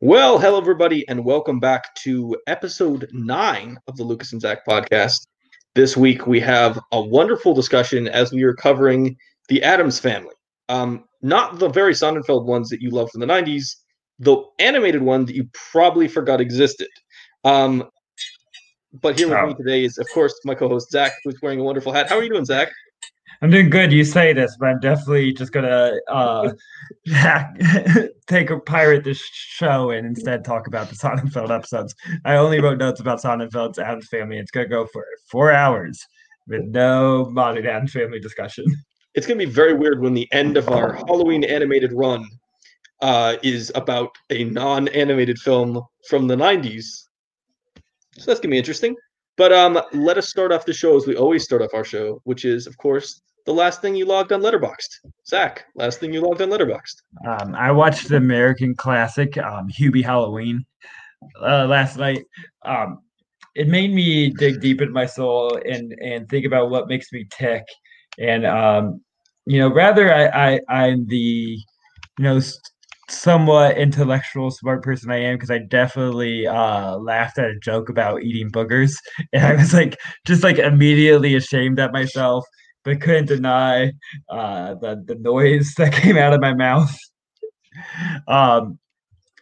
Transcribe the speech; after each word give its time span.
Well, 0.00 0.38
hello 0.38 0.58
everybody, 0.58 1.08
and 1.08 1.24
welcome 1.24 1.58
back 1.58 1.94
to 1.96 2.36
episode 2.46 3.08
nine 3.12 3.78
of 3.88 3.96
the 3.96 4.04
Lucas 4.04 4.32
and 4.32 4.40
Zack 4.40 4.66
podcast. 4.66 5.26
This 5.74 5.96
week 5.96 6.26
we 6.26 6.38
have 6.40 6.78
a 6.92 7.00
wonderful 7.00 7.54
discussion 7.54 8.06
as 8.08 8.32
we 8.32 8.42
are 8.42 8.54
covering 8.54 9.16
the 9.48 9.62
Addams 9.62 9.98
family. 9.98 10.34
Um, 10.68 11.04
not 11.22 11.58
the 11.58 11.68
Barry 11.68 11.94
Sonnenfeld 11.94 12.44
ones 12.44 12.68
that 12.70 12.80
you 12.82 12.90
love 12.90 13.10
from 13.10 13.20
the 13.20 13.26
'90s, 13.26 13.76
the 14.18 14.36
animated 14.58 15.02
one 15.02 15.24
that 15.24 15.34
you 15.34 15.48
probably 15.72 16.08
forgot 16.08 16.40
existed. 16.40 16.88
Um, 17.44 17.84
but 19.00 19.18
here 19.18 19.28
with 19.28 19.38
Oh. 19.38 19.46
me 19.46 19.54
today 19.54 19.84
is, 19.84 19.98
of 19.98 20.06
course, 20.12 20.38
my 20.44 20.54
co-host 20.54 20.90
Zack, 20.90 21.12
who's 21.24 21.40
wearing 21.42 21.60
a 21.60 21.64
wonderful 21.64 21.92
hat. 21.92 22.08
How 22.08 22.16
are 22.18 22.22
you 22.22 22.30
doing, 22.30 22.44
Zack? 22.44 22.68
I'm 23.42 23.50
doing 23.50 23.70
good. 23.70 23.92
You 23.92 24.04
say 24.04 24.32
this, 24.32 24.56
but 24.58 24.66
I'm 24.66 24.80
definitely 24.80 25.32
just 25.32 25.52
gonna 25.52 25.92
uh, 26.08 26.52
hack, 27.12 27.60
take 28.26 28.50
a 28.50 28.58
pirate 28.60 29.04
this 29.04 29.18
show 29.18 29.90
and 29.90 30.06
instead 30.06 30.44
talk 30.44 30.66
about 30.66 30.88
the 30.88 30.94
Sonnenfeld 30.94 31.54
episodes. 31.54 31.94
I 32.24 32.36
only 32.36 32.60
wrote 32.60 32.78
notes 32.78 33.00
about 33.00 33.20
Sonnenfeld's 33.20 33.78
Addams 33.78 34.08
Family. 34.08 34.38
It's 34.38 34.50
gonna 34.50 34.68
go 34.68 34.86
for 34.86 35.04
four 35.30 35.52
hours 35.52 36.04
with 36.48 36.62
no 36.64 37.26
modern 37.30 37.66
Addams 37.66 37.92
Family 37.92 38.20
discussion. 38.20 38.64
It's 39.14 39.26
to 39.26 39.34
be 39.34 39.44
very 39.46 39.72
weird 39.72 40.00
when 40.00 40.14
the 40.14 40.28
end 40.32 40.56
of 40.56 40.68
our 40.68 40.92
Halloween 40.92 41.42
animated 41.42 41.92
run 41.92 42.26
uh, 43.00 43.36
is 43.42 43.72
about 43.74 44.10
a 44.30 44.44
non-animated 44.44 45.38
film 45.38 45.82
from 46.08 46.26
the 46.26 46.36
90s. 46.36 47.04
So 48.18 48.26
that's 48.26 48.40
to 48.40 48.48
be 48.48 48.58
interesting. 48.58 48.94
But 49.36 49.52
um, 49.52 49.80
let 49.92 50.18
us 50.18 50.28
start 50.28 50.52
off 50.52 50.64
the 50.64 50.72
show 50.72 50.96
as 50.96 51.06
we 51.06 51.16
always 51.16 51.44
start 51.44 51.62
off 51.62 51.74
our 51.74 51.84
show, 51.84 52.20
which 52.24 52.44
is, 52.44 52.66
of 52.66 52.76
course, 52.78 53.22
the 53.46 53.54
last 53.54 53.80
thing 53.80 53.94
you 53.94 54.04
logged 54.04 54.32
on 54.32 54.42
Letterboxd. 54.42 54.98
Zack, 55.26 55.64
last 55.76 56.00
thing 56.00 56.12
you 56.12 56.20
logged 56.20 56.42
on 56.42 56.50
Letterboxd. 56.50 56.96
Um, 57.26 57.54
I 57.54 57.70
watched 57.70 58.08
the 58.08 58.16
American 58.16 58.74
classic 58.74 59.38
um, 59.38 59.68
Hubie 59.68 60.04
Halloween 60.04 60.66
uh, 61.40 61.66
last 61.66 61.96
night. 61.96 62.24
Um, 62.64 62.98
it 63.54 63.68
made 63.68 63.94
me 63.94 64.30
dig 64.30 64.60
deep 64.60 64.82
in 64.82 64.92
my 64.92 65.06
soul 65.06 65.58
and 65.64 65.92
and 66.02 66.28
think 66.28 66.44
about 66.44 66.70
what 66.70 66.88
makes 66.88 67.12
me 67.12 67.26
tick. 67.30 67.64
And 68.18 68.44
um, 68.44 69.00
you 69.46 69.60
know, 69.60 69.72
rather 69.72 70.12
I, 70.12 70.56
I 70.56 70.60
I'm 70.68 71.06
the 71.06 71.16
you 72.18 72.24
know 72.24 72.40
somewhat 73.08 73.78
intellectual 73.78 74.50
smart 74.50 74.82
person 74.82 75.12
I 75.12 75.18
am 75.18 75.36
because 75.36 75.50
I 75.50 75.58
definitely 75.58 76.46
uh, 76.46 76.96
laughed 76.96 77.38
at 77.38 77.50
a 77.50 77.58
joke 77.60 77.88
about 77.88 78.24
eating 78.24 78.50
boogers, 78.50 78.96
and 79.32 79.46
I 79.46 79.54
was 79.54 79.72
like 79.72 79.96
just 80.26 80.42
like 80.42 80.58
immediately 80.58 81.36
ashamed 81.36 81.78
at 81.78 81.92
myself, 81.92 82.44
but 82.86 83.00
couldn't 83.00 83.26
deny 83.26 83.92
uh, 84.30 84.74
the 84.76 85.02
the 85.06 85.16
noise 85.16 85.74
that 85.76 85.92
came 86.02 86.16
out 86.16 86.32
of 86.32 86.40
my 86.40 86.54
mouth. 86.54 86.96
Um, 88.28 88.78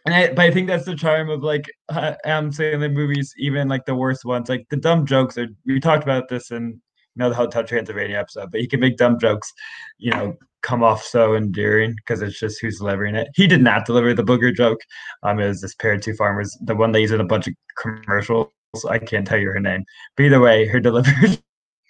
and 0.05 0.13
I, 0.13 0.27
but 0.29 0.39
I 0.39 0.51
think 0.51 0.67
that's 0.67 0.85
the 0.85 0.95
charm 0.95 1.29
of 1.29 1.43
like 1.43 1.65
uh, 1.89 2.15
Adam 2.25 2.51
Sandler 2.51 2.91
movies, 2.91 3.33
even 3.37 3.69
like 3.69 3.85
the 3.85 3.95
worst 3.95 4.25
ones. 4.25 4.49
Like 4.49 4.65
the 4.69 4.77
dumb 4.77 5.05
jokes 5.05 5.37
are. 5.37 5.47
We 5.65 5.79
talked 5.79 6.03
about 6.03 6.27
this 6.27 6.51
in 6.51 6.63
you 6.63 6.79
know 7.15 7.29
the 7.29 7.35
Hotel 7.35 7.63
Transylvania 7.63 8.17
episode, 8.17 8.51
but 8.51 8.61
he 8.61 8.67
can 8.67 8.79
make 8.79 8.97
dumb 8.97 9.19
jokes, 9.19 9.53
you 9.99 10.11
know, 10.11 10.35
come 10.63 10.83
off 10.83 11.03
so 11.03 11.35
endearing 11.35 11.95
because 11.97 12.23
it's 12.23 12.39
just 12.39 12.59
who's 12.59 12.79
delivering 12.79 13.15
it. 13.15 13.27
He 13.35 13.45
did 13.45 13.61
not 13.61 13.85
deliver 13.85 14.13
the 14.15 14.23
booger 14.23 14.53
joke. 14.53 14.79
Um, 15.21 15.39
it 15.39 15.47
was 15.47 15.61
this 15.61 15.75
pair 15.75 15.93
of 15.93 16.01
two 16.01 16.15
farmers, 16.15 16.57
the 16.61 16.75
one 16.75 16.91
that 16.93 16.99
he's 16.99 17.11
in 17.11 17.21
a 17.21 17.25
bunch 17.25 17.47
of 17.47 17.53
commercials. 17.77 18.49
I 18.89 18.97
can't 18.97 19.25
tell 19.25 19.37
you 19.37 19.49
her 19.49 19.59
name, 19.59 19.85
but 20.17 20.23
either 20.23 20.41
way, 20.41 20.65
her 20.65 20.79
delivery. 20.81 21.37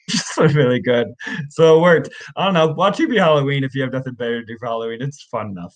Just 0.10 0.38
was 0.38 0.56
really 0.56 0.80
good, 0.80 1.08
so 1.50 1.78
it 1.78 1.82
worked. 1.82 2.10
I 2.36 2.46
don't 2.46 2.54
know. 2.54 2.68
Watch 2.68 3.00
Hubie 3.00 3.18
Halloween 3.18 3.64
if 3.64 3.74
you 3.74 3.82
have 3.82 3.92
nothing 3.92 4.14
better 4.14 4.40
to 4.40 4.46
do 4.46 4.58
for 4.60 4.68
Halloween. 4.68 5.02
It's 5.02 5.24
fun 5.24 5.50
enough. 5.50 5.74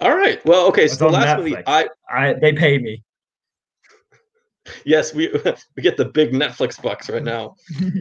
All 0.00 0.16
right. 0.16 0.44
Well, 0.44 0.66
okay. 0.68 0.88
So 0.88 0.96
the 0.96 1.10
last 1.10 1.38
movie 1.38 1.56
I 1.66 1.88
I 2.10 2.34
they 2.34 2.52
pay 2.52 2.78
me. 2.78 3.02
yes 4.84 5.14
we 5.14 5.28
we 5.76 5.82
get 5.82 5.96
the 5.96 6.04
big 6.04 6.32
Netflix 6.32 6.80
bucks 6.80 7.08
right 7.08 7.22
now. 7.22 7.54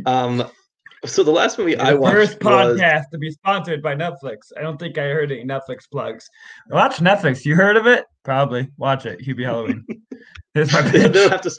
Um, 0.06 0.50
so 1.05 1.23
the 1.23 1.31
last 1.31 1.57
movie 1.57 1.77
I 1.77 1.93
watched 1.93 2.16
first 2.16 2.43
was 2.43 2.79
podcast 2.79 3.09
to 3.11 3.17
be 3.17 3.31
sponsored 3.31 3.81
by 3.81 3.95
Netflix. 3.95 4.51
I 4.57 4.61
don't 4.61 4.77
think 4.77 4.97
I 4.97 5.03
heard 5.03 5.31
any 5.31 5.43
Netflix 5.43 5.89
plugs. 5.91 6.29
Watch 6.69 6.97
Netflix. 6.97 7.45
You 7.45 7.55
heard 7.55 7.77
of 7.77 7.88
it? 7.88 8.05
Probably. 8.23 8.69
Watch 8.77 9.05
it. 9.05 9.19
Hubie 9.19 9.45
Halloween. 9.45 9.85
They, 10.55 10.63
don't 10.63 11.31
have 11.31 11.41
to 11.41 11.51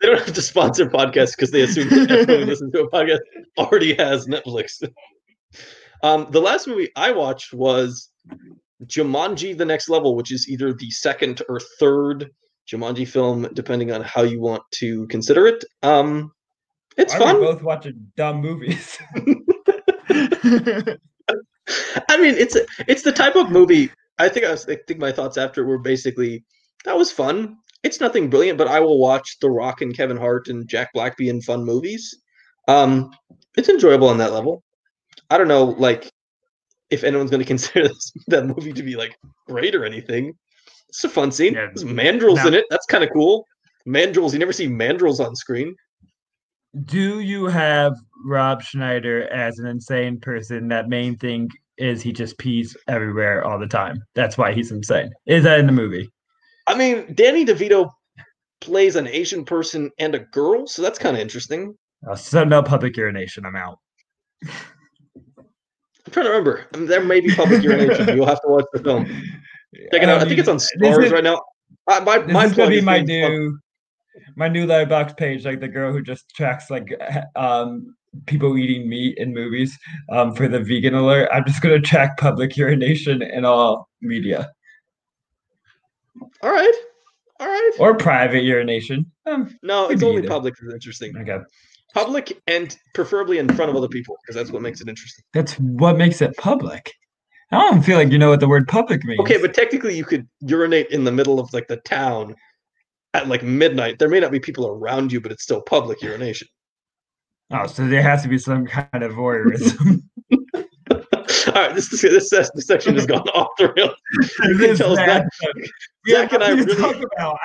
they 0.00 0.06
don't 0.06 0.18
have 0.20 0.32
to 0.32 0.42
sponsor 0.42 0.88
podcasts 0.88 1.34
because 1.34 1.50
they 1.50 1.62
assume 1.62 1.88
that 1.88 2.10
everyone 2.12 2.42
who 2.42 2.46
listens 2.46 2.72
to 2.72 2.82
a 2.82 2.90
podcast 2.92 3.18
already 3.58 3.94
has 3.94 4.28
Netflix. 4.28 4.80
Um, 6.04 6.28
the 6.30 6.40
last 6.40 6.68
movie 6.68 6.88
I 6.94 7.10
watched 7.10 7.52
was 7.52 8.10
Jumanji: 8.84 9.58
The 9.58 9.64
Next 9.64 9.88
Level, 9.88 10.14
which 10.14 10.30
is 10.30 10.48
either 10.48 10.72
the 10.72 10.88
second 10.92 11.42
or 11.48 11.58
third 11.80 12.30
Jumanji 12.70 13.08
film, 13.08 13.48
depending 13.54 13.90
on 13.90 14.02
how 14.02 14.22
you 14.22 14.40
want 14.40 14.62
to 14.74 15.08
consider 15.08 15.48
it. 15.48 15.64
Um, 15.82 16.30
it's 16.98 17.14
Why 17.14 17.18
are 17.20 17.22
fun. 17.32 17.40
we 17.40 17.46
both 17.46 17.62
watching 17.62 18.12
dumb 18.16 18.40
movies? 18.40 18.98
I 22.08 22.16
mean, 22.16 22.34
it's 22.34 22.56
it's 22.86 23.02
the 23.02 23.12
type 23.12 23.36
of 23.36 23.50
movie. 23.50 23.90
I 24.18 24.28
think 24.28 24.46
I 24.46 24.50
was 24.50 24.68
I 24.68 24.76
think 24.86 24.98
my 25.00 25.12
thoughts 25.12 25.36
after 25.36 25.64
were 25.64 25.78
basically 25.78 26.44
that 26.84 26.96
was 26.96 27.12
fun. 27.12 27.56
It's 27.84 28.00
nothing 28.00 28.28
brilliant, 28.30 28.58
but 28.58 28.68
I 28.68 28.80
will 28.80 28.98
watch 28.98 29.38
The 29.40 29.50
Rock 29.50 29.82
and 29.82 29.94
Kevin 29.96 30.16
Hart 30.16 30.48
and 30.48 30.66
Jack 30.68 30.90
Black 30.92 31.16
be 31.16 31.28
in 31.28 31.40
fun 31.42 31.64
movies. 31.64 32.16
Um, 32.66 33.10
it's 33.56 33.68
enjoyable 33.68 34.08
on 34.08 34.18
that 34.18 34.32
level. 34.32 34.64
I 35.30 35.38
don't 35.38 35.46
know, 35.48 35.64
like 35.64 36.10
if 36.90 37.04
anyone's 37.04 37.30
going 37.30 37.40
to 37.44 37.46
consider 37.46 37.86
this, 37.88 38.12
that 38.28 38.46
movie 38.46 38.72
to 38.72 38.82
be 38.82 38.96
like 38.96 39.16
great 39.46 39.74
or 39.74 39.84
anything. 39.84 40.32
It's 40.88 41.04
a 41.04 41.08
fun 41.08 41.30
scene. 41.30 41.52
Yeah, 41.54 41.66
There's 41.74 41.84
mandrills 41.84 42.36
now- 42.36 42.48
in 42.48 42.54
it. 42.54 42.64
That's 42.70 42.86
kind 42.86 43.04
of 43.04 43.10
cool. 43.12 43.44
Mandrills. 43.86 44.32
You 44.32 44.38
never 44.38 44.52
see 44.54 44.66
mandrills 44.68 45.24
on 45.24 45.36
screen. 45.36 45.74
Do 46.84 47.20
you 47.20 47.46
have 47.46 47.96
Rob 48.26 48.62
Schneider 48.62 49.28
as 49.32 49.58
an 49.58 49.66
insane 49.66 50.20
person? 50.20 50.68
That 50.68 50.88
main 50.88 51.16
thing 51.16 51.48
is 51.78 52.02
he 52.02 52.12
just 52.12 52.38
pees 52.38 52.76
everywhere 52.88 53.44
all 53.44 53.58
the 53.58 53.66
time. 53.66 54.02
That's 54.14 54.36
why 54.36 54.52
he's 54.52 54.70
insane. 54.70 55.10
Is 55.26 55.44
that 55.44 55.60
in 55.60 55.66
the 55.66 55.72
movie? 55.72 56.10
I 56.66 56.76
mean, 56.76 57.14
Danny 57.14 57.46
DeVito 57.46 57.90
plays 58.60 58.96
an 58.96 59.06
Asian 59.06 59.44
person 59.44 59.90
and 59.98 60.14
a 60.14 60.18
girl, 60.18 60.66
so 60.66 60.82
that's 60.82 60.98
kind 60.98 61.16
of 61.16 61.22
interesting. 61.22 61.74
Oh, 62.06 62.14
so 62.14 62.44
no 62.44 62.62
public 62.62 62.96
urination. 62.96 63.46
I'm 63.46 63.56
out. 63.56 63.78
I'm 64.44 64.52
trying 66.10 66.26
to 66.26 66.30
remember. 66.30 66.66
I 66.74 66.76
mean, 66.76 66.86
there 66.86 67.02
may 67.02 67.20
be 67.20 67.34
public 67.34 67.62
urination. 67.62 68.08
You'll 68.16 68.26
have 68.26 68.42
to 68.42 68.48
watch 68.48 68.66
the 68.72 68.82
film. 68.82 69.06
Check 69.06 70.02
it 70.02 70.08
out. 70.08 70.20
I, 70.22 70.24
think 70.24 70.38
it's 70.38 70.48
on 70.48 70.58
Stars 70.58 71.06
is- 71.06 71.12
right 71.12 71.24
now. 71.24 71.40
I, 71.88 72.00
my 72.00 72.18
This 72.18 72.32
my 72.32 72.42
gonna 72.44 72.54
plug 72.54 72.68
be 72.68 72.78
is 72.78 72.84
my 72.84 73.00
new 73.00 73.58
my 74.36 74.48
new 74.48 74.66
Letterboxd 74.66 75.16
page, 75.16 75.44
like 75.44 75.60
the 75.60 75.68
girl 75.68 75.92
who 75.92 76.02
just 76.02 76.28
tracks 76.34 76.70
like 76.70 76.88
um 77.36 77.94
people 78.26 78.56
eating 78.56 78.88
meat 78.88 79.16
in 79.18 79.32
movies. 79.34 79.78
Um, 80.10 80.34
for 80.34 80.48
the 80.48 80.60
vegan 80.60 80.94
alert, 80.94 81.28
I'm 81.32 81.44
just 81.44 81.60
gonna 81.62 81.80
track 81.80 82.16
public 82.18 82.56
urination 82.56 83.22
in 83.22 83.44
all 83.44 83.88
media 84.00 84.50
All 86.42 86.50
right, 86.50 86.72
all 87.40 87.46
right. 87.46 87.70
or 87.78 87.96
private 87.96 88.42
urination. 88.44 89.06
Um, 89.26 89.56
No, 89.62 89.88
it's 89.88 90.02
only 90.02 90.18
either. 90.18 90.28
public 90.28 90.54
that's 90.60 90.72
interesting. 90.74 91.16
okay, 91.18 91.38
Public 91.94 92.40
and 92.46 92.76
preferably 92.94 93.38
in 93.38 93.48
front 93.54 93.70
of 93.70 93.76
other 93.76 93.88
people 93.88 94.16
because 94.22 94.34
that's 94.36 94.50
what 94.50 94.62
makes 94.62 94.80
it 94.80 94.88
interesting. 94.88 95.24
that's 95.32 95.54
what 95.54 95.96
makes 95.98 96.20
it 96.22 96.36
public. 96.36 96.92
I 97.50 97.56
don't 97.70 97.82
feel 97.82 97.96
like 97.96 98.10
you 98.12 98.18
know 98.18 98.28
what 98.30 98.40
the 98.40 98.48
word 98.48 98.68
public 98.68 99.04
means. 99.04 99.20
Okay, 99.20 99.40
but 99.40 99.54
technically 99.54 99.96
you 99.96 100.04
could 100.04 100.28
urinate 100.40 100.88
in 100.90 101.04
the 101.04 101.12
middle 101.12 101.40
of 101.40 101.50
like 101.54 101.66
the 101.66 101.78
town 101.78 102.34
at 103.18 103.28
like 103.28 103.42
midnight. 103.42 103.98
There 103.98 104.08
may 104.08 104.20
not 104.20 104.30
be 104.30 104.40
people 104.40 104.66
around 104.66 105.12
you, 105.12 105.20
but 105.20 105.32
it's 105.32 105.42
still 105.42 105.60
public 105.62 106.02
urination. 106.02 106.48
oh, 107.52 107.66
so 107.66 107.86
there 107.86 108.02
has 108.02 108.22
to 108.22 108.28
be 108.28 108.38
some 108.38 108.66
kind 108.66 109.02
of 109.02 109.12
voyeurism. 109.12 110.02
all 110.32 111.52
right, 111.54 111.74
this 111.74 111.88
this, 111.88 112.30
this, 112.30 112.50
this 112.54 112.66
section 112.66 112.94
has 112.94 113.06
gone 113.06 113.28
off 113.34 113.48
the 113.58 113.72
rails. 113.76 113.94
You 114.48 114.58
can 114.58 114.76
tell. 114.76 114.94
Zack, 116.08 116.32
and 116.32 116.42
I 116.44 116.50
really- 116.50 116.74
talk 116.76 116.96
about. 116.96 117.38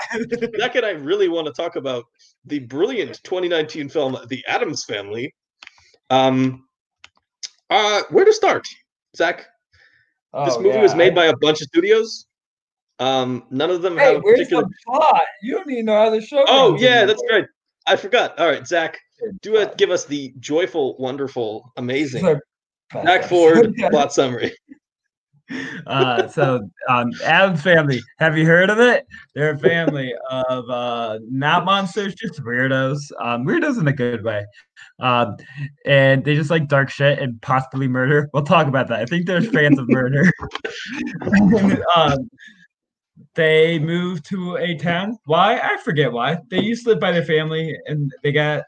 Zack 0.60 0.75
and 0.75 0.86
I 0.86 0.92
really 0.92 1.28
want 1.28 1.48
to 1.48 1.54
talk 1.54 1.75
about 1.75 2.06
the 2.46 2.60
brilliant 2.60 3.22
2019 3.24 3.90
film, 3.90 4.18
The 4.28 4.44
Addams 4.48 4.86
Family. 4.86 5.34
Um, 6.10 6.66
uh, 7.70 8.04
where 8.10 8.25
to 8.25 8.34
start, 8.34 8.68
Zack? 9.16 9.38
This 10.46 10.56
Oh, 10.56 10.62
movie 10.62 10.80
was 10.80 10.96
made 10.96 11.14
by 11.14 11.25
a 11.25 11.36
bunch 11.38 11.62
of 11.62 11.68
studios. 11.68 12.25
Um, 13.04 13.44
none 13.50 13.70
of 13.70 13.82
them 13.82 13.98
Hey, 13.98 14.14
have 14.14 14.24
where's 14.24 14.38
particular. 14.40 14.64
the 14.64 14.70
plot? 14.86 15.22
You 15.42 15.56
don't 15.56 15.70
even 15.72 15.86
know 15.86 15.96
how 16.04 16.10
the 16.10 16.22
show. 16.22 16.44
Oh 16.48 16.78
yeah, 16.80 17.06
that's 17.06 17.22
anymore. 17.24 17.40
right. 17.42 17.50
I 17.86 17.96
forgot. 17.98 18.40
All 18.40 18.48
right, 18.48 18.66
Zack, 18.66 19.00
do 19.42 19.58
it. 19.58 19.66
plot. 19.66 19.78
Give 19.78 19.92
us 19.92 20.06
the 20.06 20.34
joyful, 20.40 20.96
wonderful, 20.98 21.72
amazing 21.78 22.22
Sorry. 22.22 22.40
Zack 23.04 23.26
Ford 23.26 23.74
plot 23.92 24.14
summary. 24.14 24.54
uh, 25.88 26.28
so 26.30 26.70
um, 26.90 27.10
Addams 27.26 27.62
family. 27.62 28.02
Have 28.20 28.38
you 28.38 28.46
heard 28.46 28.70
of 28.70 28.80
it? 28.80 29.06
They're 29.36 29.52
a 29.52 29.58
family 29.58 30.14
of 30.30 30.70
uh, 30.70 31.20
not 31.30 31.66
monsters, 31.66 32.16
just 32.16 32.42
weirdos. 32.42 33.00
Um, 33.20 33.46
weirdos 33.46 33.80
in 33.80 33.88
a 33.88 33.94
good 33.94 34.24
way. 34.24 34.46
Um, 35.02 35.36
and 35.86 36.24
they 36.24 36.36
just 36.36 36.50
like 36.50 36.68
dark 36.70 36.90
shit 36.90 37.20
and 37.20 37.42
possibly 37.42 37.88
murder. 37.90 38.30
We'll 38.34 38.44
talk 38.44 38.68
about 38.68 38.88
that. 38.88 39.02
I 39.02 39.06
think 39.06 39.26
they're 39.26 39.42
fans 39.42 39.78
of 39.78 39.90
murder. 39.90 40.32
they 43.36 43.80
moved 43.80 44.26
to 44.30 44.58
a 44.58 44.76
town. 44.78 45.18
Why? 45.26 45.60
I 45.60 45.78
forget 45.84 46.12
why. 46.12 46.38
They 46.50 46.62
used 46.62 46.84
to 46.84 46.92
live 46.92 47.00
by 47.00 47.12
their 47.12 47.26
family 47.26 47.76
and 47.88 48.12
they 48.24 48.32
got 48.32 48.64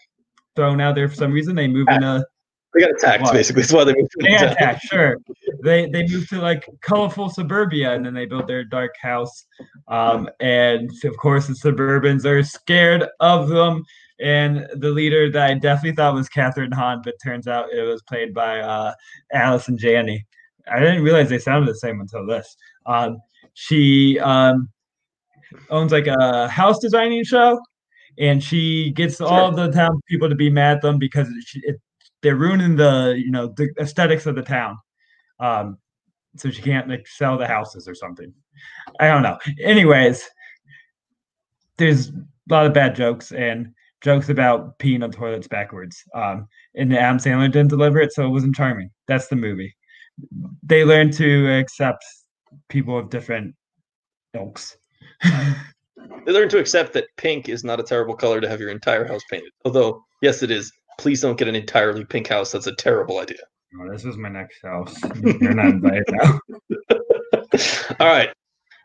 thrown 0.56 0.82
out 0.82 0.96
there 0.96 1.08
for 1.08 1.16
some 1.16 1.32
reason. 1.32 1.56
They 1.56 1.68
moved 1.68 1.92
in 1.92 2.04
a 2.04 2.24
They 2.74 2.82
got 2.82 2.92
attacked, 2.92 3.24
Why? 3.24 3.34
basically. 3.34 3.62
That's 3.62 3.74
why 3.74 3.84
they 3.84 3.94
moved 3.94 4.12
to 4.12 4.24
they 4.24 4.30
got 4.32 4.40
town. 4.40 4.52
attacked, 4.52 4.82
sure. 4.86 5.18
They 5.64 5.88
they 5.90 6.08
moved 6.08 6.30
to 6.30 6.42
like 6.42 6.68
colorful 6.82 7.30
suburbia 7.30 7.94
and 7.94 8.06
then 8.06 8.14
they 8.14 8.26
built 8.26 8.48
their 8.48 8.64
dark 8.64 8.96
house. 9.02 9.46
Um, 9.88 10.30
and 10.40 10.90
of 11.04 11.16
course 11.18 11.48
the 11.48 11.54
suburbans 11.54 12.26
are 12.26 12.44
scared 12.44 13.06
of 13.20 13.50
them. 13.50 13.84
And 14.20 14.66
the 14.76 14.92
leader 14.92 15.30
that 15.30 15.50
I 15.50 15.54
definitely 15.56 15.96
thought 15.96 16.14
was 16.14 16.30
Kathryn 16.30 16.74
Hahn, 16.74 17.02
but 17.04 17.16
turns 17.22 17.48
out 17.48 17.74
it 17.74 17.82
was 17.82 18.02
played 18.04 18.34
by 18.34 18.62
uh, 18.62 18.94
Allison 19.34 19.78
Janney. 19.78 20.26
I 20.72 20.80
didn't 20.80 21.04
realize 21.04 21.30
they 21.30 21.38
sounded 21.38 21.70
the 21.70 21.76
same 21.78 22.00
until 22.00 22.26
this. 22.26 22.56
Um, 22.86 23.18
she 23.56 24.20
um, 24.20 24.70
owns 25.70 25.92
like 25.92 26.08
a 26.08 26.48
house 26.48 26.78
designing 26.80 27.24
show, 27.24 27.60
and 28.20 28.44
she 28.44 28.92
gets 28.92 29.20
all 29.20 29.52
the 29.52 29.72
town 29.72 30.00
people 30.08 30.30
to 30.30 30.36
be 30.36 30.50
mad 30.50 30.78
at 30.78 30.82
them 30.82 31.00
because 31.00 31.28
she, 31.46 31.60
it, 31.64 31.78
they're 32.22 32.36
ruining 32.36 32.76
the 32.76 33.16
you 33.18 33.32
know 33.32 33.48
the 33.56 33.74
aesthetics 33.80 34.26
of 34.26 34.36
the 34.36 34.42
town. 34.44 34.78
Um, 35.40 35.78
so 36.36 36.52
she 36.52 36.62
can't 36.62 36.90
like 36.90 37.08
sell 37.08 37.38
the 37.38 37.48
houses 37.48 37.88
or 37.88 37.96
something. 37.96 38.34
I 39.00 39.08
don't 39.08 39.24
know. 39.24 39.38
Anyways, 39.64 40.30
there's 41.78 42.10
a 42.10 42.14
lot 42.50 42.66
of 42.66 42.74
bad 42.74 42.94
jokes 42.94 43.32
and 43.32 43.74
jokes 44.02 44.28
about 44.28 44.78
peeing 44.80 45.04
on 45.04 45.12
toilets 45.12 45.48
backwards. 45.48 46.04
Um, 46.14 46.48
and 46.76 46.94
Adam 46.94 47.20
Sandler 47.20 47.52
didn't 47.52 47.70
deliver 47.70 48.02
it, 48.02 48.12
so 48.12 48.26
it 48.26 48.30
wasn't 48.30 48.56
charming. 48.56 48.90
That's 49.08 49.28
the 49.28 49.38
movie. 49.38 49.74
They 50.62 50.84
learn 50.84 51.10
to 51.12 51.58
accept 51.58 52.04
people 52.70 52.98
of 52.98 53.10
different 53.10 53.56
ilks. 54.36 54.78
They 56.26 56.32
learned 56.32 56.52
to 56.52 56.60
accept 56.60 56.94
that 56.94 57.08
pink 57.18 57.50
is 57.50 57.64
not 57.64 57.80
a 57.80 57.84
terrible 57.84 58.16
color 58.16 58.42
to 58.42 58.50
have 58.50 58.60
your 58.60 58.70
entire 58.70 59.06
house 59.06 59.22
painted. 59.30 59.52
Although, 59.64 60.04
yes, 60.22 60.44
it 60.44 60.52
is. 60.52 60.72
Please 60.98 61.22
don't 61.22 61.38
get 61.38 61.48
an 61.48 61.56
entirely 61.56 62.06
pink 62.06 62.28
house. 62.28 62.52
That's 62.52 62.68
a 62.68 62.76
terrible 62.76 63.20
idea. 63.20 63.40
Oh, 63.80 63.92
this 63.92 64.06
is 64.06 64.18
my 64.18 64.30
next 64.30 64.62
house. 64.64 64.96
You're 65.24 65.54
not 65.54 65.66
invited 65.68 66.06
now. 66.10 66.40
All 68.00 68.08
right. 68.08 68.30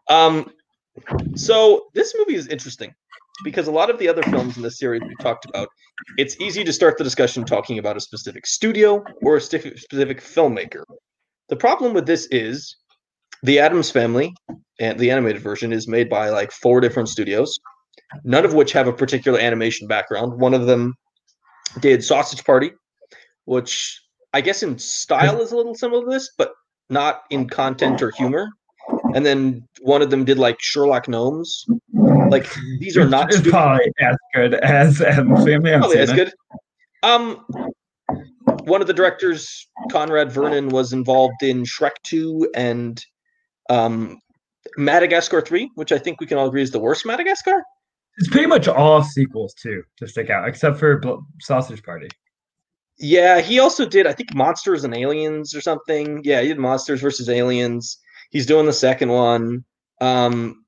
Um, 0.09 0.51
so 1.35 1.87
this 1.95 2.15
movie 2.19 2.35
is 2.35 2.49
interesting 2.49 2.93
because 3.45 3.69
a 3.69 3.73
lot 3.73 3.91
of 3.91 3.99
the 3.99 4.09
other 4.09 4.23
films 4.25 4.57
in 4.57 4.63
this 4.63 4.79
series 4.79 5.03
we 5.03 5.15
talked 5.21 5.47
about, 5.47 5.69
it's 6.19 6.39
easy 6.41 6.65
to 6.65 6.73
start 6.73 6.99
the 6.99 7.05
discussion 7.05 7.45
talking 7.45 7.79
about 7.79 7.97
a 7.97 8.01
specific 8.01 8.47
studio 8.47 9.05
or 9.23 9.37
a 9.37 9.41
specific 9.41 10.21
filmmaker. 10.21 10.83
The 11.49 11.57
problem 11.57 11.95
with 11.95 12.07
this 12.07 12.27
is 12.31 12.77
the 13.43 13.59
Addams 13.59 13.91
Family 13.91 14.35
and 14.79 14.99
the 14.99 15.11
animated 15.11 15.43
version 15.43 15.73
is 15.73 15.89
made 15.89 16.09
by 16.09 16.31
like 16.31 16.53
four 16.53 16.81
different 16.81 17.09
studios, 17.09 17.59
none 18.25 18.45
of 18.45 18.55
which 18.55 18.73
have 18.73 18.89
a 18.89 18.93
particular 18.93 19.39
animation 19.39 19.87
background. 19.87 20.41
One 20.41 20.55
of 20.55 20.67
them 20.67 20.95
did 21.81 22.05
Sausage 22.05 22.45
Party, 22.45 22.73
which 23.45 24.01
I 24.33 24.41
guess 24.41 24.63
in 24.63 24.79
style 24.79 25.41
is 25.41 25.53
a 25.53 25.57
little 25.57 25.75
similar 25.75 26.05
to 26.05 26.11
this, 26.11 26.31
but 26.37 26.53
not 26.89 27.23
in 27.31 27.49
content 27.49 28.03
or 28.03 28.11
humor. 28.11 28.49
And 29.15 29.25
then 29.25 29.67
one 29.81 30.03
of 30.03 30.11
them 30.11 30.25
did 30.25 30.39
like 30.39 30.57
Sherlock 30.61 31.09
Gnomes. 31.09 31.65
Like 32.29 32.53
these 32.79 32.97
are 32.97 33.09
not 33.09 33.33
It's 33.33 33.49
probably 33.49 33.91
as 34.01 34.17
good 34.35 34.55
as 34.55 35.01
Addams 35.01 35.45
Family. 35.45 35.71
Probably 35.73 35.99
as 35.99 36.11
it. 36.11 36.17
good. 36.17 36.33
Um, 37.03 37.45
one 38.65 38.81
of 38.81 38.87
the 38.87 38.93
directors, 38.93 39.69
Conrad 39.91 40.31
Vernon, 40.31 40.69
was 40.69 40.93
involved 40.93 41.43
in 41.43 41.63
Shrek 41.63 41.93
Two 42.05 42.51
and 42.55 43.03
um, 43.71 44.19
Madagascar 44.77 45.41
Three, 45.41 45.71
which 45.75 45.93
I 45.93 45.99
think 45.99 46.21
we 46.21 46.27
can 46.27 46.37
all 46.37 46.49
agree 46.49 46.63
is 46.63 46.71
the 46.71 46.79
worst 46.79 47.07
Madagascar. 47.07 47.63
It's 48.19 48.29
pretty 48.29 48.47
much 48.47 48.69
all 48.69 49.03
sequels 49.03 49.55
too 49.55 49.83
to 49.99 50.07
stick 50.07 50.29
out, 50.29 50.47
except 50.47 50.79
for 50.79 50.99
Bl- 50.99 51.21
Sausage 51.41 51.83
Party. 51.83 52.09
Yeah, 52.99 53.41
he 53.41 53.61
also 53.61 53.87
did, 53.87 54.07
I 54.07 54.13
think, 54.13 54.35
Monsters 54.35 54.85
and 54.85 54.95
Aliens 54.95 55.55
or 55.55 55.63
something. 55.63 56.21
Yeah, 56.23 56.43
he 56.43 56.49
did 56.49 56.59
Monsters 56.59 57.01
versus 57.01 57.31
Aliens. 57.31 57.99
He's 58.31 58.45
doing 58.45 58.67
the 58.67 58.75
second 58.75 59.09
one. 59.09 59.65
Um, 60.03 60.67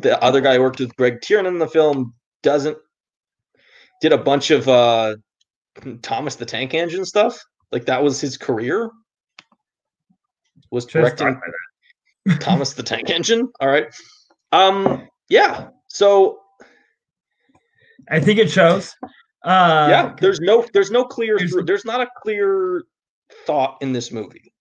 the 0.00 0.22
other 0.22 0.40
guy 0.40 0.54
who 0.54 0.60
worked 0.60 0.78
with 0.78 0.94
Greg 0.96 1.20
Tiernan 1.20 1.54
in 1.54 1.58
the 1.58 1.66
film 1.66 2.14
doesn't 2.42 2.78
did 4.00 4.12
a 4.12 4.18
bunch 4.18 4.50
of 4.50 4.68
uh, 4.68 5.16
Thomas 6.02 6.36
the 6.36 6.46
Tank 6.46 6.74
Engine 6.74 7.04
stuff. 7.04 7.42
Like 7.72 7.86
that 7.86 8.02
was 8.02 8.20
his 8.20 8.36
career. 8.36 8.90
Was 10.70 10.86
directing 10.86 11.16
start 11.16 11.34
by 11.34 11.46
that. 11.46 11.71
Thomas 12.40 12.72
the 12.74 12.82
Tank 12.82 13.10
Engine. 13.10 13.48
All 13.60 13.68
right. 13.68 13.86
Um, 14.52 15.08
yeah. 15.28 15.68
So 15.88 16.38
I 18.10 18.20
think 18.20 18.38
it 18.38 18.50
shows. 18.50 18.94
Uh, 19.44 19.88
yeah, 19.90 20.14
there's 20.20 20.40
no 20.40 20.64
there's 20.72 20.90
no 20.90 21.04
clear 21.04 21.36
Here's- 21.38 21.54
there's 21.66 21.84
not 21.84 22.00
a 22.00 22.08
clear 22.22 22.84
thought 23.46 23.76
in 23.80 23.92
this 23.92 24.12
movie. 24.12 24.52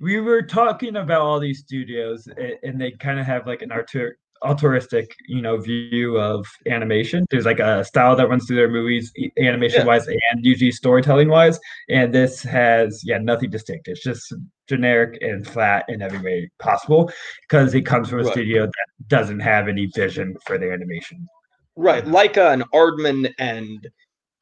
we 0.00 0.20
were 0.20 0.42
talking 0.42 0.96
about 0.96 1.20
all 1.20 1.38
these 1.38 1.60
studios, 1.60 2.26
and 2.62 2.80
they 2.80 2.90
kind 2.92 3.20
of 3.20 3.26
have 3.26 3.46
like 3.46 3.62
an 3.62 3.70
auteur- 3.70 4.16
altruistic, 4.42 5.14
you 5.26 5.42
know, 5.42 5.58
view 5.58 6.18
of 6.18 6.46
animation. 6.66 7.26
There's 7.30 7.44
like 7.44 7.58
a 7.58 7.84
style 7.84 8.16
that 8.16 8.28
runs 8.28 8.46
through 8.46 8.56
their 8.56 8.70
movies, 8.70 9.12
animation 9.38 9.86
wise, 9.86 10.06
and 10.06 10.44
usually 10.44 10.72
storytelling 10.72 11.28
wise. 11.28 11.58
And 11.88 12.12
this 12.14 12.42
has, 12.42 13.02
yeah, 13.04 13.18
nothing 13.18 13.50
distinct. 13.50 13.88
It's 13.88 14.02
just 14.02 14.32
generic 14.68 15.20
and 15.20 15.46
flat 15.46 15.84
in 15.88 16.00
every 16.00 16.20
way 16.20 16.50
possible 16.58 17.10
because 17.48 17.74
it 17.74 17.82
comes 17.82 18.08
from 18.08 18.20
a 18.20 18.24
Right. 18.24 18.32
studio 18.32 18.66
that 18.66 19.08
doesn't 19.08 19.40
have 19.40 19.68
any 19.68 19.86
vision 19.86 20.36
for 20.46 20.58
their 20.58 20.72
animation. 20.72 21.28
Right, 21.76 22.06
like 22.06 22.36
uh, 22.36 22.50
an 22.52 22.62
Aardman 22.74 23.32
and 23.38 23.88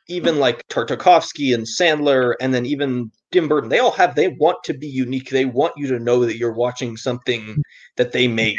even 0.09 0.39
like 0.39 0.67
Tartakovsky 0.69 1.55
and 1.55 1.65
Sandler, 1.67 2.35
and 2.41 2.53
then 2.55 2.65
even 2.67 3.11
Tim 3.31 3.47
Burton. 3.47 3.69
They 3.69 3.79
all 3.79 3.91
have. 3.93 4.15
They 4.15 4.29
want 4.29 4.63
to 4.65 4.75
be 4.75 4.89
unique. 4.89 5.31
They 5.31 5.45
want 5.45 5.75
you 5.77 5.87
to 5.89 5.99
know 5.99 6.25
that 6.25 6.37
you're 6.39 6.53
watching 6.55 6.97
something 6.97 7.63
that 7.97 8.13
they 8.13 8.27
made. 8.27 8.59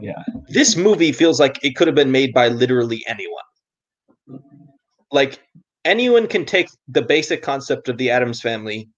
Yeah. 0.00 0.22
This 0.48 0.76
movie 0.76 1.12
feels 1.12 1.38
like 1.38 1.58
it 1.62 1.76
could 1.76 1.86
have 1.88 1.94
been 1.94 2.10
made 2.10 2.32
by 2.32 2.48
literally 2.48 3.04
anyone. 3.06 3.42
Like 5.10 5.40
anyone 5.84 6.26
can 6.26 6.44
take 6.44 6.68
the 6.88 7.02
basic 7.02 7.42
concept 7.42 7.88
of 7.88 7.98
the 7.98 8.10
Addams 8.10 8.40
Family, 8.40 8.88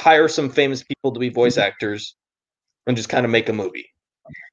hire 0.00 0.28
some 0.28 0.48
famous 0.48 0.82
people 0.82 1.12
to 1.12 1.20
be 1.20 1.28
voice 1.28 1.58
actors, 1.58 2.16
and 2.86 2.96
just 2.96 3.08
kind 3.08 3.24
of 3.26 3.30
make 3.30 3.48
a 3.48 3.52
movie. 3.52 3.86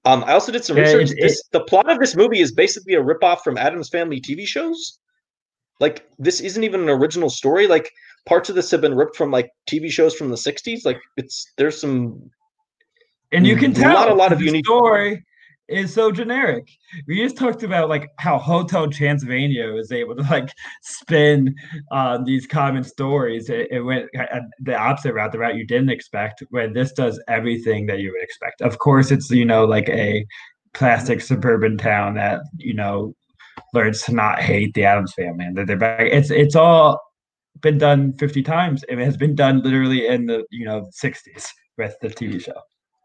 Um, 0.03 0.23
I 0.25 0.33
also 0.33 0.51
did 0.51 0.65
some 0.65 0.75
research. 0.83 1.11
it- 1.11 1.21
this, 1.21 1.43
the 1.51 1.61
plot 1.61 1.89
of 1.89 1.99
this 1.99 2.15
movie 2.15 2.41
is 2.41 2.51
basically 2.51 2.95
a 2.95 3.01
ripoff 3.01 3.41
from 3.43 3.57
Addams 3.57 3.87
Family 3.89 4.19
TV 4.19 4.45
shows. 4.45 4.99
Like 5.79 6.07
this 6.19 6.41
isn't 6.41 6.63
even 6.63 6.81
an 6.81 6.89
original 6.89 7.29
story. 7.29 7.67
Like 7.67 7.91
parts 8.27 8.49
of 8.49 8.55
this 8.55 8.69
have 8.71 8.81
been 8.81 8.95
ripped 8.95 9.15
from 9.15 9.31
like 9.31 9.49
TV 9.67 9.89
shows 9.89 10.15
from 10.15 10.29
the 10.29 10.37
'60s. 10.37 10.85
Like 10.85 10.99
it's 11.17 11.45
there's 11.57 11.79
some 11.79 12.29
and 13.31 13.47
you 13.47 13.55
can 13.55 13.73
tell 13.73 13.93
not 13.93 14.09
a 14.09 14.13
lot 14.13 14.31
of 14.31 14.39
the 14.39 14.45
unique- 14.45 14.65
story 14.65 15.23
is 15.67 15.93
so 15.93 16.11
generic. 16.11 16.67
We 17.07 17.23
just 17.23 17.37
talked 17.37 17.63
about 17.63 17.87
like 17.89 18.09
how 18.19 18.37
Hotel 18.37 18.89
Transylvania 18.89 19.71
was 19.71 19.91
able 19.91 20.15
to 20.15 20.21
like 20.23 20.49
spin 20.81 21.55
uh, 21.91 22.19
these 22.25 22.45
common 22.45 22.83
stories. 22.83 23.49
It, 23.49 23.67
it 23.71 23.81
went 23.81 24.07
uh, 24.19 24.39
the 24.59 24.75
opposite 24.75 25.13
route, 25.13 25.31
the 25.31 25.39
route 25.39 25.55
you 25.55 25.65
didn't 25.65 25.89
expect. 25.89 26.43
Where 26.49 26.71
this 26.71 26.91
does 26.91 27.21
everything 27.27 27.85
that 27.87 27.99
you 27.99 28.11
would 28.11 28.23
expect. 28.23 28.61
Of 28.61 28.79
course, 28.79 29.11
it's 29.11 29.29
you 29.31 29.45
know 29.45 29.65
like 29.65 29.89
a 29.89 30.25
plastic 30.73 31.21
suburban 31.21 31.77
town 31.77 32.15
that 32.15 32.41
you 32.57 32.73
know 32.73 33.15
learns 33.73 34.03
to 34.03 34.13
not 34.13 34.39
hate 34.39 34.73
the 34.73 34.85
Addams 34.85 35.13
family 35.13 35.45
and 35.45 35.57
that 35.57 35.67
they're 35.67 35.77
back. 35.77 36.01
It's 36.01 36.31
it's 36.31 36.55
all 36.55 36.99
been 37.61 37.77
done 37.77 38.13
50 38.13 38.41
times. 38.43 38.83
It 38.89 38.97
has 38.99 39.17
been 39.17 39.35
done 39.35 39.61
literally 39.61 40.07
in 40.07 40.25
the 40.25 40.45
you 40.51 40.65
know 40.65 40.89
60s 41.03 41.47
with 41.77 41.95
the 42.01 42.09
TV 42.09 42.41
show. 42.41 42.53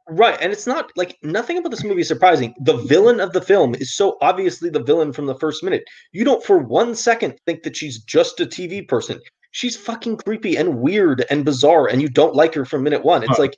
Right, 0.09 0.39
and 0.41 0.53
it's 0.53 0.69
not 0.69 0.93
like 0.95 1.17
nothing 1.25 1.59
about 1.59 1.71
this 1.71 1.83
movie 1.83 2.03
is 2.03 2.09
surprising. 2.09 2.55
The 2.61 2.77
villain 2.77 3.19
of 3.19 3.33
the 3.33 3.41
film 3.41 3.75
is 3.75 3.97
so 3.97 4.19
obviously 4.21 4.71
the 4.71 4.83
villain 4.83 5.13
from 5.13 5.27
the 5.27 5.35
first 5.35 5.65
minute. 5.65 5.83
You 6.13 6.25
don't 6.25 6.45
for 6.45 6.59
one 6.59 6.95
second 6.95 7.39
think 7.45 7.65
that 7.65 7.77
she's 7.77 8.05
just 8.05 8.39
a 8.41 8.47
TV 8.47 8.87
person. 8.87 9.21
She's 9.51 9.77
fucking 9.77 10.19
creepy 10.19 10.57
and 10.57 10.79
weird 10.79 11.25
and 11.31 11.45
bizarre, 11.45 11.89
and 11.89 12.01
you 12.01 12.09
don't 12.09 12.37
like 12.37 12.55
her 12.55 12.65
from 12.65 12.85
minute 12.85 13.05
one. 13.05 13.25
It's 13.25 13.37
Huh. 13.37 13.43
like 13.43 13.57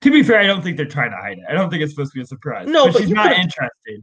To 0.00 0.10
be 0.10 0.22
fair, 0.24 0.40
I 0.40 0.46
don't 0.46 0.62
think 0.62 0.76
they're 0.76 0.86
trying 0.86 1.10
to 1.10 1.16
hide 1.16 1.38
it. 1.38 1.44
I 1.48 1.52
don't 1.52 1.70
think 1.70 1.82
it's 1.82 1.92
supposed 1.92 2.12
to 2.12 2.18
be 2.18 2.22
a 2.22 2.26
surprise. 2.26 2.66
No, 2.68 2.86
but, 2.86 2.94
but 2.94 3.02
she's 3.02 3.10
not 3.10 3.32
interested. 3.32 4.02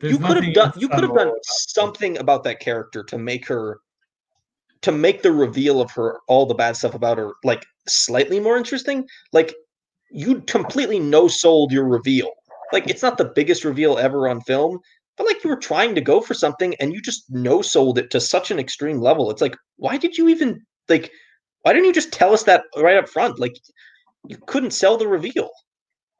There's 0.00 0.12
you 0.12 0.18
could 0.18 0.42
have 0.42 0.54
done 0.54 0.72
you 0.76 0.88
could 0.88 1.02
have 1.02 1.14
done 1.14 1.32
something 1.42 2.18
about 2.18 2.44
that 2.44 2.60
character 2.60 3.02
to 3.04 3.18
make 3.18 3.46
her 3.48 3.80
to 4.82 4.92
make 4.92 5.22
the 5.22 5.32
reveal 5.32 5.80
of 5.80 5.90
her 5.92 6.18
all 6.28 6.46
the 6.46 6.54
bad 6.54 6.76
stuff 6.76 6.94
about 6.94 7.18
her 7.18 7.32
like 7.44 7.66
slightly 7.88 8.38
more 8.38 8.56
interesting. 8.56 9.08
Like 9.32 9.54
you 10.10 10.40
completely 10.42 10.98
no 10.98 11.28
sold 11.28 11.72
your 11.72 11.86
reveal. 11.86 12.30
Like 12.72 12.88
it's 12.88 13.02
not 13.02 13.18
the 13.18 13.32
biggest 13.34 13.64
reveal 13.64 13.98
ever 13.98 14.28
on 14.28 14.40
film, 14.42 14.78
but 15.16 15.26
like 15.26 15.42
you 15.42 15.50
were 15.50 15.56
trying 15.56 15.94
to 15.96 16.00
go 16.00 16.20
for 16.20 16.34
something 16.34 16.74
and 16.76 16.92
you 16.92 17.00
just 17.00 17.24
no 17.28 17.60
sold 17.60 17.98
it 17.98 18.10
to 18.10 18.20
such 18.20 18.50
an 18.50 18.58
extreme 18.58 19.00
level. 19.00 19.30
It's 19.30 19.42
like 19.42 19.56
why 19.76 19.96
did 19.96 20.16
you 20.16 20.28
even 20.28 20.64
like 20.88 21.10
why 21.62 21.72
didn't 21.72 21.86
you 21.86 21.92
just 21.92 22.12
tell 22.12 22.32
us 22.32 22.44
that 22.44 22.62
right 22.76 22.96
up 22.96 23.08
front? 23.08 23.40
Like 23.40 23.56
you 24.28 24.36
couldn't 24.46 24.70
sell 24.70 24.96
the 24.96 25.08
reveal. 25.08 25.50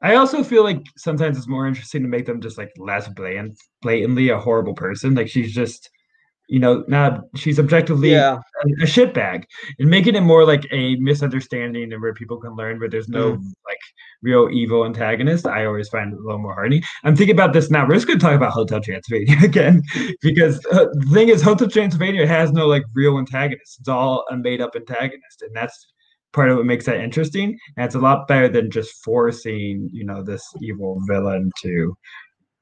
I 0.01 0.15
also 0.15 0.43
feel 0.43 0.63
like 0.63 0.81
sometimes 0.97 1.37
it's 1.37 1.47
more 1.47 1.67
interesting 1.67 2.01
to 2.03 2.07
make 2.07 2.25
them 2.25 2.41
just 2.41 2.57
like 2.57 2.71
less 2.77 3.07
bland, 3.09 3.57
blatantly 3.81 4.29
a 4.29 4.39
horrible 4.39 4.73
person. 4.73 5.13
Like 5.15 5.27
she's 5.27 5.53
just, 5.53 5.89
you 6.47 6.57
know, 6.59 6.83
not 6.87 7.21
she's 7.35 7.59
objectively 7.59 8.11
Yeah. 8.11 8.37
a, 8.63 8.83
a 8.83 8.85
shitbag, 8.85 9.43
and 9.77 9.89
making 9.89 10.15
it 10.15 10.21
more 10.21 10.45
like 10.45 10.65
a 10.71 10.95
misunderstanding 10.95 11.91
and 11.91 12.01
where 12.01 12.13
people 12.13 12.37
can 12.39 12.55
learn, 12.55 12.79
but 12.79 12.91
there's 12.91 13.09
no 13.09 13.31
like 13.31 13.77
real 14.21 14.49
evil 14.51 14.85
antagonist. 14.85 15.45
I 15.45 15.65
always 15.65 15.89
find 15.89 16.13
it 16.13 16.17
a 16.19 16.21
little 16.21 16.39
more 16.41 16.53
heartening. 16.53 16.81
I'm 17.03 17.15
thinking 17.15 17.35
about 17.35 17.53
this 17.53 17.69
now. 17.69 17.85
We're 17.87 17.95
just 17.95 18.07
going 18.07 18.19
to 18.19 18.25
talk 18.25 18.35
about 18.35 18.51
Hotel 18.53 18.81
Transylvania 18.81 19.37
again 19.43 19.83
because 20.21 20.65
uh, 20.71 20.85
the 20.93 21.09
thing 21.13 21.29
is, 21.29 21.41
Hotel 21.41 21.69
Transylvania 21.69 22.25
has 22.25 22.51
no 22.51 22.67
like 22.67 22.83
real 22.93 23.17
antagonist. 23.17 23.79
It's 23.81 23.89
all 23.89 24.25
a 24.31 24.37
made 24.37 24.61
up 24.61 24.71
antagonist, 24.75 25.41
and 25.41 25.53
that's 25.53 25.93
part 26.33 26.49
of 26.49 26.57
what 26.57 26.65
makes 26.65 26.85
that 26.85 26.99
interesting. 26.99 27.57
And 27.77 27.85
it's 27.85 27.95
a 27.95 27.99
lot 27.99 28.27
better 28.27 28.47
than 28.47 28.71
just 28.71 29.03
forcing, 29.03 29.89
you 29.91 30.05
know, 30.05 30.23
this 30.23 30.43
evil 30.61 31.01
villain 31.07 31.51
to, 31.61 31.97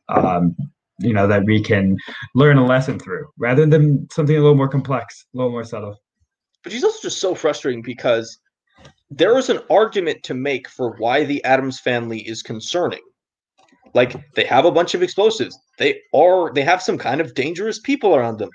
um, 0.10 0.56
you 1.00 1.14
know, 1.14 1.28
that 1.28 1.44
we 1.46 1.62
can 1.62 1.98
learn 2.36 2.58
a 2.58 2.66
lesson 2.66 3.00
through, 3.00 3.28
rather 3.38 3.66
than 3.66 4.08
something 4.12 4.36
a 4.36 4.40
little 4.40 4.56
more 4.56 4.70
complex, 4.70 5.26
a 5.34 5.38
little 5.38 5.52
more 5.52 5.64
subtle. 5.64 5.98
But 6.64 6.72
she's 6.72 6.84
also 6.84 7.00
just 7.02 7.20
so 7.20 7.36
frustrating 7.36 7.82
because 7.82 8.40
there 9.10 9.38
is 9.38 9.50
an 9.50 9.60
argument 9.70 10.24
to 10.24 10.34
make 10.34 10.68
for 10.70 10.96
why 10.98 11.24
the 11.24 11.44
Addams 11.44 11.80
family 11.80 12.20
is 12.28 12.42
concerning. 12.42 13.02
Like 13.94 14.16
they 14.36 14.44
have 14.46 14.66
a 14.66 14.72
bunch 14.72 14.96
of 14.96 15.04
explosives. 15.04 15.58
They 15.78 16.02
are 16.14 16.54
they 16.54 16.62
have 16.62 16.82
some 16.82 16.98
kind 16.98 17.22
of 17.22 17.34
dangerous 17.34 17.80
people 17.80 18.16
around 18.16 18.38
them. 18.38 18.50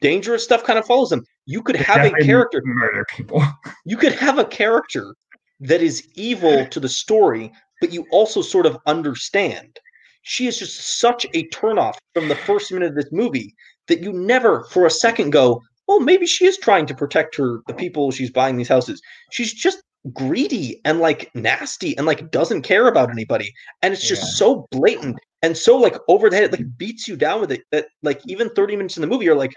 Dangerous 0.00 0.44
stuff 0.44 0.62
kind 0.64 0.78
of 0.78 0.86
follows 0.86 1.10
them. 1.10 1.24
You 1.46 1.62
could 1.62 1.76
have 1.76 2.04
a 2.04 2.10
character 2.22 2.62
murder 2.64 3.04
people. 3.08 3.42
you 3.84 3.96
could 3.96 4.12
have 4.14 4.38
a 4.38 4.44
character 4.44 5.14
that 5.60 5.82
is 5.82 6.06
evil 6.14 6.66
to 6.66 6.80
the 6.80 6.88
story, 6.88 7.52
but 7.80 7.92
you 7.92 8.06
also 8.10 8.42
sort 8.42 8.66
of 8.66 8.78
understand. 8.86 9.78
She 10.22 10.46
is 10.46 10.58
just 10.58 11.00
such 11.00 11.24
a 11.34 11.48
turnoff 11.48 11.94
from 12.14 12.28
the 12.28 12.36
first 12.36 12.70
minute 12.72 12.90
of 12.90 12.94
this 12.94 13.10
movie 13.10 13.54
that 13.88 14.02
you 14.02 14.12
never 14.12 14.64
for 14.70 14.86
a 14.86 14.90
second 14.90 15.30
go, 15.30 15.60
well, 15.88 16.00
maybe 16.00 16.26
she 16.26 16.46
is 16.46 16.56
trying 16.56 16.86
to 16.86 16.94
protect 16.94 17.36
her 17.36 17.60
the 17.66 17.74
people 17.74 18.10
she's 18.10 18.30
buying 18.30 18.56
these 18.56 18.68
houses. 18.68 19.02
She's 19.32 19.52
just 19.52 19.82
greedy 20.12 20.80
and 20.84 21.00
like 21.00 21.30
nasty 21.34 21.96
and 21.96 22.06
like 22.06 22.30
doesn't 22.30 22.62
care 22.62 22.88
about 22.88 23.10
anybody. 23.10 23.52
And 23.82 23.92
it's 23.92 24.06
just 24.06 24.22
Yeah. 24.22 24.28
so 24.36 24.68
blatant 24.70 25.18
and 25.42 25.56
so 25.56 25.76
like 25.76 25.96
over 26.08 26.30
the 26.30 26.36
head, 26.36 26.44
it 26.44 26.52
like 26.52 26.78
beats 26.78 27.08
you 27.08 27.16
down 27.16 27.40
with 27.40 27.52
it 27.52 27.62
that 27.72 27.86
like 28.02 28.20
even 28.26 28.48
30 28.50 28.76
minutes 28.76 28.96
in 28.96 29.00
the 29.00 29.06
movie, 29.06 29.24
you're 29.24 29.36
like, 29.36 29.52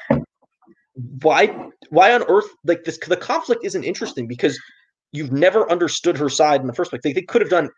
why 1.22 1.54
why 1.90 2.14
on 2.14 2.24
earth 2.24 2.48
like 2.64 2.84
this 2.84 2.98
the 3.08 3.18
conflict 3.18 3.66
isn't 3.66 3.84
interesting 3.84 4.28
because 4.28 4.60
you've 5.12 5.32
never 5.32 5.70
understood 5.72 6.18
her 6.18 6.30
side 6.30 6.62
in 6.62 6.68
the 6.68 6.74
first 6.74 6.90
place. 6.92 7.02
They, 7.04 7.14
they 7.14 7.22
could 7.22 7.42
have 7.42 7.50
done 7.50 7.70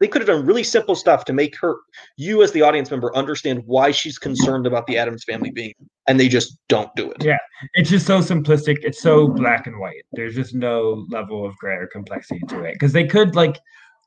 they 0.00 0.08
could 0.08 0.20
have 0.20 0.26
done 0.26 0.44
really 0.44 0.64
simple 0.64 0.94
stuff 0.94 1.24
to 1.26 1.32
make 1.32 1.58
her 1.60 1.76
you 2.16 2.42
as 2.42 2.52
the 2.52 2.62
audience 2.62 2.90
member 2.90 3.14
understand 3.16 3.62
why 3.64 3.90
she's 3.90 4.18
concerned 4.18 4.66
about 4.66 4.86
the 4.86 4.98
Addams 4.98 5.24
family 5.24 5.50
being 5.50 5.72
and 6.08 6.18
they 6.18 6.28
just 6.28 6.58
don't 6.68 6.94
do 6.96 7.10
it. 7.10 7.24
Yeah. 7.24 7.38
It's 7.74 7.90
just 7.90 8.06
so 8.06 8.18
simplistic. 8.18 8.78
It's 8.82 9.00
so 9.00 9.28
black 9.28 9.66
and 9.66 9.78
white. 9.78 10.02
There's 10.12 10.34
just 10.34 10.54
no 10.54 11.06
level 11.10 11.46
of 11.46 11.56
gray 11.56 11.76
or 11.76 11.86
complexity 11.86 12.40
to 12.48 12.64
it. 12.64 12.74
Because 12.74 12.92
they 12.92 13.06
could 13.06 13.36
like 13.36 13.58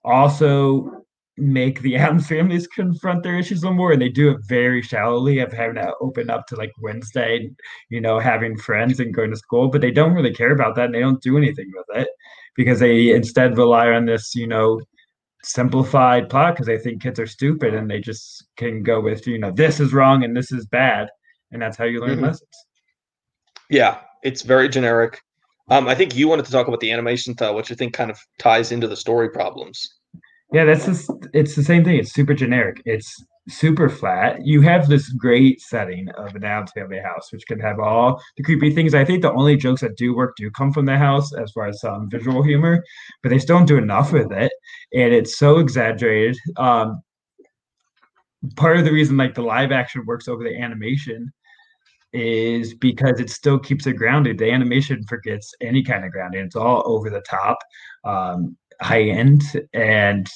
also 0.03 1.05
make 1.37 1.81
the 1.81 1.95
Addams 1.97 2.27
families 2.27 2.67
confront 2.67 3.23
their 3.23 3.37
issues 3.37 3.61
a 3.61 3.65
little 3.65 3.77
more, 3.77 3.91
and 3.91 4.01
they 4.01 4.09
do 4.09 4.29
it 4.31 4.39
very 4.47 4.81
shallowly 4.81 5.39
of 5.39 5.51
having 5.53 5.75
to 5.75 5.93
open 6.01 6.29
up 6.29 6.47
to 6.47 6.55
like 6.55 6.71
Wednesday, 6.81 7.49
you 7.89 8.01
know, 8.01 8.19
having 8.19 8.57
friends 8.57 8.99
and 8.99 9.13
going 9.13 9.31
to 9.31 9.37
school, 9.37 9.69
but 9.69 9.81
they 9.81 9.91
don't 9.91 10.13
really 10.13 10.33
care 10.33 10.51
about 10.51 10.75
that 10.75 10.85
and 10.85 10.95
they 10.95 10.99
don't 10.99 11.21
do 11.21 11.37
anything 11.37 11.71
with 11.75 11.97
it 11.97 12.09
because 12.55 12.79
they 12.79 13.11
instead 13.11 13.57
rely 13.57 13.89
on 13.89 14.05
this, 14.05 14.33
you 14.35 14.47
know, 14.47 14.79
simplified 15.43 16.29
plot 16.29 16.53
because 16.55 16.67
they 16.67 16.77
think 16.77 17.01
kids 17.01 17.19
are 17.19 17.27
stupid 17.27 17.73
and 17.73 17.89
they 17.89 17.99
just 17.99 18.47
can 18.57 18.83
go 18.83 18.99
with, 18.99 19.25
you 19.27 19.37
know, 19.39 19.51
this 19.51 19.79
is 19.79 19.93
wrong 19.93 20.23
and 20.23 20.35
this 20.35 20.51
is 20.51 20.65
bad. 20.65 21.07
And 21.51 21.61
that's 21.61 21.77
how 21.77 21.85
you 21.85 22.01
learn 22.01 22.19
Mhm. 22.19 22.23
lessons. 22.23 22.49
Yeah, 23.69 24.01
it's 24.23 24.41
very 24.41 24.69
generic. 24.69 25.21
Um, 25.69 25.87
I 25.87 25.95
think 25.95 26.15
you 26.15 26.27
wanted 26.27 26.45
to 26.45 26.51
talk 26.51 26.67
about 26.67 26.79
the 26.79 26.91
animation 26.91 27.33
style, 27.33 27.55
which 27.55 27.71
I 27.71 27.75
think 27.75 27.93
kind 27.93 28.09
of 28.09 28.17
ties 28.39 28.71
into 28.71 28.87
the 28.87 28.95
story 28.95 29.29
problems. 29.29 29.96
Yeah, 30.53 30.63
that's 30.65 30.85
just 30.85 31.11
it's 31.33 31.55
the 31.55 31.63
same 31.63 31.83
thing. 31.83 31.97
It's 31.99 32.13
super 32.13 32.33
generic. 32.33 32.81
It's 32.85 33.13
super 33.49 33.89
flat. 33.89 34.45
You 34.45 34.61
have 34.61 34.87
this 34.87 35.09
great 35.09 35.61
setting 35.61 36.07
of 36.17 36.35
an 36.35 36.43
Addams 36.43 36.71
family 36.71 36.99
house, 36.99 37.31
which 37.31 37.45
can 37.47 37.59
have 37.59 37.79
all 37.79 38.21
the 38.37 38.43
creepy 38.43 38.73
things. 38.73 38.93
I 38.93 39.03
think 39.03 39.21
the 39.21 39.31
only 39.33 39.57
jokes 39.57 39.81
that 39.81 39.97
do 39.97 40.15
work 40.15 40.35
do 40.37 40.49
come 40.51 40.71
from 40.71 40.85
the 40.85 40.97
house 40.97 41.33
as 41.33 41.51
far 41.51 41.67
as 41.67 41.81
some 41.81 42.09
visual 42.09 42.43
humor, 42.43 42.83
but 43.23 43.29
they 43.29 43.39
still 43.39 43.57
don't 43.57 43.65
do 43.67 43.77
enough 43.77 44.13
with 44.13 44.31
it. 44.31 44.51
And 44.93 45.13
it's 45.13 45.37
so 45.37 45.57
exaggerated. 45.59 46.37
Um 46.57 47.01
part 48.55 48.77
of 48.77 48.85
the 48.85 48.91
reason 48.91 49.17
like 49.17 49.33
the 49.35 49.41
live 49.41 49.71
action 49.71 50.05
works 50.05 50.27
over 50.27 50.43
the 50.43 50.55
animation 50.57 51.31
is 52.13 52.73
because 52.75 53.19
it 53.19 53.29
still 53.29 53.59
keeps 53.59 53.87
it 53.87 53.93
grounded. 53.93 54.37
The 54.37 54.51
animation 54.51 55.03
forgets 55.07 55.53
any 55.61 55.83
kind 55.83 56.05
of 56.05 56.11
grounding. 56.11 56.45
It's 56.45 56.55
all 56.55 56.83
over 56.85 57.09
the 57.09 57.21
top. 57.21 57.57
Um 58.05 58.57
high 58.81 59.03
end 59.03 59.41
and 59.73 60.27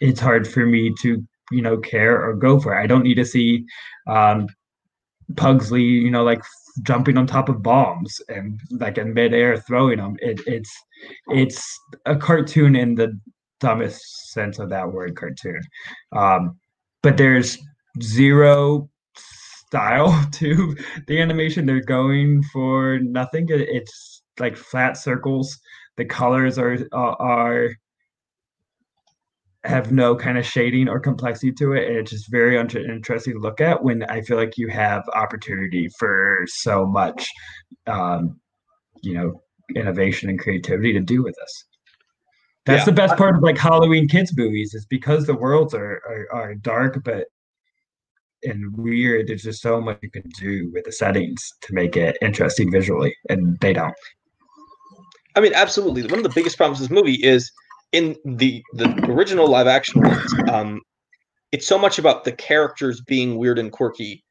it's 0.00 0.20
hard 0.20 0.48
for 0.48 0.64
me 0.66 0.92
to 1.02 1.22
you 1.50 1.62
know 1.62 1.76
care 1.78 2.22
or 2.24 2.34
go 2.34 2.58
for 2.60 2.76
it. 2.76 2.82
I 2.82 2.86
don't 2.86 3.02
need 3.04 3.16
to 3.16 3.24
see 3.24 3.64
um 4.08 4.46
Pugsley, 5.36 5.82
you 5.82 6.10
know, 6.10 6.24
like 6.24 6.42
jumping 6.82 7.16
on 7.16 7.26
top 7.26 7.48
of 7.48 7.62
bombs 7.62 8.20
and 8.28 8.60
like 8.72 8.98
in 8.98 9.14
midair 9.14 9.58
throwing 9.58 9.98
them. 9.98 10.16
It, 10.20 10.40
it's 10.46 10.72
it's 11.28 11.80
a 12.06 12.16
cartoon 12.16 12.76
in 12.76 12.94
the 12.94 13.18
dumbest 13.60 14.02
sense 14.32 14.58
of 14.58 14.70
that 14.70 14.90
word, 14.92 15.16
cartoon. 15.16 15.60
Um, 16.12 16.56
but 17.02 17.16
there's 17.16 17.58
zero 18.02 18.88
style 19.16 20.26
to 20.32 20.76
the 21.06 21.20
animation. 21.20 21.66
They're 21.66 21.80
going 21.84 22.42
for 22.52 22.98
nothing. 23.00 23.48
It- 23.48 23.68
It's 23.68 24.22
like 24.38 24.56
flat 24.56 24.96
circles. 24.96 25.58
The 26.00 26.06
colors 26.06 26.58
are 26.58 26.78
are, 26.92 27.20
are 27.20 27.70
have 29.64 29.92
no 29.92 30.16
kind 30.16 30.38
of 30.38 30.46
shading 30.46 30.88
or 30.88 30.98
complexity 30.98 31.52
to 31.52 31.74
it 31.74 31.86
and 31.86 31.98
it's 31.98 32.10
just 32.10 32.30
very 32.30 32.56
un- 32.56 32.70
interesting 32.70 33.34
to 33.34 33.38
look 33.38 33.60
at 33.60 33.84
when 33.84 34.02
i 34.04 34.22
feel 34.22 34.38
like 34.38 34.56
you 34.56 34.68
have 34.68 35.02
opportunity 35.14 35.86
for 35.98 36.46
so 36.46 36.86
much 36.86 37.28
um 37.86 38.40
you 39.02 39.12
know 39.12 39.42
innovation 39.76 40.30
and 40.30 40.40
creativity 40.40 40.94
to 40.94 41.00
do 41.00 41.22
with 41.22 41.34
this 41.38 41.64
that's 42.64 42.80
Yeah. 42.80 42.84
the 42.86 42.92
best 42.92 43.18
part 43.18 43.36
of 43.36 43.42
like 43.42 43.58
halloween 43.58 44.08
kids 44.08 44.34
movies 44.34 44.72
is 44.72 44.86
because 44.86 45.26
the 45.26 45.34
worlds 45.34 45.74
are 45.74 46.00
are, 46.08 46.26
are 46.32 46.54
dark 46.54 47.04
but 47.04 47.26
and 48.44 48.74
weird 48.74 49.26
there's 49.26 49.42
just 49.42 49.60
so 49.60 49.78
much 49.78 49.98
you 50.00 50.10
can 50.10 50.26
do 50.38 50.70
with 50.72 50.84
the 50.86 50.92
settings 50.92 51.46
to 51.60 51.74
make 51.74 51.98
it 51.98 52.16
interesting 52.22 52.70
visually 52.70 53.14
and 53.28 53.60
they 53.60 53.74
don't 53.74 53.94
I 55.36 55.40
mean, 55.40 55.52
absolutely. 55.54 56.02
One 56.02 56.18
of 56.18 56.22
the 56.22 56.32
biggest 56.34 56.56
problems 56.56 56.80
with 56.80 56.88
this 56.88 56.94
movie 56.94 57.22
is 57.22 57.50
in 57.92 58.16
the 58.24 58.62
the 58.74 58.88
original 59.08 59.48
live 59.48 59.66
action 59.66 60.02
ones. 60.02 60.34
Um, 60.50 60.80
it's 61.52 61.66
so 61.66 61.78
much 61.78 61.98
about 61.98 62.24
the 62.24 62.32
characters 62.32 63.00
being 63.00 63.36
weird 63.36 63.58
and 63.58 63.72
quirky, 63.72 64.24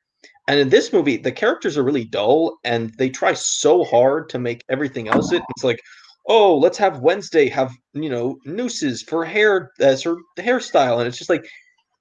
and 0.47 0.59
in 0.59 0.69
this 0.69 0.93
movie, 0.93 1.17
the 1.17 1.31
characters 1.31 1.77
are 1.77 1.83
really 1.83 2.05
dull, 2.05 2.57
and 2.63 2.93
they 2.97 3.09
try 3.09 3.33
so 3.33 3.83
hard 3.83 4.29
to 4.29 4.39
make 4.39 4.63
everything 4.69 5.07
else. 5.07 5.31
It 5.31 5.43
it's 5.49 5.63
like, 5.63 5.79
oh, 6.27 6.57
let's 6.57 6.77
have 6.77 6.99
Wednesday 6.99 7.49
have 7.49 7.71
you 7.93 8.09
know 8.09 8.37
nooses 8.45 9.01
for 9.01 9.25
hair 9.25 9.71
as 9.79 10.03
her 10.03 10.15
hairstyle, 10.37 10.99
and 10.99 11.07
it's 11.07 11.17
just 11.17 11.29
like. 11.29 11.47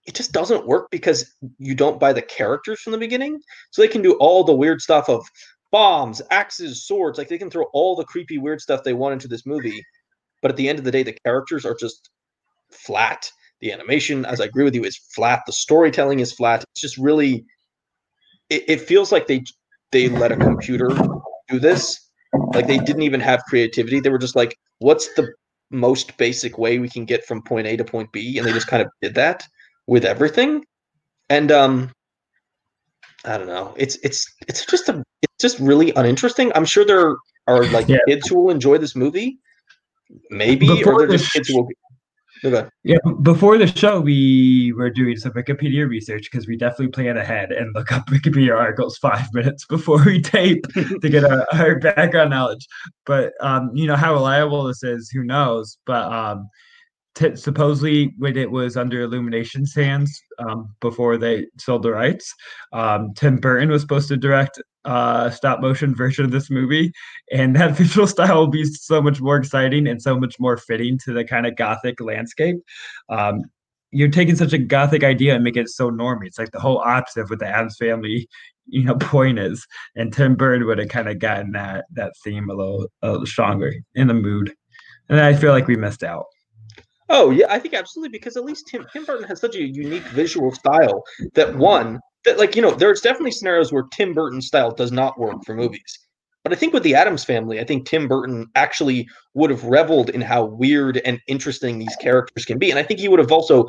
It 0.06 0.14
just 0.14 0.32
doesn't 0.32 0.66
work 0.66 0.90
because 0.90 1.30
you 1.58 1.74
don't 1.74 2.00
buy 2.00 2.14
the 2.14 2.22
characters 2.22 2.80
from 2.80 2.92
the 2.92 2.98
beginning. 2.98 3.38
So 3.72 3.82
they 3.82 3.88
can 3.88 4.00
do 4.00 4.14
all 4.14 4.42
the 4.42 4.54
weird 4.54 4.80
stuff 4.80 5.10
of 5.10 5.22
bombs, 5.70 6.22
axes, 6.30 6.86
swords. 6.86 7.18
Like 7.18 7.28
they 7.28 7.38
can 7.38 7.50
throw 7.50 7.64
all 7.72 7.96
the 7.96 8.04
creepy, 8.04 8.38
weird 8.38 8.60
stuff 8.60 8.82
they 8.84 8.94
want 8.94 9.14
into 9.14 9.28
this 9.28 9.46
movie. 9.46 9.84
But 10.42 10.50
at 10.50 10.56
the 10.56 10.68
end 10.68 10.78
of 10.78 10.84
the 10.84 10.90
day, 10.90 11.02
the 11.02 11.16
characters 11.24 11.64
are 11.64 11.76
just 11.78 12.10
flat. 12.70 13.30
The 13.60 13.72
animation, 13.72 14.24
as 14.24 14.40
I 14.40 14.44
agree 14.44 14.64
with 14.64 14.74
you, 14.74 14.84
is 14.84 14.96
flat. 14.96 15.42
The 15.46 15.52
storytelling 15.52 16.20
is 16.20 16.32
flat. 16.32 16.64
It's 16.72 16.80
just 16.80 16.96
really. 16.96 17.44
It, 18.50 18.64
it 18.68 18.80
feels 18.80 19.10
like 19.10 19.26
they 19.26 19.42
they 19.90 20.08
let 20.08 20.32
a 20.32 20.36
computer 20.36 20.88
do 21.48 21.58
this. 21.58 21.98
Like 22.54 22.66
they 22.66 22.78
didn't 22.78 23.02
even 23.02 23.20
have 23.20 23.42
creativity. 23.48 24.00
They 24.00 24.10
were 24.10 24.18
just 24.18 24.36
like, 24.36 24.56
"What's 24.78 25.12
the 25.14 25.32
most 25.70 26.16
basic 26.18 26.56
way 26.56 26.78
we 26.78 26.88
can 26.88 27.04
get 27.04 27.24
from 27.26 27.42
point 27.42 27.66
A 27.66 27.76
to 27.76 27.84
point 27.84 28.12
B?" 28.12 28.38
And 28.38 28.46
they 28.46 28.52
just 28.52 28.68
kind 28.68 28.82
of 28.82 28.88
did 29.02 29.14
that 29.16 29.42
with 29.86 30.04
everything. 30.04 30.64
And 31.28 31.50
um, 31.50 31.90
I 33.24 33.36
don't 33.38 33.46
know. 33.46 33.74
It's 33.76 33.96
it's 34.02 34.24
it's 34.46 34.64
just 34.66 34.88
a 34.88 35.02
just 35.40 35.58
really 35.58 35.92
uninteresting. 35.96 36.52
I'm 36.54 36.64
sure 36.64 36.84
there 36.84 37.16
are 37.46 37.64
like 37.66 37.88
Yeah. 37.88 37.98
kids 38.06 38.28
who 38.28 38.36
will 38.40 38.50
enjoy 38.50 38.78
this 38.78 38.94
movie, 38.96 39.38
maybe, 40.30 40.66
Before 40.66 40.94
or 40.94 40.98
they're 41.06 41.16
just 41.18 41.32
kids 41.32 41.48
who 41.48 41.58
will. 41.58 41.66
Be- 41.66 41.74
Okay. 42.44 42.68
Yeah, 42.84 42.98
before 43.22 43.58
the 43.58 43.66
show, 43.66 44.00
we 44.00 44.72
were 44.76 44.90
doing 44.90 45.16
some 45.16 45.32
Wikipedia 45.32 45.88
research 45.88 46.28
because 46.30 46.46
we 46.46 46.56
definitely 46.56 46.88
plan 46.88 47.16
ahead 47.16 47.50
and 47.50 47.74
look 47.74 47.90
up 47.90 48.06
Wikipedia 48.06 48.56
articles 48.56 48.96
five 48.98 49.26
minutes 49.34 49.66
before 49.66 50.04
we 50.04 50.20
tape 50.22 50.64
to 50.74 51.08
get 51.08 51.24
our, 51.24 51.44
our 51.54 51.80
background 51.80 52.30
knowledge. 52.30 52.64
But 53.06 53.32
um, 53.40 53.72
you 53.74 53.88
know 53.88 53.96
how 53.96 54.12
reliable 54.12 54.62
this 54.64 54.84
is, 54.84 55.10
who 55.10 55.24
knows? 55.24 55.78
But 55.84 56.12
um, 56.12 56.48
t- 57.18 57.36
supposedly 57.36 58.14
when 58.18 58.36
it 58.36 58.50
was 58.50 58.76
under 58.76 59.02
Illumination's 59.02 59.74
hands 59.74 60.22
um, 60.38 60.74
before 60.80 61.16
they 61.16 61.46
sold 61.58 61.82
the 61.82 61.90
rights, 61.90 62.32
um, 62.72 63.12
Tim 63.14 63.36
Burton 63.36 63.70
was 63.70 63.82
supposed 63.82 64.08
to 64.08 64.16
direct 64.16 64.60
a 64.84 65.30
stop 65.34 65.60
motion 65.60 65.94
version 65.94 66.24
of 66.24 66.30
this 66.30 66.50
movie, 66.50 66.92
and 67.32 67.56
that 67.56 67.72
visual 67.76 68.06
style 68.06 68.36
will 68.36 68.46
be 68.46 68.64
so 68.64 69.02
much 69.02 69.20
more 69.20 69.36
exciting 69.36 69.86
and 69.88 70.00
so 70.00 70.18
much 70.18 70.36
more 70.38 70.56
fitting 70.56 70.98
to 71.04 71.12
the 71.12 71.24
kind 71.24 71.46
of 71.46 71.56
gothic 71.56 72.00
landscape. 72.00 72.56
Um, 73.08 73.42
you're 73.90 74.10
taking 74.10 74.36
such 74.36 74.52
a 74.52 74.58
gothic 74.58 75.02
idea 75.02 75.34
and 75.34 75.42
making 75.42 75.62
it 75.62 75.70
so 75.70 75.90
normy. 75.90 76.26
It's 76.26 76.38
like 76.38 76.52
the 76.52 76.60
whole 76.60 76.78
opposite 76.78 77.22
of 77.22 77.30
what 77.30 77.38
the 77.38 77.48
Addams 77.48 77.76
family, 77.78 78.28
you 78.66 78.84
know, 78.84 78.94
point 79.00 79.38
is. 79.38 79.66
And 79.96 80.12
Tim 80.12 80.36
Burton 80.36 80.66
would 80.66 80.78
have 80.78 80.88
kind 80.88 81.08
of 81.08 81.18
gotten 81.18 81.52
that 81.52 81.86
that 81.92 82.12
theme 82.22 82.48
a 82.48 82.54
little, 82.54 82.86
a 83.02 83.10
little 83.10 83.26
stronger 83.26 83.72
in 83.94 84.06
the 84.06 84.14
mood. 84.14 84.54
And 85.08 85.20
I 85.20 85.34
feel 85.34 85.52
like 85.52 85.66
we 85.66 85.76
missed 85.76 86.04
out. 86.04 86.26
Oh 87.08 87.30
yeah, 87.30 87.46
I 87.48 87.58
think 87.58 87.74
absolutely 87.74 88.10
because 88.10 88.36
at 88.36 88.44
least 88.44 88.66
Tim 88.68 88.86
Tim 88.92 89.04
Burton 89.04 89.26
has 89.28 89.40
such 89.40 89.56
a 89.56 89.62
unique 89.62 90.06
visual 90.08 90.52
style 90.52 91.02
that 91.34 91.56
one 91.56 92.00
that 92.24 92.38
like 92.38 92.54
you 92.54 92.62
know 92.62 92.70
there's 92.70 93.00
definitely 93.00 93.30
scenarios 93.30 93.72
where 93.72 93.84
Tim 93.92 94.12
Burton 94.12 94.42
style 94.42 94.70
does 94.70 94.92
not 94.92 95.18
work 95.18 95.44
for 95.44 95.54
movies. 95.54 95.98
But 96.44 96.52
I 96.52 96.56
think 96.56 96.72
with 96.72 96.82
the 96.82 96.94
Addams 96.94 97.24
family, 97.24 97.60
I 97.60 97.64
think 97.64 97.86
Tim 97.86 98.08
Burton 98.08 98.46
actually 98.54 99.08
would 99.34 99.50
have 99.50 99.64
reveled 99.64 100.10
in 100.10 100.20
how 100.20 100.44
weird 100.44 100.98
and 101.04 101.20
interesting 101.26 101.78
these 101.78 101.96
characters 101.96 102.44
can 102.44 102.58
be. 102.58 102.70
And 102.70 102.78
I 102.78 102.82
think 102.82 103.00
he 103.00 103.08
would 103.08 103.18
have 103.18 103.32
also 103.32 103.66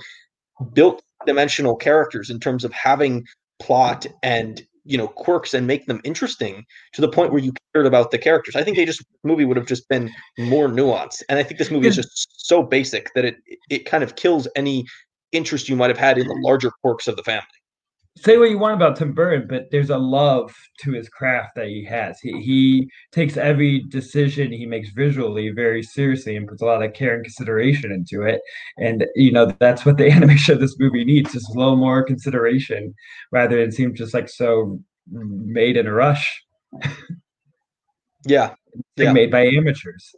built 0.74 1.02
dimensional 1.26 1.76
characters 1.76 2.30
in 2.30 2.40
terms 2.40 2.64
of 2.64 2.72
having 2.72 3.26
plot 3.60 4.06
and 4.24 4.62
you 4.86 4.98
know 4.98 5.08
quirks 5.08 5.54
and 5.54 5.68
make 5.68 5.86
them 5.86 6.02
interesting 6.04 6.66
to 6.94 7.02
the 7.02 7.10
point 7.10 7.32
where 7.32 7.42
you 7.42 7.54
cared 7.74 7.86
about 7.86 8.12
the 8.12 8.18
characters. 8.18 8.56
I 8.56 8.64
think 8.64 8.78
they 8.78 8.86
just 8.86 9.04
movie 9.24 9.46
would 9.46 9.58
have 9.58 9.68
just 9.68 9.88
been 9.90 10.10
more 10.38 10.68
nuanced, 10.68 11.24
and 11.30 11.38
I 11.38 11.44
think 11.44 11.60
this 11.60 11.72
movie 11.72 11.88
is 11.88 11.96
just 11.96 12.39
so 12.50 12.64
basic 12.64 13.14
that 13.14 13.24
it 13.24 13.38
it 13.70 13.86
kind 13.86 14.04
of 14.04 14.16
kills 14.16 14.48
any 14.56 14.86
interest 15.32 15.70
you 15.70 15.76
might 15.76 15.92
have 15.92 15.98
had 15.98 16.18
in 16.18 16.28
the 16.28 16.40
larger 16.44 16.72
quirks 16.82 17.08
of 17.08 17.16
the 17.16 17.24
family. 17.24 17.46
Say 18.18 18.38
what 18.38 18.50
you 18.50 18.58
want 18.58 18.74
about 18.74 18.98
Tim 18.98 19.14
Burton, 19.14 19.48
but 19.48 19.68
there's 19.72 19.92
a 19.92 19.98
love 19.98 20.54
to 20.82 20.92
his 20.92 21.08
craft 21.08 21.52
that 21.56 21.68
he 21.68 21.86
has. 21.86 22.20
He 22.20 22.34
he 22.42 22.90
takes 23.14 23.38
every 23.38 23.84
decision 23.84 24.52
he 24.52 24.66
makes 24.66 24.90
visually 24.90 25.52
very 25.52 25.84
seriously 25.84 26.36
and 26.36 26.48
puts 26.48 26.62
a 26.62 26.66
lot 26.66 26.84
of 26.84 26.94
care 26.94 27.14
and 27.14 27.24
consideration 27.24 27.92
into 27.92 28.24
it. 28.24 28.42
And 28.78 29.06
you 29.16 29.32
know 29.32 29.46
that's 29.60 29.86
what 29.86 29.98
the 29.98 30.12
animation 30.18 30.56
of 30.56 30.60
this 30.60 30.76
movie 30.80 31.06
needs: 31.06 31.32
just 31.32 31.56
a 31.56 31.58
little 31.58 31.78
more 31.78 32.04
consideration, 32.04 32.94
rather 33.32 33.62
than 33.62 33.72
seem 33.72 33.94
just 33.94 34.14
like 34.14 34.28
so 34.28 34.82
made 35.08 35.78
in 35.78 35.88
a 35.88 35.94
rush. 35.94 36.44
yeah, 38.26 38.54
yeah. 38.98 39.14
made 39.20 39.32
by 39.32 39.46
amateurs. 39.46 40.16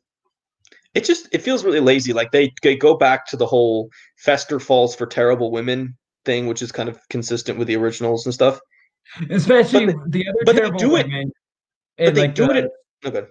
It 0.93 1.05
just 1.05 1.27
it 1.31 1.41
feels 1.41 1.63
really 1.63 1.79
lazy. 1.79 2.13
Like 2.13 2.31
they, 2.31 2.53
they 2.63 2.75
go 2.75 2.97
back 2.97 3.25
to 3.27 3.37
the 3.37 3.45
whole 3.45 3.89
Fester 4.17 4.59
falls 4.59 4.95
for 4.95 5.05
terrible 5.05 5.51
women 5.51 5.97
thing, 6.25 6.47
which 6.47 6.61
is 6.61 6.71
kind 6.71 6.89
of 6.89 6.99
consistent 7.09 7.57
with 7.57 7.67
the 7.67 7.77
originals 7.77 8.25
and 8.25 8.33
stuff. 8.33 8.59
Especially 9.29 9.87
they, 9.87 9.93
the 10.07 10.27
other 10.27 10.39
but 10.45 10.55
terrible 10.55 10.79
they 10.79 10.85
do 10.85 10.91
women. 10.91 11.31
It, 11.97 12.05
but 12.05 12.15
they 12.15 12.21
like 12.21 12.35
do 12.35 12.47
the, 12.47 12.57
it. 12.57 12.71
Okay. 13.05 13.23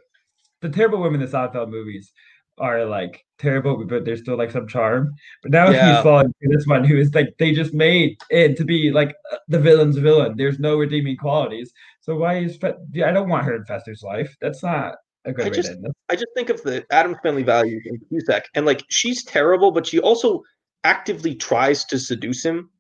The 0.62 0.69
terrible 0.69 1.00
women 1.00 1.21
in 1.21 1.31
the 1.31 1.37
Seinfeld 1.37 1.71
movies 1.71 2.12
are 2.59 2.85
like 2.85 3.25
terrible, 3.38 3.85
but 3.87 4.05
there's 4.05 4.21
still 4.21 4.37
like 4.37 4.50
some 4.50 4.69
charm. 4.69 5.14
But 5.43 5.52
now 5.52 5.71
yeah. 5.71 5.95
he's 5.95 6.02
falling 6.02 6.29
to 6.29 6.49
this 6.49 6.67
one 6.67 6.85
who 6.85 6.99
is 6.99 7.14
like 7.14 7.35
they 7.38 7.52
just 7.52 7.73
made 7.73 8.17
it 8.31 8.57
to 8.59 8.64
be 8.64 8.90
like 8.90 9.14
the 9.49 9.59
villain's 9.59 9.97
villain. 9.97 10.35
There's 10.37 10.59
no 10.59 10.76
redeeming 10.76 11.17
qualities. 11.17 11.73
So 12.00 12.17
why 12.17 12.38
is 12.38 12.57
Fe- 12.57 13.02
I 13.05 13.12
don't 13.12 13.29
want 13.29 13.47
her 13.47 13.57
in 13.57 13.64
Fester's 13.64 14.02
life. 14.02 14.37
That's 14.40 14.62
not 14.62 14.97
a 15.25 15.33
good 15.33 15.47
I 15.47 15.50
just, 15.50 15.73
I 16.09 16.15
just 16.15 16.29
think 16.35 16.49
of 16.49 16.62
the 16.62 16.85
Addams 16.91 17.19
family 17.23 17.43
values 17.43 17.83
in 17.87 17.99
Cusack, 18.09 18.47
and 18.55 18.67
like 18.67 18.83
she's 18.89 19.25
terrible, 19.25 19.71
but 19.71 19.87
she 19.87 19.99
also 19.99 20.43
actively 20.85 21.35
tries 21.35 21.85
to 21.87 21.99
seduce 21.99 22.45
him. 22.45 22.71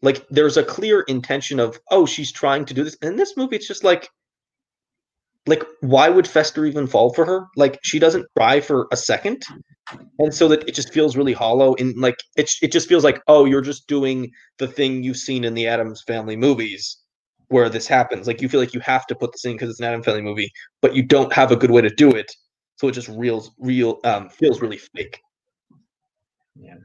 Like 0.00 0.26
there's 0.30 0.56
a 0.56 0.64
clear 0.64 1.02
intention 1.02 1.60
of, 1.60 1.78
oh, 1.90 2.06
she's 2.06 2.32
trying 2.32 2.64
to 2.66 2.74
do 2.74 2.82
this. 2.82 2.96
And 3.02 3.10
in 3.10 3.16
this 3.16 3.36
movie, 3.36 3.56
it's 3.56 3.68
just 3.68 3.84
like, 3.84 4.08
like 5.46 5.64
why 5.80 6.08
would 6.08 6.26
Fester 6.26 6.64
even 6.64 6.86
fall 6.86 7.12
for 7.12 7.24
her? 7.24 7.46
Like 7.56 7.78
she 7.82 7.98
doesn't 7.98 8.26
try 8.36 8.60
for 8.60 8.88
a 8.90 8.96
second, 8.96 9.44
and 10.18 10.34
so 10.34 10.48
that 10.48 10.66
it 10.68 10.74
just 10.74 10.92
feels 10.92 11.16
really 11.16 11.32
hollow. 11.34 11.74
And 11.78 11.96
like 11.98 12.16
it, 12.36 12.50
it 12.62 12.72
just 12.72 12.88
feels 12.88 13.04
like, 13.04 13.20
oh, 13.28 13.44
you're 13.44 13.60
just 13.60 13.86
doing 13.86 14.32
the 14.58 14.68
thing 14.68 15.02
you've 15.02 15.16
seen 15.16 15.44
in 15.44 15.54
the 15.54 15.66
Addams 15.66 16.02
Family 16.06 16.36
movies 16.36 17.01
where 17.52 17.68
this 17.68 17.86
happens. 17.86 18.26
Like 18.26 18.40
you 18.40 18.48
feel 18.48 18.60
like 18.60 18.74
you 18.74 18.80
have 18.80 19.06
to 19.06 19.14
put 19.14 19.32
this 19.32 19.44
in 19.44 19.52
because 19.52 19.70
it's 19.70 19.78
an 19.78 19.86
Adam 19.86 20.02
Family 20.02 20.22
movie, 20.22 20.50
but 20.80 20.96
you 20.96 21.02
don't 21.02 21.32
have 21.32 21.52
a 21.52 21.56
good 21.56 21.70
way 21.70 21.82
to 21.82 21.90
do 21.90 22.10
it, 22.10 22.32
so 22.76 22.88
it 22.88 22.92
just 22.92 23.08
reals 23.08 23.52
real 23.58 24.00
um, 24.04 24.28
feels 24.28 24.60
really 24.60 24.78
fake. 24.78 25.20
Yeah. 26.56 26.76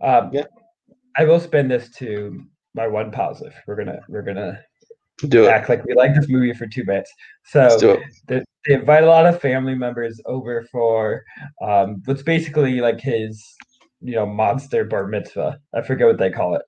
Um, 0.00 0.30
yeah. 0.32 0.44
I 1.16 1.24
will 1.24 1.40
spend 1.40 1.70
this 1.70 1.90
to 1.96 2.44
my 2.74 2.88
one 2.88 3.10
positive. 3.10 3.54
We're 3.66 3.76
gonna 3.76 4.00
we're 4.08 4.22
gonna 4.22 4.60
do 5.28 5.46
act 5.46 5.68
it. 5.68 5.72
like 5.72 5.84
we 5.84 5.94
like 5.94 6.14
this 6.14 6.28
movie 6.28 6.52
for 6.52 6.66
two 6.66 6.84
bits. 6.84 7.12
So 7.44 8.00
they, 8.26 8.42
they, 8.66 8.74
invite 8.74 9.04
a 9.04 9.06
lot 9.06 9.26
of 9.26 9.40
family 9.40 9.74
members 9.74 10.20
over 10.26 10.66
for 10.72 11.22
um, 11.62 12.02
what's 12.06 12.22
basically 12.22 12.80
like 12.80 13.00
his 13.00 13.44
you 14.00 14.14
know 14.16 14.26
monster 14.26 14.84
bar 14.84 15.06
mitzvah. 15.06 15.58
I 15.74 15.82
forget 15.82 16.06
what 16.06 16.18
they 16.18 16.30
call 16.30 16.56
it. 16.56 16.62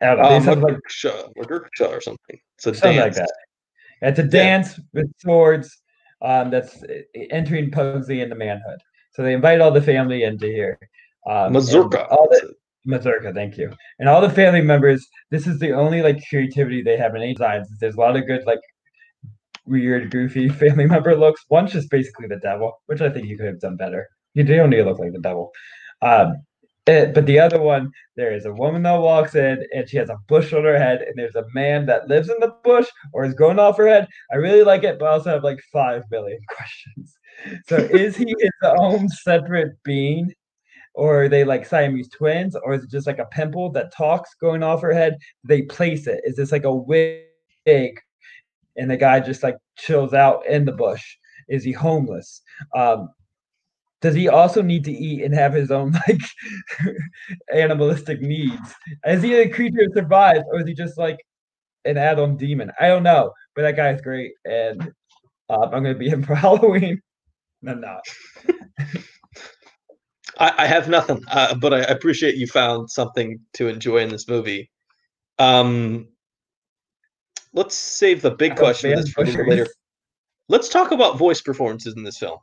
Know. 0.00 0.18
Um, 0.20 0.60
like 0.60 0.76
or 1.80 2.00
something. 2.00 2.38
It's 2.56 2.66
a 2.66 2.74
something 2.74 2.98
dance. 2.98 3.16
like 3.18 3.26
that. 3.26 3.32
It's 4.02 4.18
a 4.18 4.24
dance 4.24 4.78
yeah. 4.78 4.84
with 4.94 5.12
swords 5.20 5.76
um, 6.22 6.50
that's 6.50 6.82
entering 7.30 7.70
Pugsley 7.70 8.20
into 8.20 8.36
manhood. 8.36 8.78
So 9.12 9.22
they 9.22 9.34
invite 9.34 9.60
all 9.60 9.72
the 9.72 9.82
family 9.82 10.22
into 10.22 10.46
here. 10.46 10.78
Um, 11.28 11.52
Mazurka. 11.52 12.06
All 12.10 12.28
the, 12.30 12.54
Mazurka, 12.86 13.34
thank 13.34 13.58
you. 13.58 13.72
And 13.98 14.08
all 14.08 14.20
the 14.20 14.30
family 14.30 14.62
members, 14.62 15.06
this 15.30 15.46
is 15.46 15.58
the 15.58 15.72
only 15.72 16.02
like 16.02 16.22
creativity 16.28 16.82
they 16.82 16.96
have 16.96 17.14
in 17.14 17.22
any 17.22 17.34
designs. 17.34 17.68
There's 17.80 17.96
a 17.96 18.00
lot 18.00 18.16
of 18.16 18.26
good 18.26 18.44
like 18.46 18.60
weird, 19.66 20.10
goofy 20.10 20.48
family 20.60 20.86
member 20.86 21.16
looks. 21.16 21.44
One's 21.50 21.72
just 21.72 21.90
basically 21.90 22.28
the 22.28 22.38
devil, 22.38 22.80
which 22.86 23.00
I 23.00 23.10
think 23.10 23.28
you 23.28 23.36
could 23.36 23.46
have 23.46 23.60
done 23.60 23.76
better. 23.76 24.08
You 24.34 24.44
don't 24.44 24.70
need 24.70 24.76
to 24.76 24.84
look 24.84 24.98
like 24.98 25.12
the 25.12 25.20
devil. 25.20 25.50
Um, 26.02 26.42
it, 26.88 27.14
but 27.14 27.26
the 27.26 27.38
other 27.38 27.60
one, 27.60 27.92
there 28.16 28.34
is 28.34 28.46
a 28.46 28.52
woman 28.52 28.82
that 28.84 28.98
walks 28.98 29.34
in 29.34 29.64
and 29.74 29.88
she 29.88 29.98
has 29.98 30.08
a 30.08 30.18
bush 30.26 30.52
on 30.52 30.64
her 30.64 30.78
head, 30.78 31.02
and 31.02 31.14
there's 31.16 31.34
a 31.34 31.46
man 31.54 31.86
that 31.86 32.08
lives 32.08 32.30
in 32.30 32.36
the 32.40 32.54
bush 32.64 32.88
or 33.12 33.24
is 33.24 33.34
going 33.34 33.58
off 33.58 33.76
her 33.76 33.86
head. 33.86 34.08
I 34.32 34.36
really 34.36 34.62
like 34.62 34.84
it, 34.84 34.98
but 34.98 35.06
I 35.06 35.12
also 35.12 35.30
have 35.30 35.44
like 35.44 35.60
five 35.72 36.02
million 36.10 36.40
questions. 36.48 37.18
So 37.66 37.76
is 37.76 38.16
he 38.16 38.34
his 38.38 38.50
own 38.78 39.08
separate 39.08 39.72
being? 39.84 40.32
Or 40.94 41.24
are 41.24 41.28
they 41.28 41.44
like 41.44 41.64
Siamese 41.64 42.08
twins? 42.08 42.56
Or 42.56 42.74
is 42.74 42.82
it 42.82 42.90
just 42.90 43.06
like 43.06 43.20
a 43.20 43.26
pimple 43.26 43.70
that 43.72 43.94
talks 43.94 44.34
going 44.40 44.64
off 44.64 44.82
her 44.82 44.92
head? 44.92 45.16
They 45.44 45.62
place 45.62 46.08
it. 46.08 46.20
Is 46.24 46.34
this 46.34 46.50
like 46.50 46.64
a 46.64 46.74
wig? 46.74 47.22
And 47.66 48.90
the 48.90 48.96
guy 48.96 49.20
just 49.20 49.44
like 49.44 49.56
chills 49.76 50.12
out 50.12 50.44
in 50.46 50.64
the 50.64 50.72
bush. 50.72 51.04
Is 51.48 51.62
he 51.62 51.70
homeless? 51.70 52.42
Um, 52.74 53.10
does 54.00 54.14
he 54.14 54.28
also 54.28 54.62
need 54.62 54.84
to 54.84 54.92
eat 54.92 55.24
and 55.24 55.34
have 55.34 55.52
his 55.52 55.70
own 55.70 55.92
like 56.08 56.20
animalistic 57.52 58.20
needs? 58.20 58.74
Is 59.06 59.22
he 59.22 59.34
a 59.34 59.48
creature 59.48 59.86
that 59.86 59.94
survives, 59.94 60.44
or 60.52 60.60
is 60.60 60.66
he 60.66 60.74
just 60.74 60.98
like 60.98 61.18
an 61.84 61.96
add-on 61.96 62.36
demon? 62.36 62.70
I 62.80 62.88
don't 62.88 63.02
know, 63.02 63.32
but 63.54 63.62
that 63.62 63.76
guy's 63.76 64.00
great, 64.00 64.32
and 64.44 64.82
um, 65.50 65.62
I'm 65.62 65.82
gonna 65.82 65.94
be 65.94 66.08
him 66.08 66.22
for 66.26 66.34
Halloween. 66.34 67.00
I'm 67.66 67.80
not. 67.80 68.04
I, 70.38 70.54
I, 70.58 70.66
have 70.66 70.88
nothing, 70.88 71.20
uh, 71.32 71.56
but 71.56 71.74
I 71.74 71.80
appreciate 71.80 72.36
you 72.36 72.46
found 72.46 72.88
something 72.88 73.40
to 73.54 73.66
enjoy 73.66 73.98
in 73.98 74.08
this 74.08 74.28
movie. 74.28 74.70
Um, 75.40 76.06
let's 77.52 77.74
save 77.74 78.22
the 78.22 78.30
big 78.30 78.54
question 78.54 79.04
for 79.08 79.24
later. 79.24 79.66
Let's 80.48 80.68
talk 80.68 80.92
about 80.92 81.18
voice 81.18 81.40
performances 81.40 81.94
in 81.96 82.04
this 82.04 82.18
film. 82.18 82.38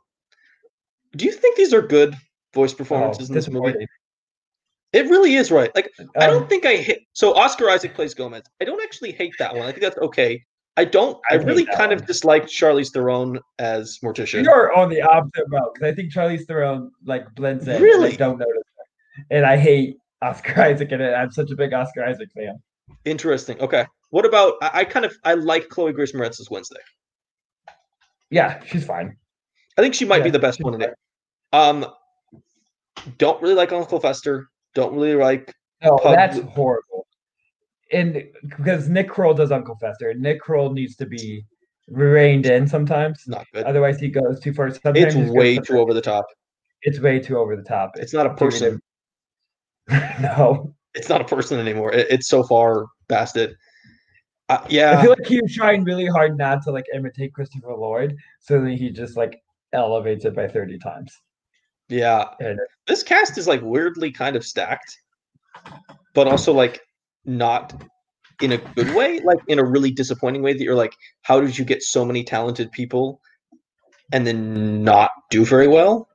Do 1.14 1.24
you 1.24 1.32
think 1.32 1.56
these 1.56 1.72
are 1.72 1.82
good 1.82 2.14
voice 2.54 2.74
performances 2.74 3.28
oh, 3.28 3.32
in 3.32 3.34
this 3.34 3.48
movie? 3.48 3.86
It 4.92 5.08
really 5.10 5.34
is 5.34 5.50
right. 5.50 5.70
Like 5.74 5.90
um, 5.98 6.08
I 6.16 6.26
don't 6.26 6.44
um, 6.44 6.48
think 6.48 6.64
I 6.64 6.76
hate. 6.76 7.06
So 7.12 7.34
Oscar 7.34 7.68
Isaac 7.68 7.94
plays 7.94 8.14
Gomez. 8.14 8.44
I 8.60 8.64
don't 8.64 8.82
actually 8.82 9.12
hate 9.12 9.34
that 9.38 9.54
one. 9.54 9.66
I 9.66 9.70
think 9.70 9.82
that's 9.82 9.98
okay. 9.98 10.42
I 10.76 10.84
don't. 10.84 11.18
I, 11.30 11.34
I 11.34 11.36
really 11.38 11.64
kind 11.64 11.90
one. 11.90 11.92
of 11.92 12.06
dislike 12.06 12.46
Charlize 12.46 12.92
Theron 12.92 13.40
as 13.58 13.98
Morticia. 14.02 14.42
You're 14.42 14.74
on 14.74 14.88
the 14.88 15.02
opposite 15.02 15.44
route 15.48 15.74
because 15.74 15.92
I 15.92 15.94
think 15.94 16.12
Charlize 16.12 16.46
Theron 16.46 16.90
like 17.04 17.26
blends 17.34 17.66
in. 17.66 17.82
Really, 17.82 18.12
I 18.12 18.16
don't 18.16 18.38
notice 18.38 18.62
her. 18.76 19.24
and 19.30 19.46
I 19.46 19.56
hate 19.56 19.96
Oscar 20.22 20.60
Isaac 20.62 20.92
in 20.92 21.00
it. 21.00 21.12
I'm 21.12 21.30
such 21.30 21.50
a 21.50 21.56
big 21.56 21.72
Oscar 21.72 22.04
Isaac 22.04 22.28
fan. 22.34 22.58
Interesting. 23.04 23.60
Okay. 23.60 23.86
What 24.10 24.24
about? 24.24 24.54
I, 24.62 24.70
I 24.80 24.84
kind 24.84 25.04
of 25.04 25.14
I 25.24 25.34
like 25.34 25.68
Chloe 25.68 25.92
Grace 25.92 26.12
Moretz 26.12 26.40
as 26.40 26.48
Wednesday. 26.50 26.80
Yeah, 28.30 28.62
she's 28.64 28.84
fine. 28.84 29.16
I 29.76 29.82
think 29.82 29.94
she 29.94 30.04
might 30.04 30.18
yeah, 30.18 30.24
be 30.24 30.30
the 30.30 30.38
best 30.38 30.62
one 30.62 30.74
in 30.74 30.82
it. 30.82 30.94
Um, 31.52 31.86
don't 33.18 33.40
really 33.42 33.54
like 33.54 33.72
Uncle 33.72 34.00
Fester. 34.00 34.48
Don't 34.74 34.94
really 34.94 35.14
like. 35.14 35.54
No, 35.82 35.96
Pug- 35.98 36.14
that's 36.14 36.40
horrible. 36.40 37.06
And 37.92 38.24
because 38.42 38.88
Nick 38.88 39.08
Kroll 39.08 39.34
does 39.34 39.52
Uncle 39.52 39.76
Fester, 39.80 40.12
Nick 40.14 40.40
Kroll 40.40 40.72
needs 40.72 40.96
to 40.96 41.06
be 41.06 41.44
reined 41.88 42.46
in 42.46 42.66
sometimes. 42.66 43.22
Not 43.26 43.46
good. 43.52 43.64
Otherwise, 43.64 44.00
he 44.00 44.08
goes 44.08 44.40
too 44.40 44.52
far. 44.52 44.70
Sometimes 44.70 45.14
it's 45.14 45.30
way 45.30 45.58
too 45.58 45.78
over 45.78 45.94
the 45.94 46.00
top. 46.00 46.26
It's 46.82 46.98
way 46.98 47.20
too 47.20 47.38
over 47.38 47.56
the 47.56 47.62
top. 47.62 47.92
It's, 47.94 48.04
it's 48.04 48.12
not 48.12 48.26
a 48.26 48.34
person. 48.34 48.80
no, 50.20 50.74
it's 50.94 51.08
not 51.08 51.20
a 51.20 51.24
person 51.24 51.60
anymore. 51.60 51.92
It, 51.92 52.06
it's 52.10 52.28
so 52.28 52.42
far 52.42 52.86
past 53.08 53.36
it. 53.36 53.56
Uh, 54.48 54.64
yeah, 54.68 54.98
I 54.98 55.02
feel 55.02 55.10
like 55.10 55.26
he 55.26 55.40
was 55.40 55.52
trying 55.52 55.82
really 55.82 56.06
hard 56.06 56.38
not 56.38 56.62
to 56.64 56.70
like 56.70 56.86
imitate 56.94 57.34
Christopher 57.34 57.74
Lloyd, 57.74 58.16
so 58.40 58.60
then 58.60 58.76
he 58.76 58.90
just 58.90 59.16
like 59.16 59.40
elevates 59.72 60.24
it 60.24 60.34
by 60.34 60.48
thirty 60.48 60.78
times. 60.78 61.12
yeah. 61.88 62.24
And 62.40 62.58
This 62.86 63.02
cast 63.02 63.38
is 63.38 63.46
like 63.46 63.60
weirdly 63.62 64.10
kind 64.10 64.36
of 64.36 64.44
stacked, 64.44 64.98
but 66.14 66.26
also 66.28 66.52
like 66.52 66.80
not 67.24 67.82
in 68.42 68.52
a 68.52 68.58
good 68.58 68.94
way, 68.94 69.20
like 69.20 69.38
in 69.48 69.58
a 69.58 69.64
really 69.64 69.90
disappointing 69.90 70.42
way. 70.42 70.52
That 70.52 70.62
you're 70.62 70.74
like, 70.74 70.94
how 71.22 71.40
did 71.40 71.56
you 71.58 71.64
get 71.64 71.82
so 71.82 72.04
many 72.04 72.22
talented 72.24 72.70
people 72.72 73.20
and 74.12 74.26
then 74.26 74.84
not 74.84 75.10
do 75.30 75.44
very 75.44 75.68
well? 75.68 76.08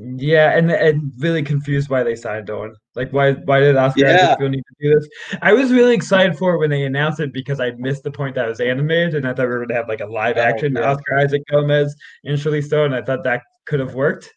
Yeah, 0.00 0.56
and 0.56 0.70
and 0.70 1.12
really 1.18 1.42
confused 1.42 1.90
why 1.90 2.02
they 2.04 2.14
signed 2.14 2.50
on. 2.50 2.74
Like, 2.94 3.12
why 3.12 3.32
why 3.32 3.58
did 3.60 3.76
Oscar 3.76 4.00
Yeah. 4.00 4.34
Isaac 4.38 4.50
need 4.50 4.62
to 4.62 4.74
do 4.80 4.94
this? 4.94 5.08
I 5.42 5.52
was 5.52 5.72
really 5.72 5.94
excited 5.94 6.36
for 6.38 6.54
it 6.54 6.58
when 6.58 6.70
they 6.70 6.84
announced 6.84 7.18
it 7.18 7.32
because 7.32 7.58
I 7.58 7.72
missed 7.72 8.04
the 8.04 8.10
point 8.12 8.34
that 8.36 8.44
it 8.46 8.48
was 8.48 8.60
animated, 8.60 9.16
and 9.16 9.26
I 9.26 9.34
thought 9.34 9.48
we 9.48 9.54
were 9.54 9.66
gonna 9.66 9.78
have 9.78 9.88
like 9.88 10.00
a 10.00 10.06
live 10.06 10.36
Oh, 10.36 10.40
action 10.42 10.74
yeah. 10.74 10.92
Oscar 10.92 11.18
Isaac 11.18 11.42
Gomez 11.50 11.96
and 12.24 12.38
Shirley 12.38 12.62
Stone. 12.62 12.94
I 12.94 13.02
thought 13.02 13.24
that 13.24 13.42
could 13.66 13.80
have 13.80 13.94
worked, 13.94 14.32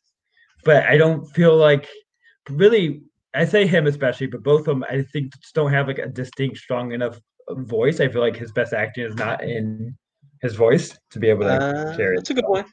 but 0.65 0.85
I 0.85 0.97
don't 0.97 1.25
feel 1.25 1.55
like 1.55 1.87
really. 2.49 3.03
I 3.33 3.45
say 3.45 3.65
him 3.65 3.87
especially, 3.87 4.27
but 4.27 4.43
both 4.43 4.61
of 4.61 4.65
them 4.65 4.83
I 4.89 5.03
think 5.03 5.33
just 5.39 5.55
don't 5.55 5.71
have 5.71 5.87
like 5.87 5.99
a 5.99 6.07
distinct, 6.07 6.57
strong 6.57 6.91
enough 6.91 7.17
voice. 7.49 7.99
I 8.01 8.09
feel 8.09 8.19
like 8.21 8.35
his 8.35 8.51
best 8.51 8.73
acting 8.73 9.05
is 9.05 9.15
not 9.15 9.41
in 9.43 9.95
his 10.41 10.55
voice 10.55 10.97
to 11.11 11.19
be 11.19 11.29
able 11.29 11.43
to 11.43 11.53
Uh, 11.53 11.95
carry 11.95 12.15
it. 12.15 12.17
that's 12.17 12.31
a 12.31 12.33
good 12.33 12.45
point. 12.45 12.67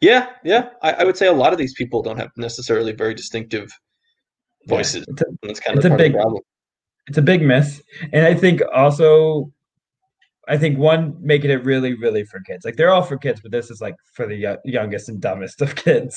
Yeah, 0.00 0.30
yeah. 0.44 0.70
I, 0.82 0.92
I 0.92 1.04
would 1.04 1.16
say 1.16 1.26
a 1.26 1.32
lot 1.32 1.52
of 1.52 1.58
these 1.58 1.74
people 1.74 2.02
don't 2.02 2.16
have 2.18 2.30
necessarily 2.36 2.92
very 2.92 3.14
distinctive 3.14 3.70
Yeah, 4.66 4.76
voices. 4.76 5.04
it's 5.08 5.22
a- 5.22 5.24
that's 5.42 5.60
kind 5.60 5.76
it's 5.78 5.86
of 5.86 5.92
a 5.92 5.94
of 5.94 5.98
big- 5.98 6.12
the 6.12 6.18
problem. 6.18 6.42
it's 7.06 7.18
a 7.18 7.22
big 7.22 7.42
miss 7.42 7.82
and 8.12 8.26
i 8.26 8.34
think 8.34 8.60
also 8.74 9.50
i 10.48 10.56
think 10.56 10.78
one 10.78 11.16
making 11.20 11.50
it 11.50 11.64
really 11.64 11.94
really 11.94 12.24
for 12.24 12.40
kids 12.40 12.64
like 12.64 12.76
they're 12.76 12.90
all 12.90 13.02
for 13.02 13.16
kids 13.16 13.40
but 13.40 13.50
this 13.50 13.70
is 13.70 13.80
like 13.80 13.94
for 14.12 14.26
the 14.26 14.36
yo- 14.36 14.58
youngest 14.64 15.08
and 15.08 15.20
dumbest 15.20 15.62
of 15.62 15.74
kids 15.74 16.14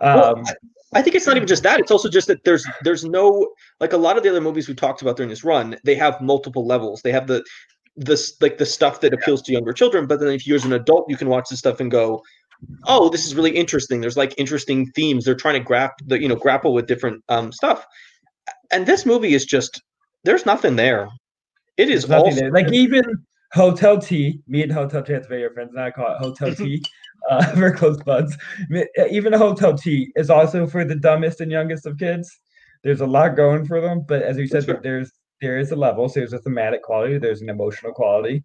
Well, 0.00 0.36
um 0.36 0.44
I 0.92 1.00
think 1.02 1.14
it's 1.14 1.24
not 1.28 1.36
even 1.36 1.46
just 1.46 1.62
that. 1.62 1.78
It's 1.78 1.92
also 1.92 2.08
just 2.08 2.26
that 2.26 2.42
there's 2.42 2.66
there's 2.82 3.04
no 3.04 3.46
like 3.78 3.92
a 3.92 3.96
lot 3.96 4.16
of 4.16 4.24
the 4.24 4.28
other 4.28 4.40
movies 4.40 4.66
we 4.68 4.74
talked 4.74 5.02
about 5.02 5.16
during 5.16 5.30
this 5.30 5.44
run. 5.44 5.76
They 5.84 5.94
have 5.94 6.20
multiple 6.20 6.66
levels. 6.66 7.00
They 7.02 7.12
have 7.12 7.28
the 7.28 7.44
this 7.94 8.34
like 8.40 8.58
the 8.58 8.66
stuff 8.66 9.00
that 9.02 9.14
appeals 9.14 9.40
to 9.42 9.52
younger 9.52 9.72
children. 9.72 10.08
But 10.08 10.18
then 10.18 10.30
if 10.32 10.48
you're 10.48 10.56
as 10.56 10.64
an 10.64 10.72
adult, 10.72 11.04
you 11.08 11.16
can 11.16 11.28
watch 11.28 11.48
this 11.48 11.60
stuff 11.60 11.78
and 11.78 11.92
go, 11.92 12.20
"Oh, 12.86 13.08
this 13.08 13.26
is 13.26 13.34
really 13.34 13.56
interesting." 13.56 14.00
There's 14.00 14.16
like 14.16 14.34
interesting 14.38 14.90
themes. 14.92 15.24
They're 15.24 15.34
trying 15.34 15.62
to 15.62 15.68
grap 15.68 15.90
the 16.06 16.20
you 16.20 16.28
know 16.28 16.36
grapple 16.36 16.72
with 16.74 16.86
different 16.86 17.22
um 17.28 17.52
stuff. 17.52 17.86
And 18.70 18.86
this 18.86 19.04
movie 19.04 19.34
is 19.34 19.44
just 19.44 19.82
there's 20.24 20.46
nothing 20.46 20.76
there. 20.76 21.08
It 21.76 21.88
is 21.88 22.06
there's 22.06 22.24
nothing 22.24 22.36
there. 22.36 22.52
like 22.52 22.72
even 22.72 23.04
hotel 23.52 23.98
t 23.98 24.40
me 24.46 24.62
and 24.62 24.70
hotel 24.72 25.02
transfer 25.02 25.50
friends 25.50 25.70
and 25.74 25.82
i 25.82 25.90
call 25.90 26.12
it 26.12 26.18
hotel 26.18 26.54
t 26.54 26.80
uh 27.30 27.52
we're 27.56 27.74
close 27.74 27.96
buds 28.04 28.36
even 29.10 29.32
hotel 29.32 29.76
t 29.76 30.12
is 30.16 30.30
also 30.30 30.66
for 30.66 30.84
the 30.84 30.94
dumbest 30.94 31.40
and 31.40 31.50
youngest 31.50 31.86
of 31.86 31.98
kids 31.98 32.38
there's 32.84 33.00
a 33.00 33.06
lot 33.06 33.36
going 33.36 33.64
for 33.64 33.80
them 33.80 34.04
but 34.06 34.22
as 34.22 34.36
you 34.36 34.46
said 34.46 34.64
Sure. 34.64 34.80
there's 34.82 35.10
there 35.40 35.58
is 35.58 35.72
a 35.72 35.76
level 35.76 36.08
so 36.08 36.20
there's 36.20 36.32
a 36.32 36.38
thematic 36.38 36.82
quality 36.82 37.18
there's 37.18 37.42
an 37.42 37.50
emotional 37.50 37.92
quality 37.92 38.44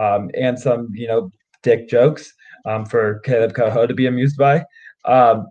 um 0.00 0.30
and 0.34 0.58
some 0.58 0.88
you 0.94 1.06
know 1.06 1.30
dick 1.62 1.88
jokes 1.88 2.32
um 2.66 2.84
for 2.84 3.20
caleb 3.20 3.54
coho 3.54 3.86
to 3.86 3.94
be 3.94 4.06
amused 4.06 4.36
by 4.36 4.62
um 5.04 5.46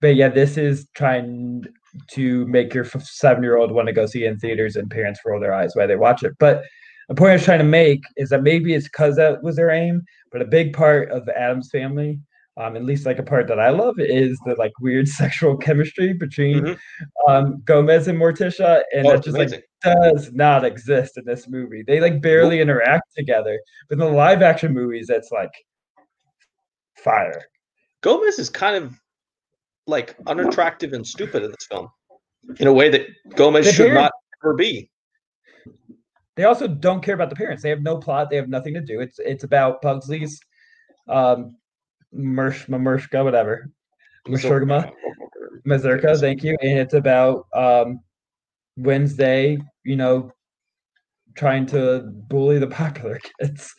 but 0.00 0.14
yeah 0.16 0.28
this 0.28 0.56
is 0.56 0.86
trying 0.94 1.64
to 2.10 2.46
make 2.46 2.74
your 2.74 2.84
seven 3.00 3.42
year 3.42 3.56
old 3.56 3.72
want 3.72 3.86
to 3.86 3.92
go 3.92 4.06
see 4.06 4.24
it 4.24 4.28
in 4.32 4.38
theaters 4.38 4.76
and 4.76 4.90
parents 4.90 5.20
roll 5.24 5.40
their 5.40 5.54
eyes 5.54 5.72
while 5.74 5.88
they 5.88 5.96
watch 5.96 6.22
it 6.22 6.32
but 6.38 6.62
the 7.08 7.14
point 7.14 7.30
I 7.30 7.34
was 7.34 7.44
trying 7.44 7.58
to 7.58 7.64
make 7.64 8.02
is 8.16 8.30
that 8.30 8.42
maybe 8.42 8.74
it's 8.74 8.86
because 8.86 9.16
that 9.16 9.42
was 9.42 9.56
their 9.56 9.70
aim, 9.70 10.02
but 10.32 10.42
a 10.42 10.46
big 10.46 10.72
part 10.72 11.10
of 11.10 11.24
the 11.24 11.38
Addams 11.38 11.70
family, 11.70 12.18
um, 12.56 12.74
at 12.74 12.84
least 12.84 13.06
like 13.06 13.18
a 13.18 13.22
part 13.22 13.46
that 13.48 13.60
I 13.60 13.70
love, 13.70 13.94
is 13.98 14.38
the 14.44 14.56
like 14.58 14.72
weird 14.80 15.06
sexual 15.22 15.56
chemistry 15.56 16.14
between 16.14 16.64
Mhm. 16.64 16.78
um, 17.28 17.62
Gomez 17.64 18.08
and 18.08 18.18
Morticia, 18.18 18.82
and 18.92 19.06
oh, 19.06 19.10
that 19.10 19.18
it's 19.18 19.26
just 19.26 19.38
like 19.38 19.64
does 19.82 20.32
not 20.32 20.64
exist 20.64 21.16
in 21.16 21.24
this 21.24 21.48
movie. 21.48 21.84
They 21.86 22.00
like 22.00 22.20
barely 22.20 22.60
interact 22.60 23.04
together. 23.16 23.60
But 23.88 24.00
in 24.00 24.00
the 24.00 24.10
live 24.10 24.42
action 24.42 24.74
movies, 24.74 25.06
that's 25.06 25.30
like 25.30 25.52
fire. 27.02 27.44
Gomez 28.02 28.38
is 28.38 28.50
kind 28.50 28.76
of 28.76 28.94
like 29.86 30.16
unattractive 30.26 30.92
and 30.92 31.06
stupid 31.06 31.42
in 31.44 31.50
this 31.50 31.66
film 31.70 31.88
in 32.58 32.66
a 32.66 32.72
way 32.72 32.88
that 32.88 33.06
Gomez 33.34 33.66
The 33.66 33.72
should 33.72 33.86
parent- 33.88 34.02
not 34.02 34.12
ever 34.44 34.54
be. 34.54 34.90
They 36.36 36.44
also 36.44 36.68
don't 36.68 37.02
care 37.02 37.14
about 37.14 37.30
the 37.30 37.36
parents. 37.36 37.62
They 37.62 37.70
have 37.70 37.80
no 37.82 37.96
plot. 37.96 38.28
They 38.28 38.36
have 38.36 38.48
nothing 38.48 38.74
to 38.74 38.80
do. 38.82 39.00
It's 39.00 39.18
it's 39.18 39.44
about 39.44 39.80
Pugsley's 39.80 40.38
um 41.08 41.56
Mersh 42.14 42.66
Mamershka, 42.68 43.24
whatever. 43.24 43.70
Mashurgama? 44.28 44.92
Mazurka, 45.64 46.16
thank 46.18 46.42
you. 46.44 46.56
And 46.60 46.78
it's 46.78 46.94
about 46.94 47.46
um 47.54 48.00
Wednesday, 48.76 49.56
you 49.84 49.96
know, 49.96 50.30
trying 51.36 51.64
to 51.66 52.00
bully 52.28 52.58
the 52.58 52.66
popular 52.82 53.18
kids. 53.40 53.72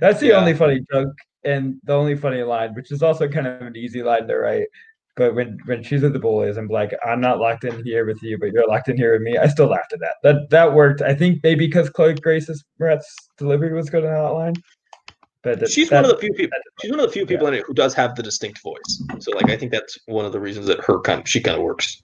That's 0.00 0.18
the 0.20 0.28
Yeah. 0.28 0.38
only 0.40 0.54
funny 0.54 0.84
joke 0.92 1.14
and 1.44 1.76
the 1.84 1.94
only 1.94 2.16
funny 2.16 2.42
line, 2.42 2.74
which 2.74 2.92
is 2.92 3.02
also 3.02 3.28
kind 3.28 3.46
of 3.46 3.62
an 3.62 3.76
easy 3.76 4.02
line 4.02 4.26
to 4.28 4.36
write. 4.36 4.66
But 5.16 5.34
when 5.34 5.58
when 5.66 5.82
she's 5.82 6.02
with 6.02 6.12
the 6.12 6.18
bullies, 6.18 6.56
I'm 6.56 6.68
like, 6.68 6.92
I'm 7.04 7.20
not 7.20 7.38
locked 7.40 7.64
in 7.64 7.84
here 7.84 8.06
with 8.06 8.22
you, 8.22 8.38
but 8.38 8.52
you're 8.52 8.66
locked 8.68 8.88
in 8.88 8.96
here 8.96 9.12
with 9.12 9.22
me. 9.22 9.36
I 9.36 9.48
still 9.48 9.66
laughed 9.66 9.92
at 9.92 10.00
that. 10.00 10.14
That 10.22 10.50
that 10.50 10.72
worked. 10.72 11.02
I 11.02 11.14
think 11.14 11.40
maybe 11.42 11.66
because 11.66 11.90
Chloe 11.90 12.14
Grace's 12.14 12.64
Moretz's 12.78 13.14
delivery 13.36 13.72
was 13.74 13.90
good 13.90 14.04
in 14.04 14.10
that 14.10 14.20
line. 14.28 14.54
But 15.42 15.60
that- 15.60 15.70
She's 15.70 15.88
that- 15.90 16.02
one 16.02 16.10
of 16.10 16.16
the 16.16 16.18
few 16.20 16.32
people. 16.34 16.58
She's 16.80 16.90
one 16.90 17.00
of 17.00 17.06
the 17.06 17.12
few 17.12 17.26
people 17.26 17.46
in 17.48 17.54
it 17.54 17.64
who 17.66 17.74
does 17.74 17.92
have 17.94 18.14
the 18.14 18.22
distinct 18.22 18.62
voice. 18.62 19.02
So, 19.20 19.32
like, 19.32 19.50
I 19.50 19.56
think 19.56 19.72
that's 19.72 19.98
one 20.06 20.24
of 20.26 20.32
the 20.32 20.40
reasons 20.40 20.66
that 20.66 20.80
her 20.84 21.00
kind 21.00 21.20
of, 21.22 21.28
she 21.28 21.40
kind 21.40 21.56
of 21.56 21.62
works. 21.64 22.02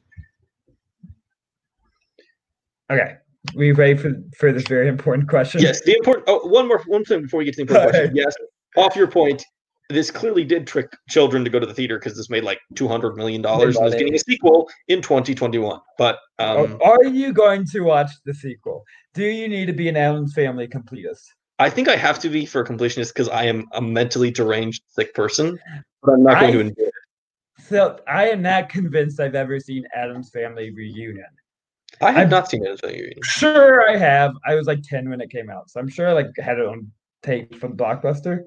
okay. 2.91 3.17
We 3.55 3.73
ready 3.73 3.97
for 3.97 4.13
for 4.37 4.53
this 4.53 4.67
very 4.67 4.89
important 4.89 5.29
question? 5.29 5.61
Yes, 5.63 5.81
the 5.83 5.95
important. 5.97 6.25
Oh, 6.29 6.47
one 6.49 6.67
more 6.67 6.83
one 6.87 7.05
thing 7.05 7.23
before 7.23 7.39
we 7.39 7.45
get 7.45 7.55
to 7.55 7.65
the 7.65 7.73
important 7.73 7.91
question. 7.95 8.17
Yes, 8.17 8.35
off 8.77 8.97
your 8.97 9.07
point, 9.07 9.45
this 9.89 10.11
clearly 10.11 10.45
did 10.45 10.67
trick 10.67 10.91
children 11.09 11.45
to 11.45 11.51
go 11.51 11.61
to 11.61 11.67
the 11.67 11.75
theater 11.75 11.99
because 11.99 12.17
this 12.17 12.29
made 12.29 12.43
like 12.45 12.59
two 12.75 12.89
hundred 12.89 13.17
million 13.17 13.41
dollars 13.43 13.77
and 13.77 13.87
is 13.87 13.95
getting 13.95 14.15
a 14.15 14.19
sequel 14.19 14.69
in 14.89 15.01
twenty 15.01 15.35
twenty 15.35 15.59
one. 15.59 15.81
But 15.99 16.19
um, 16.39 16.79
Oh, 16.83 16.91
Are 16.91 17.05
you 17.05 17.33
going 17.33 17.65
to 17.67 17.81
watch 17.81 18.11
the 18.25 18.35
sequel? 18.35 18.85
Do 19.15 19.25
you 19.25 19.49
need 19.49 19.67
to 19.67 19.73
be 19.73 19.89
an 19.89 19.97
Addams 19.97 20.35
Family 20.35 20.67
completist? 20.67 21.23
I 21.59 21.71
think 21.71 21.89
I 21.89 21.97
have 21.97 22.19
to 22.19 22.29
be 22.29 22.45
for 22.45 22.61
a 22.61 22.67
completionist 22.67 23.15
because 23.15 23.29
I 23.29 23.45
am 23.45 23.67
a 23.73 23.81
mentally 23.81 24.31
deranged 24.31 24.83
sick 24.89 25.15
person. 25.15 25.59
But 26.03 26.13
I'm 26.15 26.23
not 26.25 26.41
going 26.41 26.49
I- 26.51 26.53
to 26.53 26.61
enjoy 26.61 26.83
it. 26.83 26.93
So 27.59 27.99
I 28.07 28.29
am 28.29 28.43
not 28.43 28.69
convinced 28.69 29.19
I've 29.19 29.35
ever 29.35 29.59
seen 29.59 29.85
Addams 29.95 30.31
Family 30.31 30.71
reunion. 30.73 31.25
I 32.03 32.13
have 32.13 32.23
I've- 32.23 32.31
not 32.31 32.49
seen 32.51 32.65
it. 32.67 32.71
as 32.71 32.81
a 32.85 32.89
reunion. 32.89 33.19
Sure, 33.25 33.89
I 33.89 33.97
have. 33.97 34.35
I 34.47 34.55
was 34.55 34.67
like 34.67 34.83
ten 34.83 35.09
when 35.09 35.21
it 35.21 35.31
came 35.31 35.49
out, 35.49 35.71
so 35.71 35.81
I'm 35.81 35.89
sure 35.89 36.09
I 36.09 36.13
like 36.13 36.31
had 36.39 36.59
it 36.59 36.67
on 36.67 36.91
tape 37.23 37.55
from 37.55 37.77
Blockbuster. 37.77 38.41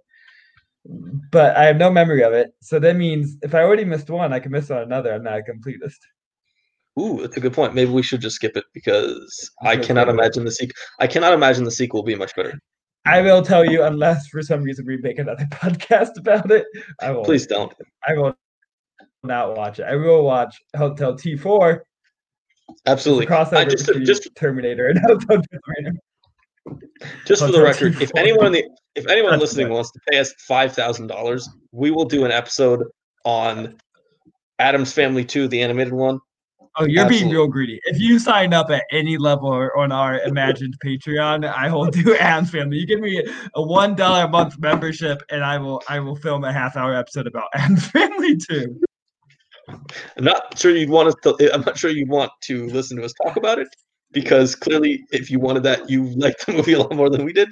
But 1.31 1.55
I 1.57 1.65
have 1.65 1.77
no 1.77 1.91
memory 1.91 2.23
of 2.23 2.33
it. 2.33 2.53
So 2.61 2.79
that 2.79 2.95
means 2.95 3.37
if 3.41 3.53
I 3.53 3.61
already 3.61 3.85
missed 3.85 4.09
one, 4.09 4.33
I 4.33 4.39
can 4.39 4.51
miss 4.51 4.71
on 4.71 4.81
another. 4.81 5.13
I'm 5.13 5.23
not 5.23 5.39
a 5.39 5.43
completist. 5.43 5.97
Ooh, 6.99 7.21
that's 7.21 7.37
a 7.37 7.39
good 7.39 7.53
point. 7.53 7.75
Maybe 7.75 7.91
we 7.91 8.03
should 8.03 8.21
just 8.21 8.37
skip 8.37 8.57
it 8.57 8.65
because 8.73 9.51
I 9.63 9.77
cannot 9.77 10.09
imagine 10.09 10.45
the 10.45 10.51
sequel. 10.51 10.75
I 10.99 11.07
cannot 11.07 11.33
imagine 11.33 11.63
the 11.63 11.71
sequel 11.71 12.03
being 12.03 12.17
much 12.17 12.35
better. 12.35 12.59
I 13.05 13.21
will 13.21 13.41
tell 13.41 13.63
you, 13.63 13.83
unless 13.83 14.27
for 14.27 14.41
some 14.41 14.61
reason 14.61 14.85
we 14.85 14.97
make 14.97 15.19
another 15.19 15.45
podcast 15.51 16.17
about 16.17 16.51
it. 16.51 16.65
I 17.01 17.11
will. 17.11 17.23
Please 17.23 17.47
don't. 17.47 17.73
I 18.07 18.13
will 18.13 18.35
not 19.23 19.55
watch 19.55 19.79
it. 19.79 19.83
I 19.83 19.95
will 19.95 20.23
watch 20.23 20.55
Hotel 20.75 21.15
T4 21.15 21.79
Absolutely. 22.85 23.25
crossover 23.25 23.57
I 23.57 23.65
just, 23.65 23.91
just, 24.05 24.29
Terminator 24.35 24.87
and 24.87 24.99
Hotel 25.07 25.41
Terminator. 25.51 25.97
Just 27.25 27.41
for 27.41 27.51
the 27.51 27.62
record, 27.62 28.01
if 28.01 28.12
anyone 28.15 28.47
in 28.47 28.51
the, 28.53 28.69
if 28.95 29.08
anyone 29.08 29.39
listening 29.39 29.69
wants 29.69 29.91
to 29.91 29.99
pay 30.10 30.19
us 30.19 30.34
five 30.47 30.73
thousand 30.73 31.08
dollars, 31.08 31.47
we 31.71 31.91
will 31.91 32.05
do 32.05 32.25
an 32.25 32.32
episode 32.32 32.84
on 33.25 33.77
Addams 34.60 34.91
Family 34.91 35.23
Two, 35.23 35.47
the 35.47 35.62
animated 35.62 35.93
one. 35.93 36.19
Oh, 36.77 36.86
you're 36.86 37.10
being 37.10 37.29
real 37.29 37.47
greedy. 37.47 37.79
If 37.86 37.99
you 37.99 38.19
sign 38.19 38.53
up 38.53 38.69
at 38.69 38.84
any 38.91 39.17
level 39.17 39.69
on 39.75 39.91
our 39.91 40.19
imagined 40.21 40.75
Patreon, 40.86 41.45
I 41.45 41.71
will 41.71 41.88
do 41.88 42.15
Addams 42.19 42.51
Family. 42.51 42.77
You 42.77 42.86
give 42.86 42.99
me 42.99 43.23
a 43.55 43.62
one 43.62 43.95
dollar 43.95 44.25
a 44.25 44.29
month 44.29 44.60
membership, 44.60 45.21
and 45.29 45.43
I 45.43 45.58
will 45.58 45.82
I 45.88 45.99
will 45.99 46.15
film 46.15 46.43
a 46.43 46.53
half 46.53 46.75
hour 46.77 46.93
episode 46.95 47.27
about 47.27 47.47
Addams 47.55 47.88
Family 47.88 48.38
Two. 48.38 48.79
I'm 49.67 50.23
not 50.23 50.58
sure 50.58 50.75
you'd 50.75 50.89
want 50.89 51.10
us 51.10 51.15
to. 51.23 51.53
I'm 51.53 51.62
not 51.62 51.77
sure 51.77 51.91
you'd 51.91 52.10
want 52.10 52.32
to 52.43 52.67
listen 52.67 52.97
to 52.97 53.03
us 53.03 53.13
talk 53.23 53.38
about 53.38 53.60
it 53.60 53.67
because 54.11 54.55
clearly, 54.55 55.05
if 55.11 55.29
you 55.29 55.39
wanted 55.39 55.63
that, 55.63 55.89
you 55.89 56.05
liked 56.15 56.45
the 56.45 56.53
movie 56.57 56.73
a 56.73 56.79
lot 56.79 56.95
more 56.95 57.09
than 57.09 57.25
we 57.25 57.33
did. 57.33 57.49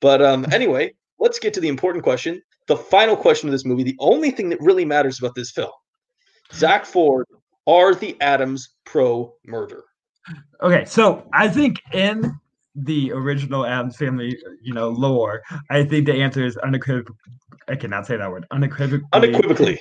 But 0.00 0.22
um, 0.22 0.46
anyway, 0.52 0.94
let's 1.18 1.38
get 1.38 1.54
to 1.54 1.60
the 1.60 1.68
important 1.68 2.04
question. 2.04 2.42
The 2.66 2.76
final 2.76 3.16
question 3.16 3.48
of 3.48 3.52
this 3.52 3.64
movie, 3.64 3.82
the 3.82 3.96
only 3.98 4.30
thing 4.30 4.48
that 4.50 4.60
really 4.60 4.84
matters 4.84 5.18
about 5.18 5.34
this 5.34 5.50
film. 5.50 5.70
Zack 6.52 6.84
Ford 6.84 7.26
Are 7.66 7.94
the 7.94 8.16
Addams 8.20 8.70
pro 8.84 9.34
murder? 9.44 9.84
Okay, 10.62 10.84
so 10.84 11.26
I 11.32 11.48
think 11.48 11.80
in 11.92 12.38
the 12.74 13.12
original 13.12 13.64
Addams 13.64 13.96
family, 13.96 14.38
you 14.62 14.74
know, 14.74 14.90
lore, 14.90 15.42
I 15.70 15.84
think 15.84 16.06
the 16.06 16.14
answer 16.14 16.44
is 16.44 16.56
unequivocally. 16.58 17.16
I 17.68 17.76
cannot 17.76 18.06
say 18.06 18.16
that 18.16 18.30
word. 18.30 18.46
Unequivocally. 18.50 19.08
Unequivocally. 19.12 19.80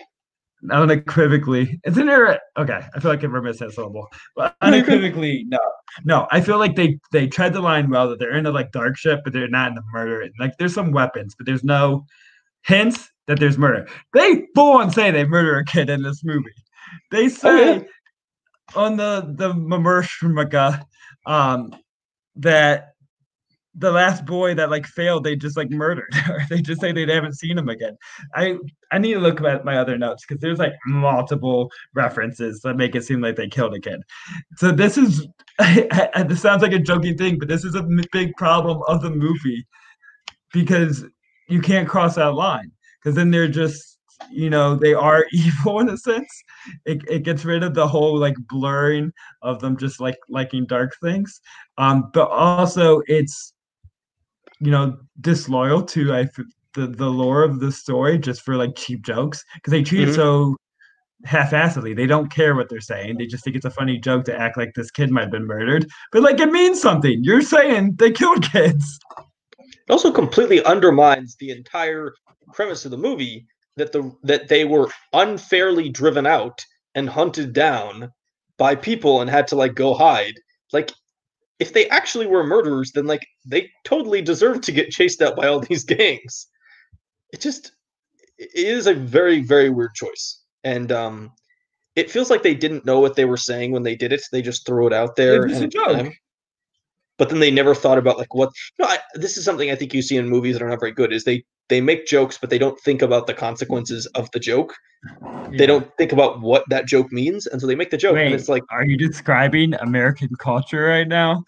Unequivocally. 0.72 1.80
Isn't 1.86 2.08
there? 2.08 2.39
Okay, 2.58 2.82
I 2.93 3.00
feel 3.00 3.12
like 3.12 3.24
I've 3.24 3.32
missed 3.43 3.60
that 3.60 3.74
syllable. 3.74 4.08
But 4.36 4.56
unequivocally, 4.62 5.46
no, 5.48 5.60
no. 6.04 6.28
I 6.32 6.41
feel 6.41 6.58
like 6.58 6.76
they 6.76 7.00
they 7.12 7.28
tread 7.28 7.54
the 7.54 7.62
line 7.62 7.89
well. 7.89 8.10
That 8.10 8.20
they're 8.20 8.36
in 8.36 8.46
a 8.48 8.52
like 8.52 8.72
dark 8.72 8.98
ship, 8.98 9.22
but 9.24 9.34
they're 9.34 9.48
not 9.48 9.70
in 9.70 9.76
the 9.76 9.84
murder. 9.93 10.28
Like 10.39 10.58
there's 10.58 10.74
some 10.74 10.91
weapons, 10.91 11.36
but 11.36 11.46
there's 11.46 11.63
no 11.63 12.06
hints 12.63 13.10
that 13.28 13.39
there's 13.39 13.58
murder. 13.58 13.88
They 14.13 14.48
full 14.56 14.78
on 14.78 14.91
say 14.91 15.12
they 15.12 15.26
murder 15.26 15.58
a 15.58 15.65
kid 15.65 15.89
in 15.89 16.02
this 16.02 16.24
movie. 16.24 16.50
They 17.12 17.30
say 17.30 17.50
oh, 17.50 17.74
yeah. 17.74 17.82
on 18.76 18.98
the 18.98 19.32
the 19.36 19.54
Mamershmaka, 19.54 20.84
um 21.28 21.76
that 22.36 22.93
the 23.77 23.91
last 23.91 24.25
boy 24.25 24.55
that 24.55 24.71
like 24.71 24.85
failed, 24.85 25.23
they 25.23 25.35
just 25.35 25.55
like 25.55 25.69
murdered, 25.69 26.13
or 26.29 26.41
they 26.49 26.61
just 26.61 26.81
say 26.81 26.91
they 26.91 27.05
haven't 27.13 27.37
seen 27.37 27.57
him 27.57 27.69
again. 27.69 27.95
I 28.33 28.57
I 28.91 28.97
need 28.97 29.13
to 29.13 29.19
look 29.19 29.41
at 29.41 29.65
my 29.65 29.77
other 29.77 29.97
notes 29.97 30.25
because 30.25 30.41
there's 30.41 30.59
like 30.59 30.73
multiple 30.85 31.71
references 31.93 32.61
that 32.61 32.75
make 32.75 32.95
it 32.95 33.03
seem 33.03 33.21
like 33.21 33.35
they 33.35 33.47
killed 33.47 33.75
a 33.75 33.79
kid. 33.79 34.01
So 34.57 34.71
this 34.71 34.97
is 34.97 35.27
this 35.59 36.41
sounds 36.41 36.61
like 36.61 36.73
a 36.73 36.79
joking 36.79 37.17
thing, 37.17 37.37
but 37.37 37.47
this 37.47 37.63
is 37.63 37.75
a 37.75 37.87
big 38.11 38.33
problem 38.35 38.81
of 38.87 39.01
the 39.01 39.11
movie 39.11 39.65
because 40.53 41.05
you 41.47 41.61
can't 41.61 41.87
cross 41.87 42.15
that 42.15 42.33
line 42.33 42.71
because 42.99 43.15
then 43.15 43.31
they're 43.31 43.47
just 43.47 43.99
you 44.31 44.49
know 44.49 44.75
they 44.75 44.93
are 44.93 45.25
evil 45.31 45.79
in 45.79 45.89
a 45.89 45.97
sense 45.97 46.43
it, 46.85 47.01
it 47.07 47.23
gets 47.23 47.45
rid 47.45 47.63
of 47.63 47.73
the 47.73 47.87
whole 47.87 48.17
like 48.17 48.35
blurring 48.49 49.11
of 49.43 49.59
them 49.59 49.77
just 49.77 49.99
like 49.99 50.17
liking 50.27 50.65
dark 50.65 50.95
things 51.01 51.39
um 51.77 52.09
but 52.13 52.29
also 52.29 53.01
it's 53.05 53.53
you 54.60 54.72
know 54.72 54.98
disloyal 55.22 55.84
to 55.84 56.13
i 56.13 56.28
the 56.74 56.88
the 56.88 57.10
lore 57.10 57.43
of 57.43 57.60
the 57.60 57.72
story 57.72 58.17
just 58.17 58.41
for 58.41 58.56
like 58.56 58.76
cheap 58.76 59.02
jokes 59.04 59.43
because 59.56 59.72
they 59.72 59.84
treat 59.84 60.02
mm-hmm. 60.02 60.12
it 60.12 60.15
so 60.15 60.56
half-assedly. 61.26 61.96
They 61.96 62.06
don't 62.06 62.32
care 62.32 62.56
what 62.56 62.70
they're 62.70 62.82
saying. 62.82 63.17
They 63.17 63.26
just 63.26 63.43
think 63.43 63.56
it's 63.56 63.65
a 63.65 63.72
funny 63.72 63.98
joke 63.98 64.26
to 64.26 64.39
act 64.39 64.58
like 64.58 64.74
this 64.76 64.91
kid 64.91 65.10
might 65.12 65.22
have 65.22 65.32
been 65.32 65.48
murdered. 65.48 65.88
But 66.12 66.24
like 66.24 66.39
it 66.39 66.52
means 66.52 66.82
something. 66.82 67.24
You're 67.24 67.41
saying 67.41 67.96
they 67.96 68.12
killed 68.12 68.43
kids. 68.52 69.00
It 69.60 69.91
also 69.91 70.12
completely 70.12 70.63
undermines 70.63 71.36
the 71.36 71.52
entire 71.52 72.13
premise 72.54 72.86
of 72.86 72.91
the 72.91 72.98
movie 72.98 73.48
that 73.76 73.91
the 73.91 74.12
that 74.24 74.48
they 74.48 74.65
were 74.65 74.89
unfairly 75.13 75.89
driven 75.89 76.26
out 76.26 76.63
and 76.96 77.10
hunted 77.10 77.54
down 77.54 78.12
by 78.58 78.76
people 78.76 79.22
and 79.22 79.30
had 79.30 79.48
to 79.48 79.56
like 79.56 79.76
go 79.76 79.93
hide. 79.93 80.36
Like 80.74 80.91
if 81.60 81.74
they 81.74 81.89
actually 81.89 82.28
were 82.28 82.46
murderers, 82.46 82.91
then 82.91 83.08
like 83.08 83.28
they 83.46 83.70
totally 83.84 84.22
deserve 84.22 84.62
to 84.62 84.72
get 84.72 84.91
chased 84.91 85.22
out 85.22 85.36
by 85.36 85.48
all 85.48 85.60
these 85.60 85.84
gangs. 85.84 86.48
It 87.34 87.41
just 87.41 87.72
it 88.38 88.52
is 88.54 88.88
a 88.88 88.93
very 88.93 89.41
very 89.41 89.70
weird 89.70 89.93
choice, 89.93 90.41
and 90.63 90.91
um, 90.91 91.32
it 91.96 92.12
feels 92.12 92.30
like 92.30 92.43
they 92.43 92.56
didn't 92.56 92.86
know 92.86 93.00
what 93.00 93.15
they 93.15 93.26
were 93.26 93.38
saying 93.38 93.72
when 93.72 93.84
they 93.84 93.96
did 93.96 94.13
it. 94.13 94.22
They 94.32 94.41
just 94.41 94.65
threw 94.65 94.88
it 94.88 94.93
out 94.93 95.15
there. 95.15 95.46
It 95.46 95.50
was 95.50 95.62
a 95.62 95.67
joke. 95.67 96.13
But 97.17 97.30
then 97.30 97.39
they 97.39 97.50
never 97.50 97.74
thought 97.74 97.98
about 97.98 98.20
like 98.20 98.36
what. 98.36 98.52
You 98.78 98.86
know, 98.86 98.91
I, 98.91 99.00
this 99.15 99.38
is 99.38 99.46
something 99.46 99.72
I 99.72 99.76
think 99.76 99.93
you 99.93 100.04
see 100.04 100.17
in 100.17 100.30
movies 100.30 100.54
that 100.54 100.63
are 100.63 100.70
not 100.70 100.80
very 100.80 100.91
good. 100.91 101.12
Is 101.12 101.24
they 101.24 101.43
they 101.69 101.82
make 101.82 102.06
jokes, 102.06 102.38
but 102.38 102.49
they 102.49 102.58
don't 102.58 102.80
think 102.80 103.01
about 103.01 103.27
the 103.27 103.34
consequences 103.34 104.06
of 104.08 104.30
the 104.32 104.39
joke. 104.39 104.75
Yeah. 105.21 105.49
They 105.58 105.65
don't 105.65 105.89
think 105.97 106.12
about 106.12 106.41
what 106.41 106.63
that 106.69 106.86
joke 106.88 107.12
means, 107.12 107.47
and 107.47 107.62
so 107.62 107.67
they 107.67 107.75
make 107.75 107.91
the 107.91 107.97
joke, 107.97 108.15
Wait, 108.15 108.25
and 108.25 108.36
it's 108.36 108.49
like, 108.49 108.63
are 108.69 108.86
you 108.86 108.97
describing 108.97 109.73
American 109.75 110.30
culture 110.39 110.86
right 110.86 111.08
now? 111.08 111.43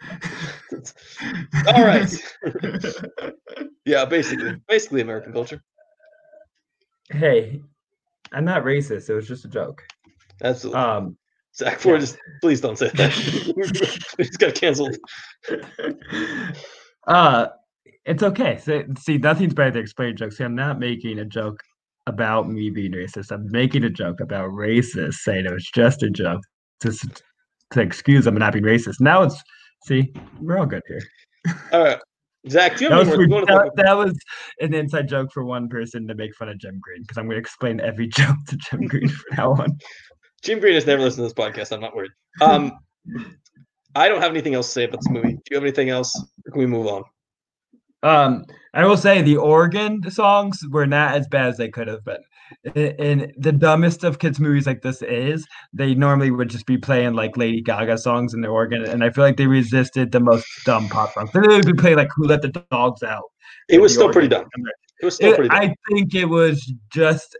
All 1.66 1.84
right. 1.84 2.10
yeah, 3.84 4.04
basically, 4.04 4.56
basically 4.68 5.00
American 5.02 5.32
culture. 5.32 5.62
Hey, 7.10 7.60
I'm 8.32 8.44
not 8.44 8.64
racist. 8.64 9.10
It 9.10 9.14
was 9.14 9.28
just 9.28 9.44
a 9.44 9.48
joke. 9.48 9.84
Absolutely. 10.42 10.80
Um, 10.80 11.16
Zack 11.54 11.80
Ford, 11.80 11.96
yeah. 11.96 12.00
just 12.00 12.18
please 12.40 12.60
don't 12.60 12.78
say 12.78 12.90
that. 12.94 13.12
He's 14.16 14.36
got 14.36 14.54
canceled. 14.54 14.96
Uh, 17.06 17.48
it's 18.04 18.22
okay. 18.22 18.58
So, 18.58 18.84
see, 18.98 19.18
nothing's 19.18 19.54
better 19.54 19.72
than 19.72 19.82
explaining 19.82 20.16
jokes. 20.16 20.38
See, 20.38 20.44
I'm 20.44 20.54
not 20.54 20.78
making 20.78 21.18
a 21.18 21.24
joke 21.24 21.60
about 22.06 22.48
me 22.48 22.70
being 22.70 22.92
racist. 22.92 23.30
I'm 23.30 23.50
making 23.50 23.84
a 23.84 23.90
joke 23.90 24.20
about 24.20 24.50
racist, 24.50 25.14
saying 25.14 25.46
it 25.46 25.52
was 25.52 25.68
just 25.74 26.02
a 26.02 26.10
joke 26.10 26.42
to, 26.80 26.92
to 27.72 27.80
excuse 27.80 28.24
them 28.24 28.36
not 28.36 28.52
being 28.52 28.64
racist. 28.64 29.00
Now 29.00 29.22
it's, 29.22 29.42
see, 29.86 30.12
we're 30.40 30.58
all 30.58 30.66
good 30.66 30.82
here. 30.88 31.02
All 31.72 31.82
right. 31.82 31.98
Zack, 32.48 32.76
do 32.76 32.84
you 32.84 32.90
have 32.90 33.06
that, 33.06 33.18
was, 33.18 33.44
that, 33.46 33.72
that, 33.76 33.96
was 33.96 34.18
an 34.60 34.72
inside 34.72 35.08
joke 35.08 35.30
for 35.32 35.44
one 35.44 35.68
person 35.68 36.06
to 36.08 36.14
make 36.14 36.34
fun 36.34 36.48
of 36.48 36.58
Jim 36.58 36.78
Green 36.80 37.02
because 37.02 37.18
I'm 37.18 37.26
going 37.26 37.36
to 37.36 37.40
explain 37.40 37.80
every 37.80 38.06
joke 38.08 38.36
to 38.48 38.56
Jim 38.56 38.86
Green 38.86 39.08
from 39.08 39.36
now 39.36 39.52
on. 39.52 39.78
Jim 40.42 40.58
Green 40.58 40.74
has 40.74 40.86
never 40.86 41.02
listened 41.02 41.28
to 41.28 41.34
this 41.34 41.34
podcast. 41.34 41.72
I'm 41.72 41.80
not 41.80 41.94
worried. 41.94 42.12
Um, 42.40 42.72
I 43.94 44.08
don't 44.08 44.22
have 44.22 44.30
anything 44.30 44.54
else 44.54 44.68
to 44.68 44.72
say 44.72 44.84
about 44.84 45.00
this 45.00 45.10
movie. 45.10 45.32
Do 45.32 45.42
you 45.50 45.56
have 45.56 45.64
anything 45.64 45.90
else? 45.90 46.14
Or 46.46 46.52
can 46.52 46.60
we 46.60 46.66
move 46.66 46.86
on? 46.86 47.02
Um, 48.02 48.44
I 48.72 48.84
will 48.86 48.96
say 48.96 49.20
the 49.22 49.36
organ 49.36 50.10
songs 50.10 50.60
were 50.70 50.86
not 50.86 51.14
as 51.14 51.28
bad 51.28 51.48
as 51.48 51.56
they 51.56 51.68
could 51.68 51.88
have 51.88 52.04
been. 52.04 52.22
In 52.74 53.32
the 53.36 53.52
dumbest 53.52 54.02
of 54.02 54.18
kids 54.18 54.40
movies 54.40 54.66
like 54.66 54.82
this 54.82 55.02
is, 55.02 55.46
they 55.72 55.94
normally 55.94 56.30
would 56.30 56.48
just 56.48 56.66
be 56.66 56.78
playing 56.78 57.14
like 57.14 57.36
Lady 57.36 57.60
Gaga 57.60 57.98
songs 57.98 58.34
in 58.34 58.40
the 58.40 58.48
organ, 58.48 58.84
and 58.84 59.04
I 59.04 59.10
feel 59.10 59.22
like 59.22 59.36
they 59.36 59.46
resisted 59.46 60.10
the 60.10 60.20
most 60.20 60.46
dumb 60.64 60.88
pop 60.88 61.12
songs. 61.12 61.30
They 61.32 61.40
would 61.40 61.66
be 61.66 61.74
playing 61.74 61.96
like 61.96 62.10
"Who 62.16 62.24
Let 62.24 62.42
the 62.42 62.48
Dogs 62.70 63.02
Out." 63.04 63.30
It 63.68 63.80
was 63.80 63.94
still 63.94 64.10
pretty 64.10 64.28
dumb. 64.28 64.46
It 65.00 65.04
was 65.04 65.14
still 65.14 65.32
it, 65.32 65.36
pretty. 65.36 65.48
Dumb. 65.48 65.58
I 65.58 65.74
think 65.92 66.14
it 66.14 66.24
was 66.24 66.72
just 66.92 67.38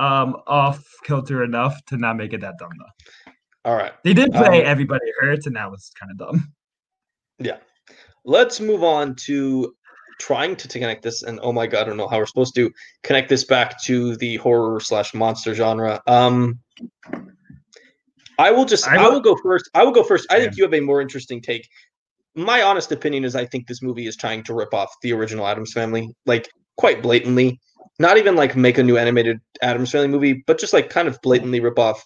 um 0.00 0.36
off 0.46 0.84
kilter 1.04 1.44
enough 1.44 1.76
to 1.86 1.96
not 1.96 2.16
make 2.16 2.32
it 2.32 2.40
that 2.40 2.54
dumb 2.58 2.70
though. 2.78 3.32
All 3.70 3.76
right. 3.76 3.92
They 4.02 4.14
did 4.14 4.32
play 4.32 4.62
um, 4.62 4.66
"Everybody 4.66 5.06
Hurts," 5.20 5.46
and 5.46 5.54
that 5.54 5.70
was 5.70 5.92
kind 5.98 6.10
of 6.10 6.18
dumb. 6.18 6.52
Yeah. 7.38 7.58
Let's 8.28 8.60
move 8.60 8.84
on 8.84 9.14
to 9.26 9.74
trying 10.20 10.54
to, 10.56 10.68
to 10.68 10.78
connect 10.78 11.02
this, 11.02 11.22
and 11.22 11.40
oh 11.42 11.50
my 11.50 11.66
god, 11.66 11.80
I 11.80 11.84
don't 11.84 11.96
know 11.96 12.08
how 12.08 12.18
we're 12.18 12.26
supposed 12.26 12.54
to 12.56 12.70
connect 13.02 13.30
this 13.30 13.44
back 13.44 13.82
to 13.84 14.16
the 14.16 14.36
horror 14.36 14.80
slash 14.80 15.14
monster 15.14 15.54
genre. 15.54 16.02
Um, 16.06 16.58
I 18.38 18.50
will 18.50 18.66
just, 18.66 18.86
I 18.86 18.98
will, 18.98 19.06
I 19.06 19.08
will, 19.08 19.20
go 19.20 19.34
first. 19.42 19.70
I 19.72 19.82
will 19.82 19.92
go 19.92 20.02
first. 20.02 20.30
I 20.30 20.40
think 20.40 20.58
you 20.58 20.64
have 20.64 20.74
a 20.74 20.80
more 20.80 21.00
interesting 21.00 21.40
take. 21.40 21.66
My 22.34 22.60
honest 22.60 22.92
opinion 22.92 23.24
is, 23.24 23.34
I 23.34 23.46
think 23.46 23.66
this 23.66 23.80
movie 23.80 24.06
is 24.06 24.14
trying 24.14 24.42
to 24.44 24.52
rip 24.52 24.74
off 24.74 24.94
the 25.00 25.14
original 25.14 25.46
Addams 25.46 25.72
Family, 25.72 26.14
like 26.26 26.50
quite 26.76 27.02
blatantly. 27.02 27.58
Not 27.98 28.18
even 28.18 28.36
like 28.36 28.56
make 28.56 28.76
a 28.76 28.82
new 28.82 28.98
animated 28.98 29.40
Addams 29.62 29.90
Family 29.90 30.08
movie, 30.08 30.44
but 30.46 30.60
just 30.60 30.74
like 30.74 30.90
kind 30.90 31.08
of 31.08 31.18
blatantly 31.22 31.60
rip 31.60 31.78
off 31.78 32.04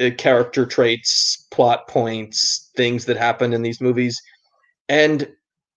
uh, 0.00 0.10
character 0.18 0.66
traits, 0.66 1.46
plot 1.52 1.86
points, 1.86 2.72
things 2.76 3.04
that 3.04 3.16
happen 3.16 3.52
in 3.52 3.62
these 3.62 3.80
movies. 3.80 4.20
And 4.88 5.28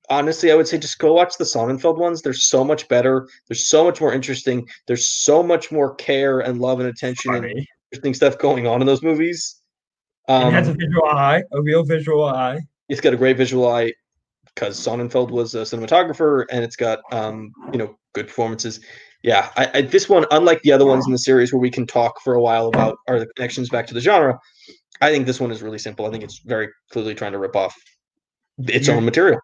honestly, 0.10 0.52
I 0.52 0.56
would 0.56 0.68
say 0.68 0.78
just 0.78 1.00
go 1.00 1.14
watch 1.14 1.38
the 1.38 1.44
Sonnenfeld 1.44 1.98
ones. 1.98 2.22
They're 2.22 2.34
so 2.34 2.64
much 2.64 2.88
better. 2.88 3.28
They're 3.48 3.56
so 3.56 3.84
much 3.84 4.02
more 4.02 4.14
interesting. 4.14 4.68
There's 4.86 5.06
so 5.06 5.44
much 5.44 5.72
more 5.72 5.96
care 5.96 6.40
and 6.40 6.60
love 6.60 6.80
and 6.80 6.90
attention 6.90 7.34
Funny. 7.34 7.52
and 7.52 7.68
interesting 7.92 8.14
stuff 8.14 8.38
going 8.38 8.68
on 8.68 8.82
in 8.82 8.88
those 8.88 9.04
movies. 9.04 9.62
Um, 10.28 10.50
it 10.50 10.52
has 10.52 10.68
a 10.68 10.74
visual 10.74 11.06
eye, 11.06 11.44
a 11.52 11.62
real 11.62 11.84
visual 11.84 12.26
eye. 12.26 12.60
It's 12.90 13.02
got 13.02 13.14
a 13.14 13.18
great 13.18 13.38
visual 13.38 13.68
eye 13.68 13.94
because 14.46 14.80
Sonnenfeld 14.80 15.32
was 15.32 15.56
a 15.56 15.60
cinematographer, 15.60 16.46
and 16.52 16.64
it's 16.64 16.76
got 16.76 17.00
um, 17.12 17.52
you 17.72 17.78
know 17.78 17.98
good 18.14 18.28
performances. 18.28 18.80
Yeah, 19.24 19.50
I, 19.56 19.70
I, 19.74 19.82
this 19.82 20.08
one, 20.08 20.26
unlike 20.32 20.62
the 20.62 20.72
other 20.72 20.86
ones 20.86 21.06
in 21.06 21.12
the 21.12 21.18
series 21.18 21.52
where 21.52 21.60
we 21.60 21.72
can 21.72 21.88
talk 21.88 22.22
for 22.22 22.36
a 22.36 22.42
while 22.42 22.68
about 22.68 22.98
are 23.08 23.20
the 23.20 23.28
connections 23.36 23.70
back 23.70 23.88
to 23.88 23.94
the 23.94 24.00
genre, 24.00 24.40
I 25.02 25.12
think 25.12 25.26
this 25.26 25.40
one 25.40 25.52
is 25.52 25.62
really 25.62 25.80
simple. 25.80 26.06
I 26.06 26.12
think 26.12 26.24
it's 26.24 26.40
very 26.40 26.70
clearly 26.92 27.16
trying 27.16 27.32
to 27.32 27.40
rip 27.40 27.56
off 27.56 27.76
its 28.60 28.88
you're, 28.88 28.96
own 28.96 29.06
material. 29.06 29.40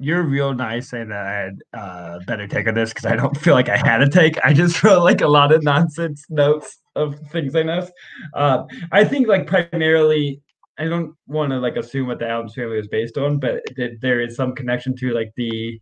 You're 0.00 0.22
real 0.22 0.54
nice 0.54 0.88
saying 0.88 1.10
that 1.10 1.26
I 1.26 1.32
had 1.32 1.58
a 1.74 1.78
uh, 1.78 2.18
better 2.26 2.46
take 2.46 2.66
on 2.66 2.74
this 2.74 2.90
because 2.90 3.06
I 3.06 3.16
don't 3.16 3.36
feel 3.36 3.54
like 3.54 3.68
I 3.68 3.76
had 3.76 4.02
a 4.02 4.08
take. 4.08 4.38
I 4.44 4.52
just 4.52 4.82
wrote 4.84 5.02
like 5.02 5.20
a 5.20 5.28
lot 5.28 5.52
of 5.52 5.62
nonsense 5.62 6.24
notes 6.30 6.78
of 6.96 7.18
things 7.30 7.54
I 7.54 7.62
know. 7.62 7.86
Uh, 8.34 8.64
I 8.92 9.04
think 9.04 9.28
like 9.28 9.46
primarily, 9.46 10.40
I 10.78 10.84
don't 10.84 11.14
want 11.26 11.50
to 11.50 11.58
like 11.58 11.76
assume 11.76 12.06
what 12.06 12.18
the 12.18 12.26
Addams 12.26 12.54
family 12.54 12.78
was 12.78 12.88
based 12.88 13.18
on, 13.18 13.38
but 13.38 13.62
there 14.00 14.20
is 14.20 14.36
some 14.36 14.54
connection 14.54 14.96
to 14.96 15.12
like 15.12 15.32
the 15.36 15.78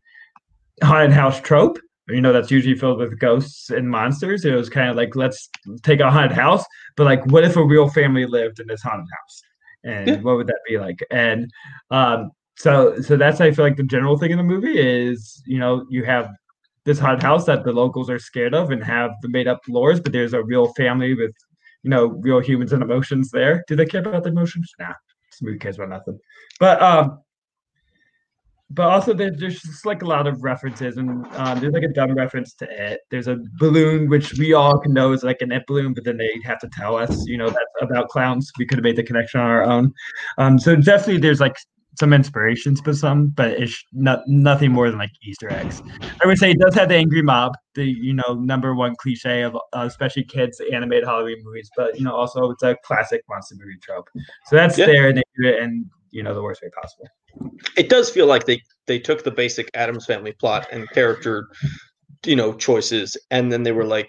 haunted 0.83 1.13
house 1.13 1.41
trope. 1.41 1.79
You 2.09 2.21
know, 2.21 2.33
that's 2.33 2.51
usually 2.51 2.75
filled 2.75 2.99
with 2.99 3.19
ghosts 3.19 3.71
and 3.71 3.89
monsters. 3.89 4.45
It 4.45 4.55
was 4.55 4.71
kind 4.71 4.91
of 4.91 4.97
like, 4.97 5.15
let's 5.15 5.49
take 5.83 6.01
a 6.01 6.11
haunted 6.11 6.33
house, 6.33 6.65
but 6.97 7.05
like, 7.05 7.25
what 7.27 7.45
if 7.45 7.57
a 7.57 7.65
real 7.65 7.89
family 7.89 8.27
lived 8.27 8.61
in 8.61 8.67
this 8.67 8.83
haunted 8.83 9.07
house? 9.21 9.43
and 9.85 10.09
yeah. 10.09 10.21
what 10.21 10.37
would 10.37 10.47
that 10.47 10.61
be 10.69 10.79
like 10.79 10.99
and 11.11 11.51
um 11.91 12.31
so 12.59 13.01
so 13.01 13.17
that's 13.17 13.41
I 13.41 13.53
feel 13.53 13.65
like 13.65 13.77
the 13.77 13.85
general 13.85 14.19
thing 14.19 14.33
in 14.33 14.37
the 14.37 14.45
movie 14.45 14.79
is 14.79 15.43
you 15.47 15.59
know 15.59 15.87
you 15.89 16.05
have 16.05 16.31
this 16.85 16.99
haunted 16.99 17.23
house 17.23 17.45
that 17.45 17.65
the 17.65 17.73
locals 17.73 18.11
are 18.11 18.19
scared 18.19 18.55
of 18.55 18.71
and 18.71 18.83
have 18.83 19.11
the 19.21 19.29
made 19.29 19.47
up 19.47 19.61
lores, 19.69 20.03
but 20.03 20.13
there's 20.13 20.33
a 20.33 20.43
real 20.43 20.73
family 20.75 21.15
with 21.15 21.35
you 21.83 21.91
know 21.91 22.07
real 22.07 22.41
humans 22.41 22.73
and 22.73 22.83
emotions 22.83 23.31
there. 23.31 23.65
Do 23.69 23.77
they 23.77 23.87
care 23.87 24.01
about 24.01 24.25
the 24.25 24.31
emotions? 24.31 24.73
Nah, 24.79 24.95
this 25.31 25.41
movie 25.41 25.59
cares 25.59 25.77
about 25.77 25.91
nothing. 25.91 26.19
But 26.59 26.83
um, 26.83 27.21
but 28.71 28.89
also 28.89 29.15
there's, 29.15 29.37
just 29.37 29.87
like 29.87 30.03
a 30.03 30.07
lot 30.07 30.27
of 30.27 30.43
references 30.43 30.99
and 30.99 31.27
um, 31.37 31.59
there's 31.61 31.73
like 31.73 31.85
a 31.85 31.89
dumb 31.89 32.13
reference 32.15 32.53
to 32.55 32.67
it 32.71 33.01
there's 33.11 33.27
a 33.27 33.39
balloon 33.59 34.09
which 34.11 34.35
we 34.35 34.53
all 34.53 34.79
can 34.79 34.93
know 34.93 35.13
is 35.13 35.23
like 35.23 35.41
an 35.41 35.53
it 35.53 35.67
balloon 35.67 35.95
but 35.95 36.05
then 36.05 36.19
they 36.19 36.31
have 36.45 36.59
to 36.59 36.69
tell 36.69 36.95
us 36.97 37.27
you 37.27 37.39
know 37.39 37.49
that's 37.49 37.65
about 37.81 38.09
clowns 38.09 38.51
we 38.59 38.67
could 38.67 38.77
have 38.77 38.85
made 38.85 38.97
the 38.97 39.03
connection 39.03 39.41
on 39.41 39.47
our 39.47 39.65
own 39.65 39.93
um, 40.37 40.59
so 40.59 40.77
definitely 40.77 41.17
there's 41.17 41.41
like 41.41 41.57
some 41.99 42.13
inspirations 42.13 42.81
but 42.81 42.95
some 42.97 43.29
but 43.29 43.53
it's 43.53 43.83
not 43.93 44.21
nothing 44.27 44.71
more 44.73 44.89
than 44.91 44.99
like 44.99 45.11
easter 45.23 45.51
eggs. 45.51 45.81
I 46.23 46.27
would 46.27 46.39
say 46.39 46.51
it 46.53 46.59
does 46.61 46.75
have 46.75 46.89
the 46.89 46.97
angry 46.97 47.23
mob 47.23 47.55
the 47.75 47.85
you 47.85 48.15
know 48.15 48.35
number 48.35 48.75
one 48.75 48.95
cliche 48.97 49.43
of 49.43 49.57
uh, 49.57 49.85
especially 49.87 50.25
kids 50.25 50.61
animated 50.73 51.05
halloween 51.05 51.39
movies 51.43 51.71
but 51.77 51.99
you 51.99 52.05
know 52.05 52.15
also 52.15 52.51
it's 52.51 52.63
a 52.63 52.77
classic 52.85 53.23
monster 53.29 53.57
movie 53.59 53.79
trope. 53.83 54.09
So 54.47 54.57
that's 54.57 54.79
Yeah. 54.79 54.87
there 54.87 55.09
and 55.09 55.19
they 55.19 55.23
do 55.41 55.49
it 55.49 55.63
in 55.63 55.89
you 56.11 56.23
know 56.23 56.35
the 56.35 56.43
worst 56.43 56.63
way 56.63 56.71
possible. 56.81 57.09
It 57.77 57.89
does 57.89 58.11
feel 58.11 58.27
like 58.27 58.47
they 58.47 58.63
they 58.87 58.99
took 58.99 59.25
the 59.25 59.31
basic 59.31 59.71
Addams 59.75 60.07
family 60.07 60.33
plot 60.33 60.67
and 60.73 60.89
character, 60.91 61.47
you 62.25 62.37
know, 62.37 62.55
choices, 62.55 63.17
and 63.31 63.53
then 63.53 63.63
they 63.63 63.73
were 63.73 63.85
like 63.85 64.09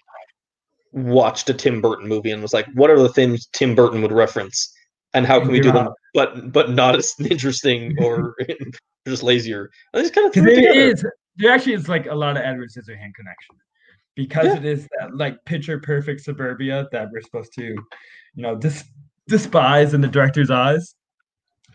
watched 0.91 1.49
a 1.49 1.53
Tim 1.53 1.81
Burton 1.81 2.07
movie 2.07 2.31
and 2.31 2.41
was 2.41 2.53
like, 2.53 2.67
what 2.73 2.89
are 2.89 2.99
the 2.99 3.09
things 3.09 3.47
Tim 3.53 3.75
Burton 3.75 4.01
would 4.01 4.11
reference, 4.11 4.73
and 5.13 5.25
how 5.25 5.39
can 5.39 5.51
we 5.51 5.59
do 5.59 5.71
them, 5.71 5.89
but 6.13 6.51
but 6.51 6.71
not 6.71 6.95
as 6.95 7.13
interesting 7.29 7.95
or 7.99 8.35
just 9.07 9.23
lazier. 9.23 9.69
And 9.93 10.03
just 10.03 10.13
kind 10.13 10.27
of 10.27 10.47
it 10.47 10.57
it 10.57 11.03
there 11.37 11.51
actually 11.51 11.73
is 11.73 11.87
like 11.87 12.05
a 12.07 12.15
lot 12.15 12.37
of 12.37 12.43
Edward 12.43 12.69
Scissorhand 12.69 13.13
connection 13.15 13.55
because 14.15 14.47
Yeah. 14.47 14.57
it 14.57 14.65
is 14.65 14.87
that 14.99 15.15
like 15.15 15.43
picture 15.45 15.79
perfect 15.79 16.21
suburbia 16.21 16.87
that 16.91 17.09
we're 17.11 17.21
supposed 17.21 17.53
to, 17.53 17.63
you 17.63 18.43
know, 18.43 18.55
dis- 18.55 18.83
despise 19.27 19.93
in 19.93 20.01
the 20.01 20.07
director's 20.07 20.51
eyes, 20.51 20.95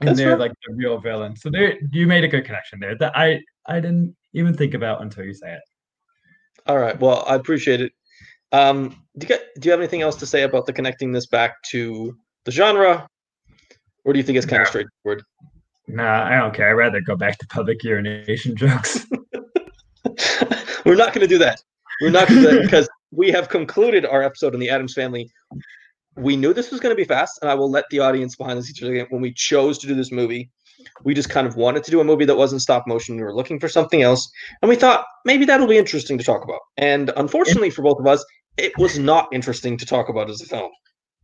and 0.00 0.08
That's 0.08 0.18
they're 0.18 0.30
fair. 0.30 0.38
like 0.38 0.52
the 0.66 0.74
real 0.74 0.98
villain. 0.98 1.34
So 1.36 1.50
there, 1.50 1.78
you 1.92 2.06
made 2.06 2.24
a 2.24 2.28
good 2.28 2.44
connection 2.44 2.78
there 2.80 2.96
that 2.98 3.16
I 3.16 3.40
I 3.66 3.76
didn't 3.80 4.14
even 4.34 4.54
think 4.54 4.74
about 4.74 5.00
until 5.02 5.24
you 5.24 5.32
say 5.34 5.54
it. 5.54 5.60
All 6.66 6.78
right. 6.78 6.98
Well, 6.98 7.24
I 7.26 7.34
appreciate 7.36 7.80
it. 7.80 7.92
Um, 8.52 8.90
do 9.18 9.24
you 9.24 9.28
get, 9.28 9.42
do 9.58 9.66
you 9.66 9.70
have 9.72 9.80
anything 9.80 10.02
else 10.02 10.16
to 10.16 10.26
say 10.26 10.42
about 10.42 10.66
the 10.66 10.72
connecting 10.72 11.10
this 11.12 11.26
back 11.26 11.60
to 11.70 12.16
the 12.44 12.50
genre, 12.52 13.06
or 14.04 14.12
do 14.12 14.18
you 14.18 14.22
think 14.24 14.38
it's 14.38 14.46
kind 14.46 14.62
of 14.62 14.66
No. 14.66 14.70
straightforward? 14.70 15.22
Nah, 15.88 16.24
I 16.26 16.36
don't 16.38 16.54
care. 16.54 16.68
I'd 16.70 16.72
rather 16.72 17.00
go 17.00 17.16
back 17.16 17.38
to 17.38 17.46
public 17.48 17.82
urination 17.84 18.56
jokes. 18.64 19.06
We're 20.84 20.96
not 20.96 21.12
going 21.14 21.20
to 21.20 21.26
do 21.26 21.38
that. 21.38 21.62
We're 22.00 22.10
not 22.10 22.28
going 22.28 22.42
to 22.42 22.50
do 22.50 22.56
that 22.56 22.62
because 22.62 22.88
we 23.10 23.30
have 23.30 23.48
concluded 23.48 24.04
our 24.04 24.22
episode 24.22 24.54
on 24.54 24.60
the 24.60 24.68
Addams 24.70 24.94
family. 24.94 25.30
We 26.16 26.36
knew 26.36 26.52
this 26.52 26.70
was 26.70 26.80
going 26.80 26.94
to 26.94 26.96
be 26.96 27.04
fast, 27.04 27.38
and 27.42 27.50
I 27.50 27.54
will 27.54 27.70
let 27.70 27.84
the 27.90 28.00
audience 28.00 28.36
behind 28.36 28.58
the 28.58 28.62
scenes 28.62 28.82
again. 28.82 29.06
When 29.10 29.20
we 29.22 29.32
chose 29.32 29.78
to 29.78 29.86
do 29.86 29.94
this 29.94 30.12
movie, 30.12 30.50
we 31.04 31.14
just 31.14 31.30
kind 31.30 31.46
of 31.46 31.56
wanted 31.56 31.84
to 31.84 31.90
do 31.90 32.00
a 32.00 32.04
movie 32.04 32.24
that 32.24 32.36
wasn't 32.36 32.62
stop 32.62 32.86
motion. 32.86 33.16
We 33.16 33.22
were 33.22 33.34
looking 33.34 33.58
for 33.58 33.68
something 33.68 34.02
else, 34.02 34.30
and 34.62 34.68
we 34.68 34.76
thought 34.76 35.04
maybe 35.24 35.44
that'll 35.44 35.66
be 35.66 35.78
interesting 35.78 36.18
to 36.18 36.24
talk 36.24 36.44
about. 36.44 36.60
And 36.76 37.10
unfortunately 37.16 37.70
for 37.70 37.82
both 37.82 37.98
of 37.98 38.06
us, 38.06 38.24
it 38.56 38.72
was 38.78 38.98
not 38.98 39.28
interesting 39.32 39.76
to 39.78 39.86
talk 39.86 40.08
about 40.08 40.30
as 40.30 40.40
a 40.40 40.46
film. 40.46 40.70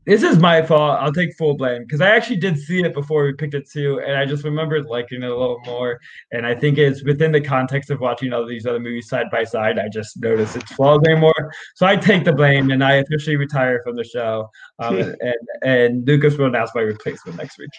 This 0.06 0.22
is 0.22 0.38
my 0.38 0.62
fault. 0.62 0.98
I'll 1.00 1.12
take 1.12 1.36
full 1.36 1.56
blame 1.56 1.82
because 1.82 2.00
I 2.00 2.10
actually 2.10 2.38
did 2.38 2.58
see 2.58 2.82
it 2.82 2.94
before 2.94 3.24
we 3.24 3.34
picked 3.34 3.52
it 3.54 3.70
too, 3.70 4.00
and 4.00 4.16
I 4.16 4.24
just 4.24 4.44
remembered 4.44 4.86
liking 4.86 5.22
it 5.22 5.30
a 5.30 5.36
little 5.36 5.60
more. 5.66 6.00
And 6.32 6.46
I 6.46 6.54
think 6.54 6.78
it's 6.78 7.04
within 7.04 7.32
the 7.32 7.40
context 7.40 7.90
of 7.90 8.00
watching 8.00 8.32
all 8.32 8.46
these 8.46 8.64
other 8.64 8.80
movies 8.80 9.08
side 9.08 9.26
by 9.30 9.44
side. 9.44 9.78
I 9.78 9.88
just 9.88 10.18
noticed 10.18 10.56
its 10.56 10.72
flaws 10.72 11.00
anymore. 11.06 11.52
So 11.74 11.86
I 11.86 11.96
take 11.96 12.24
the 12.24 12.32
blame, 12.32 12.70
and 12.70 12.82
I 12.82 12.94
officially 12.94 13.36
retire 13.36 13.82
from 13.84 13.94
the 13.94 14.04
show. 14.04 14.48
Um, 14.78 14.96
and 15.20 15.34
and 15.62 16.06
Lucas 16.06 16.38
will 16.38 16.46
announce 16.46 16.70
my 16.74 16.80
replacement 16.80 17.36
next 17.36 17.58
week. 17.58 17.70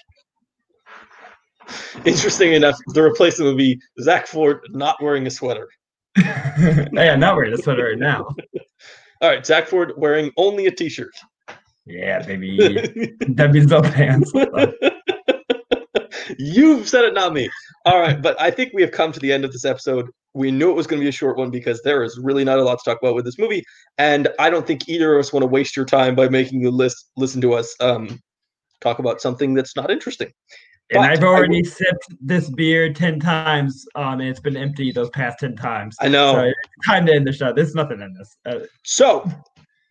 Interesting 2.06 2.54
enough, 2.54 2.78
the 2.88 3.02
replacement 3.02 3.48
would 3.48 3.58
be 3.58 3.80
Zack 4.02 4.28
Ford 4.28 4.62
not 4.70 5.02
wearing 5.02 5.26
a 5.26 5.32
sweater. 5.32 5.70
yeah, 6.18 7.16
not 7.16 7.36
wearing 7.36 7.54
a 7.54 7.58
sweater 7.58 7.86
right 7.86 7.98
now. 7.98 8.28
All 9.22 9.30
right, 9.30 9.46
Zack 9.46 9.68
Ford 9.68 9.94
wearing 9.98 10.32
only 10.38 10.66
a 10.66 10.72
t-shirt. 10.72 11.14
Yeah, 11.86 12.26
baby. 12.26 12.58
That 13.30 13.52
means 13.52 13.68
no 13.68 13.82
pants. 13.82 14.32
You've 16.38 16.88
said 16.88 17.06
it, 17.06 17.14
not 17.14 17.34
me. 17.34 17.50
All 17.86 18.00
right, 18.00 18.22
but 18.22 18.40
I 18.40 18.52
think 18.52 18.72
we 18.74 18.82
have 18.82 18.92
come 18.92 19.12
to 19.12 19.20
the 19.20 19.32
end 19.32 19.44
of 19.44 19.52
this 19.52 19.66
episode. 19.66 20.10
We 20.34 20.52
knew 20.52 20.70
it 20.70 20.76
was 20.76 20.88
going 20.88 21.00
to 21.00 21.04
be 21.04 21.10
a 21.10 21.12
short 21.12 21.38
one 21.38 21.52
because 21.52 21.82
there 21.82 22.04
is 22.04 22.20
really 22.22 22.44
not 22.44 22.60
a 22.60 22.64
lot 22.64 22.80
to 22.80 22.90
talk 22.90 23.00
about 23.02 23.16
with 23.16 23.26
this 23.26 23.38
movie, 23.38 23.64
and 23.98 24.30
I 24.40 24.50
don't 24.50 24.66
think 24.66 24.88
either 24.88 25.16
of 25.16 25.20
us 25.20 25.34
want 25.34 25.44
to 25.44 25.48
waste 25.48 25.76
your 25.76 25.86
time 25.86 26.16
by 26.16 26.30
making 26.30 26.62
you 26.62 26.72
list 26.72 27.10
listen 27.18 27.42
to 27.42 27.54
us 27.54 27.76
um, 27.80 28.20
talk 28.80 29.00
about 29.00 29.22
something 29.22 29.54
that's 29.54 29.76
not 29.76 29.92
interesting. 29.92 30.32
And 30.92 31.00
But 31.00 31.12
I've 31.12 31.24
already 31.24 31.64
sipped 31.64 32.06
this 32.20 32.50
beer 32.50 32.94
ten 32.94 33.20
times, 33.20 33.86
um, 33.96 34.20
and 34.20 34.24
it's 34.24 34.42
been 34.42 34.58
empty 34.58 34.92
those 34.92 35.10
past 35.12 35.40
ten 35.40 35.56
times. 35.56 35.96
I 36.02 36.10
know. 36.10 36.34
So 36.34 36.40
it's 36.42 36.88
time 36.88 37.06
to 37.06 37.14
end 37.14 37.26
the 37.26 37.34
show. 37.34 37.54
There's 37.54 37.76
nothing 37.76 38.02
in 38.02 38.14
this. 38.14 38.38
Uh, 38.46 38.66
So, 38.84 39.30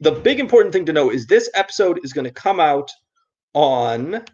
the 0.01 0.13
big 0.13 0.41
important 0.41 0.73
thing 0.73 0.87
to 0.87 0.93
know 0.93 1.11
is 1.11 1.27
this 1.27 1.51
episode 1.55 2.01
is 2.03 2.13
going 2.13 2.25
to 2.25 2.33
come 2.33 2.59
out 2.59 2.91
on 3.55 4.25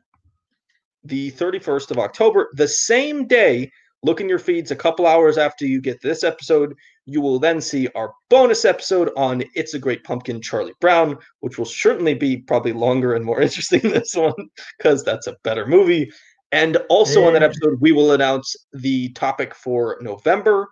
the 1.05 1.31
31st 1.33 1.91
of 1.91 1.99
October, 1.99 2.49
the 2.55 2.69
same 2.69 3.27
day. 3.27 3.71
Look 4.03 4.21
in 4.21 4.29
your 4.29 4.39
feeds 4.39 4.71
a 4.71 4.77
couple 4.77 5.07
hours 5.07 5.39
after 5.39 5.67
you 5.67 5.81
get 5.81 6.01
this 6.01 6.23
episode. 6.23 6.75
You 7.07 7.21
will 7.21 7.39
then 7.39 7.61
see 7.61 7.89
our 7.97 8.13
bonus 8.31 8.65
episode 8.65 9.11
on 9.17 9.43
It's 9.55 9.75
a 9.75 9.79
Great 9.79 10.05
Pumpkin, 10.05 10.41
Charlie 10.41 10.75
Brown, 10.81 11.19
which 11.41 11.59
will 11.59 11.65
certainly 11.65 12.15
be 12.15 12.37
probably 12.37 12.73
longer 12.73 13.15
and 13.15 13.25
more 13.25 13.41
interesting 13.43 13.81
than 13.81 13.93
this 13.93 14.15
one 14.15 14.35
because 14.79 15.03
that's 15.03 15.27
a 15.27 15.37
better 15.43 15.67
movie. 15.67 16.11
And 16.53 16.77
also 16.89 17.25
on 17.25 17.33
that 17.33 17.43
episode, 17.43 17.81
we 17.81 17.91
will 17.91 18.13
announce 18.13 18.55
the 18.73 19.09
topic 19.11 19.55
for 19.55 19.99
November 20.01 20.69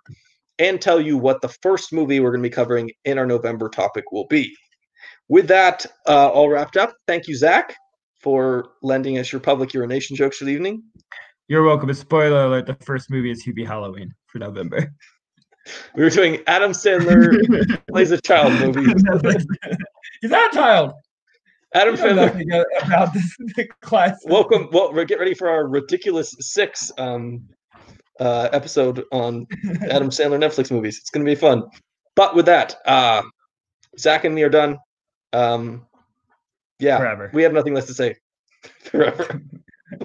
and 0.61 0.81
tell 0.81 1.01
you 1.01 1.19
what 1.19 1.41
the 1.41 1.49
first 1.49 1.93
movie 1.93 2.21
we're 2.21 2.31
going 2.31 2.43
to 2.43 2.49
be 2.49 2.55
covering 2.55 2.93
in 3.05 3.19
our 3.19 3.27
November 3.27 3.69
topic 3.69 4.13
will 4.13 4.27
be. 4.29 4.55
With 5.29 5.49
that 5.49 5.87
uh, 6.07 6.29
all 6.29 6.49
wrapped 6.49 6.77
up, 6.77 6.95
thank 7.07 7.27
you, 7.27 7.37
Zack, 7.37 7.77
for 8.21 8.69
lending 8.83 9.19
us 9.19 9.33
your 9.33 9.41
public 9.41 9.73
urination 9.73 10.17
jokes 10.17 10.39
for 10.39 10.45
the 10.45 10.53
evening. 10.53 10.83
You're 11.49 11.63
welcome. 11.63 11.91
A 11.91 11.95
spoiler 11.95 12.45
alert: 12.45 12.67
the 12.67 12.75
first 12.75 13.11
movie 13.11 13.31
is 13.31 13.45
Hubie 13.45 13.67
Halloween 13.67 14.13
for 14.27 14.39
November. 14.39 14.93
We 15.95 16.03
were 16.03 16.11
doing 16.11 16.41
Adam 16.47 16.73
Sandler 16.73 17.87
plays 17.89 18.11
a 18.11 18.21
child 18.21 18.53
movie. 18.61 18.93
He's 20.21 20.31
not 20.31 20.53
a 20.53 20.57
child. 20.57 20.93
Adam 21.75 21.97
Sandler, 21.97 22.65
about 22.85 23.13
this 23.13 23.37
class. 23.81 24.21
welcome. 24.27 24.69
Well, 24.73 24.93
we're 24.93 25.05
get 25.05 25.19
ready 25.19 25.35
for 25.35 25.49
our 25.49 25.67
ridiculous 25.67 26.35
six 26.39 26.93
um, 26.99 27.49
uh, 28.21 28.49
episode 28.53 29.05
on 29.11 29.47
Adam 29.91 30.11
Sandler 30.11 30.39
Netflix 30.39 30.71
movies. 30.71 30.99
It's 30.99 31.11
going 31.11 31.25
to 31.27 31.31
be 31.31 31.35
fun. 31.35 31.65
But 32.15 32.37
with 32.37 32.47
that, 32.47 32.77
uh, 32.87 33.23
Zack 33.99 34.25
and 34.25 34.35
me 34.35 34.43
are 34.43 34.49
done. 34.49 34.79
Um, 35.35 35.87
yeah, 36.79 36.99
Forever. 36.99 37.31
we 37.33 37.43
have 37.43 37.53
nothing 37.53 37.75
less 37.75 37.87
to 37.87 37.95
say. 37.95 38.17
Forever. 38.85 39.43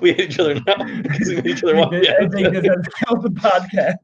we 0.02 0.14
hate 0.14 0.32
each 0.32 0.40
other 0.40 0.56
now 0.56 0.76
because 1.02 1.30
we 1.30 1.36
made 1.36 1.48
each 1.48 1.64
other 1.64 1.74
the 1.76 2.08
I 2.10 2.14
Adam 2.16 2.32
think 2.32 2.54
this 2.54 2.66
Sandler. 2.66 2.76
has 2.76 2.94
killed 3.06 3.22
the 3.24 3.30
podcast. 3.30 3.96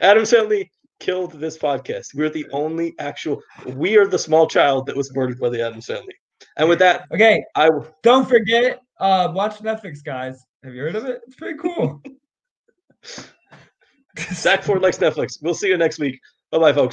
Adam 0.00 0.22
Sandler 0.24 0.68
killed 1.00 1.32
this 1.32 1.56
podcast. 1.58 2.14
We're 2.14 2.30
the 2.30 2.46
only 2.52 2.94
actual. 2.98 3.42
We 3.66 3.96
are 3.96 4.06
the 4.06 4.18
small 4.18 4.46
child 4.46 4.86
that 4.86 4.96
was 4.96 5.14
murdered 5.14 5.38
by 5.38 5.48
the 5.50 5.60
Adam 5.64 5.80
Sandler. 5.80 6.14
And 6.56 6.68
with 6.68 6.78
that, 6.80 7.06
Okay, 7.12 7.44
I 7.54 7.68
will. 7.68 7.86
don't 8.02 8.28
forget, 8.28 8.80
uh, 9.00 9.30
watch 9.34 9.58
Netflix, 9.58 10.02
guys. 10.04 10.44
Have 10.64 10.74
you 10.74 10.82
heard 10.82 10.96
of 10.96 11.04
it? 11.04 11.20
It's 11.26 11.36
pretty 11.36 11.58
cool. 11.58 12.02
Zack 14.32 14.62
Ford 14.64 14.82
likes 14.82 14.98
Netflix. 14.98 15.38
We'll 15.42 15.54
see 15.54 15.68
you 15.68 15.76
next 15.76 15.98
week. 16.00 16.18
Bye 16.50 16.58
bye, 16.58 16.72
folks. 16.72 16.86